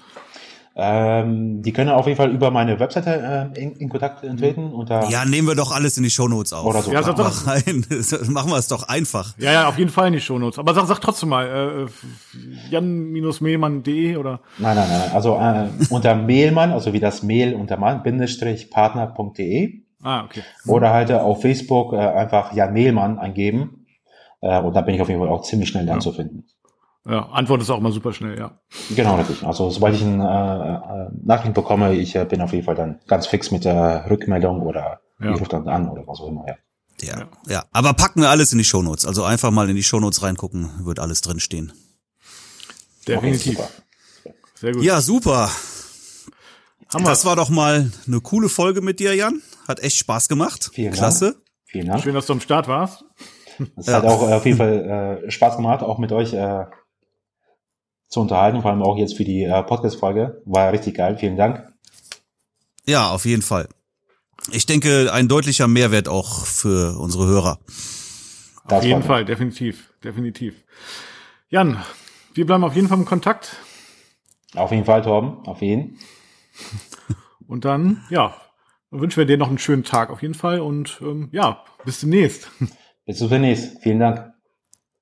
Ähm, 0.76 1.62
die 1.62 1.72
können 1.72 1.90
auf 1.90 2.06
jeden 2.06 2.16
Fall 2.16 2.30
über 2.30 2.52
meine 2.52 2.78
Webseite 2.78 3.50
äh, 3.54 3.60
in, 3.60 3.72
in, 3.72 3.88
Kontakt 3.88 4.20
treten. 4.20 4.72
Unter 4.72 5.08
ja, 5.10 5.24
nehmen 5.24 5.48
wir 5.48 5.56
doch 5.56 5.72
alles 5.72 5.96
in 5.96 6.04
die 6.04 6.10
Shownotes 6.10 6.52
auf. 6.52 6.64
Oder 6.64 6.82
so. 6.82 6.92
Ja, 6.92 7.02
sag 7.02 7.16
doch. 7.16 7.46
Rein. 7.46 7.84
Machen 8.28 8.50
wir 8.50 8.56
es 8.56 8.68
doch 8.68 8.88
einfach. 8.88 9.34
Ja, 9.38 9.52
ja, 9.52 9.68
auf 9.68 9.78
jeden 9.78 9.90
Fall 9.90 10.06
in 10.06 10.12
die 10.12 10.20
Shownotes. 10.20 10.60
Aber 10.60 10.72
sag, 10.72 10.86
sag 10.86 11.00
trotzdem 11.00 11.30
mal, 11.30 11.88
äh, 11.88 12.70
jan-mehlmann.de 12.70 14.16
oder? 14.16 14.40
Nein, 14.58 14.76
nein, 14.76 14.88
nein. 14.88 15.10
Also 15.12 15.36
äh, 15.36 15.68
unter 15.90 16.14
Mehlmann, 16.14 16.70
also 16.72 16.92
wie 16.92 17.00
das 17.00 17.24
Mehl 17.24 17.54
unter 17.54 17.76
Mann, 17.76 18.04
Bindestrich 18.04 18.70
Partner.de. 18.70 19.82
Ah, 20.02 20.24
okay. 20.24 20.42
Oder 20.66 20.92
halt 20.92 21.10
auf 21.10 21.42
Facebook 21.42 21.92
äh, 21.92 21.96
einfach 21.96 22.54
Jan 22.54 22.72
Mehlmann 22.72 23.18
eingeben. 23.18 23.86
Äh, 24.40 24.60
und 24.60 24.74
da 24.74 24.82
bin 24.82 24.94
ich 24.94 25.02
auf 25.02 25.08
jeden 25.08 25.20
Fall 25.20 25.28
auch 25.28 25.42
ziemlich 25.42 25.68
schnell 25.68 25.84
dann 25.84 25.96
ja. 25.96 26.00
zu 26.00 26.12
finden. 26.12 26.44
Ja, 27.06 27.30
Antwort 27.30 27.62
ist 27.62 27.70
auch 27.70 27.80
mal 27.80 27.92
super 27.92 28.12
schnell, 28.12 28.38
ja. 28.38 28.60
Genau, 28.94 29.16
natürlich. 29.16 29.42
Also 29.42 29.70
sobald 29.70 29.94
ich 29.94 30.02
eine 30.02 30.22
äh, 30.22 31.14
äh, 31.14 31.26
Nachricht 31.26 31.54
bekomme, 31.54 31.94
ich 31.94 32.14
äh, 32.14 32.26
bin 32.26 32.42
auf 32.42 32.52
jeden 32.52 32.64
Fall 32.64 32.74
dann 32.74 33.00
ganz 33.06 33.26
fix 33.26 33.50
mit 33.50 33.64
der 33.64 34.06
Rückmeldung 34.10 34.60
oder 34.60 35.00
ja. 35.18 35.32
ich 35.32 35.40
rufe 35.40 35.50
dann 35.50 35.66
an 35.68 35.88
oder 35.88 36.06
was 36.06 36.20
auch 36.20 36.28
immer, 36.28 36.44
ja. 36.46 36.56
Ja, 37.02 37.28
ja. 37.48 37.64
Aber 37.72 37.94
packen 37.94 38.20
wir 38.20 38.28
alles 38.28 38.52
in 38.52 38.58
die 38.58 38.64
Shownotes. 38.64 39.06
Also 39.06 39.24
einfach 39.24 39.50
mal 39.50 39.70
in 39.70 39.76
die 39.76 39.82
Shownotes 39.82 40.22
reingucken, 40.22 40.84
wird 40.84 40.98
alles 40.98 41.22
drinstehen. 41.22 41.72
Definitiv. 43.08 43.58
Okay, 43.58 44.34
Sehr 44.54 44.72
gut. 44.72 44.82
Ja, 44.82 45.00
super. 45.00 45.50
Hammer. 46.92 47.08
Das 47.08 47.24
war 47.24 47.36
doch 47.36 47.48
mal 47.48 47.90
eine 48.06 48.20
coole 48.20 48.48
Folge 48.48 48.82
mit 48.82 49.00
dir, 49.00 49.14
Jan. 49.14 49.40
Hat 49.66 49.80
echt 49.80 49.96
Spaß 49.96 50.28
gemacht. 50.28 50.70
Vielen 50.74 50.92
Klasse. 50.92 51.32
Dank. 51.32 51.44
Vielen 51.64 51.86
Dank. 51.86 52.02
Schön, 52.02 52.14
dass 52.14 52.26
du 52.26 52.34
am 52.34 52.40
Start 52.40 52.68
warst. 52.68 53.04
Es 53.76 53.86
ja. 53.86 53.94
hat 53.94 54.04
auch 54.04 54.28
äh, 54.28 54.32
auf 54.32 54.44
jeden 54.44 54.58
Fall 54.58 55.22
äh, 55.24 55.30
Spaß 55.30 55.56
gemacht, 55.56 55.82
auch 55.82 55.98
mit 55.98 56.12
euch 56.12 56.32
äh, 56.32 56.64
zu 58.10 58.20
unterhalten, 58.20 58.60
vor 58.60 58.70
allem 58.70 58.82
auch 58.82 58.98
jetzt 58.98 59.16
für 59.16 59.24
die 59.24 59.44
äh, 59.44 59.62
Podcast-Folge. 59.62 60.42
War 60.44 60.72
richtig 60.72 60.96
geil. 60.96 61.16
Vielen 61.18 61.36
Dank. 61.36 61.72
Ja, 62.84 63.10
auf 63.10 63.24
jeden 63.24 63.42
Fall. 63.42 63.68
Ich 64.52 64.66
denke, 64.66 65.12
ein 65.12 65.28
deutlicher 65.28 65.68
Mehrwert 65.68 66.08
auch 66.08 66.44
für 66.44 66.98
unsere 66.98 67.26
Hörer. 67.26 67.58
Das 68.66 68.80
auf 68.80 68.84
jeden 68.84 69.02
Fall, 69.02 69.24
definitiv, 69.24 69.92
definitiv. 70.02 70.64
Jan, 71.48 71.82
wir 72.34 72.46
bleiben 72.46 72.64
auf 72.64 72.74
jeden 72.74 72.88
Fall 72.88 72.98
im 72.98 73.04
Kontakt. 73.04 73.56
Auf 74.54 74.72
jeden 74.72 74.84
Fall, 74.84 75.02
Torben, 75.02 75.46
auf 75.46 75.62
jeden. 75.62 75.98
Und 77.46 77.64
dann, 77.64 78.04
ja, 78.10 78.34
wünschen 78.90 79.18
wir 79.18 79.26
dir 79.26 79.38
noch 79.38 79.48
einen 79.48 79.58
schönen 79.58 79.84
Tag 79.84 80.10
auf 80.10 80.22
jeden 80.22 80.34
Fall 80.34 80.60
und 80.60 81.00
ähm, 81.02 81.28
ja, 81.32 81.64
bis 81.84 82.00
demnächst. 82.00 82.50
Bis 83.06 83.18
demnächst. 83.18 83.82
Vielen 83.82 83.98
Dank. 83.98 84.29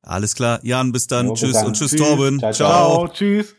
Alles 0.08 0.34
klar. 0.34 0.58
Jan, 0.62 0.90
bis 0.90 1.06
dann. 1.06 1.26
Jo, 1.26 1.34
tschüss 1.34 1.48
bis 1.48 1.56
dann. 1.58 1.66
und 1.66 1.76
tschüss, 1.76 1.90
tschüss. 1.90 2.00
Torben. 2.00 2.38
ciao. 2.38 2.52
ciao. 2.52 3.06
ciao. 3.06 3.08
Tschüss. 3.08 3.54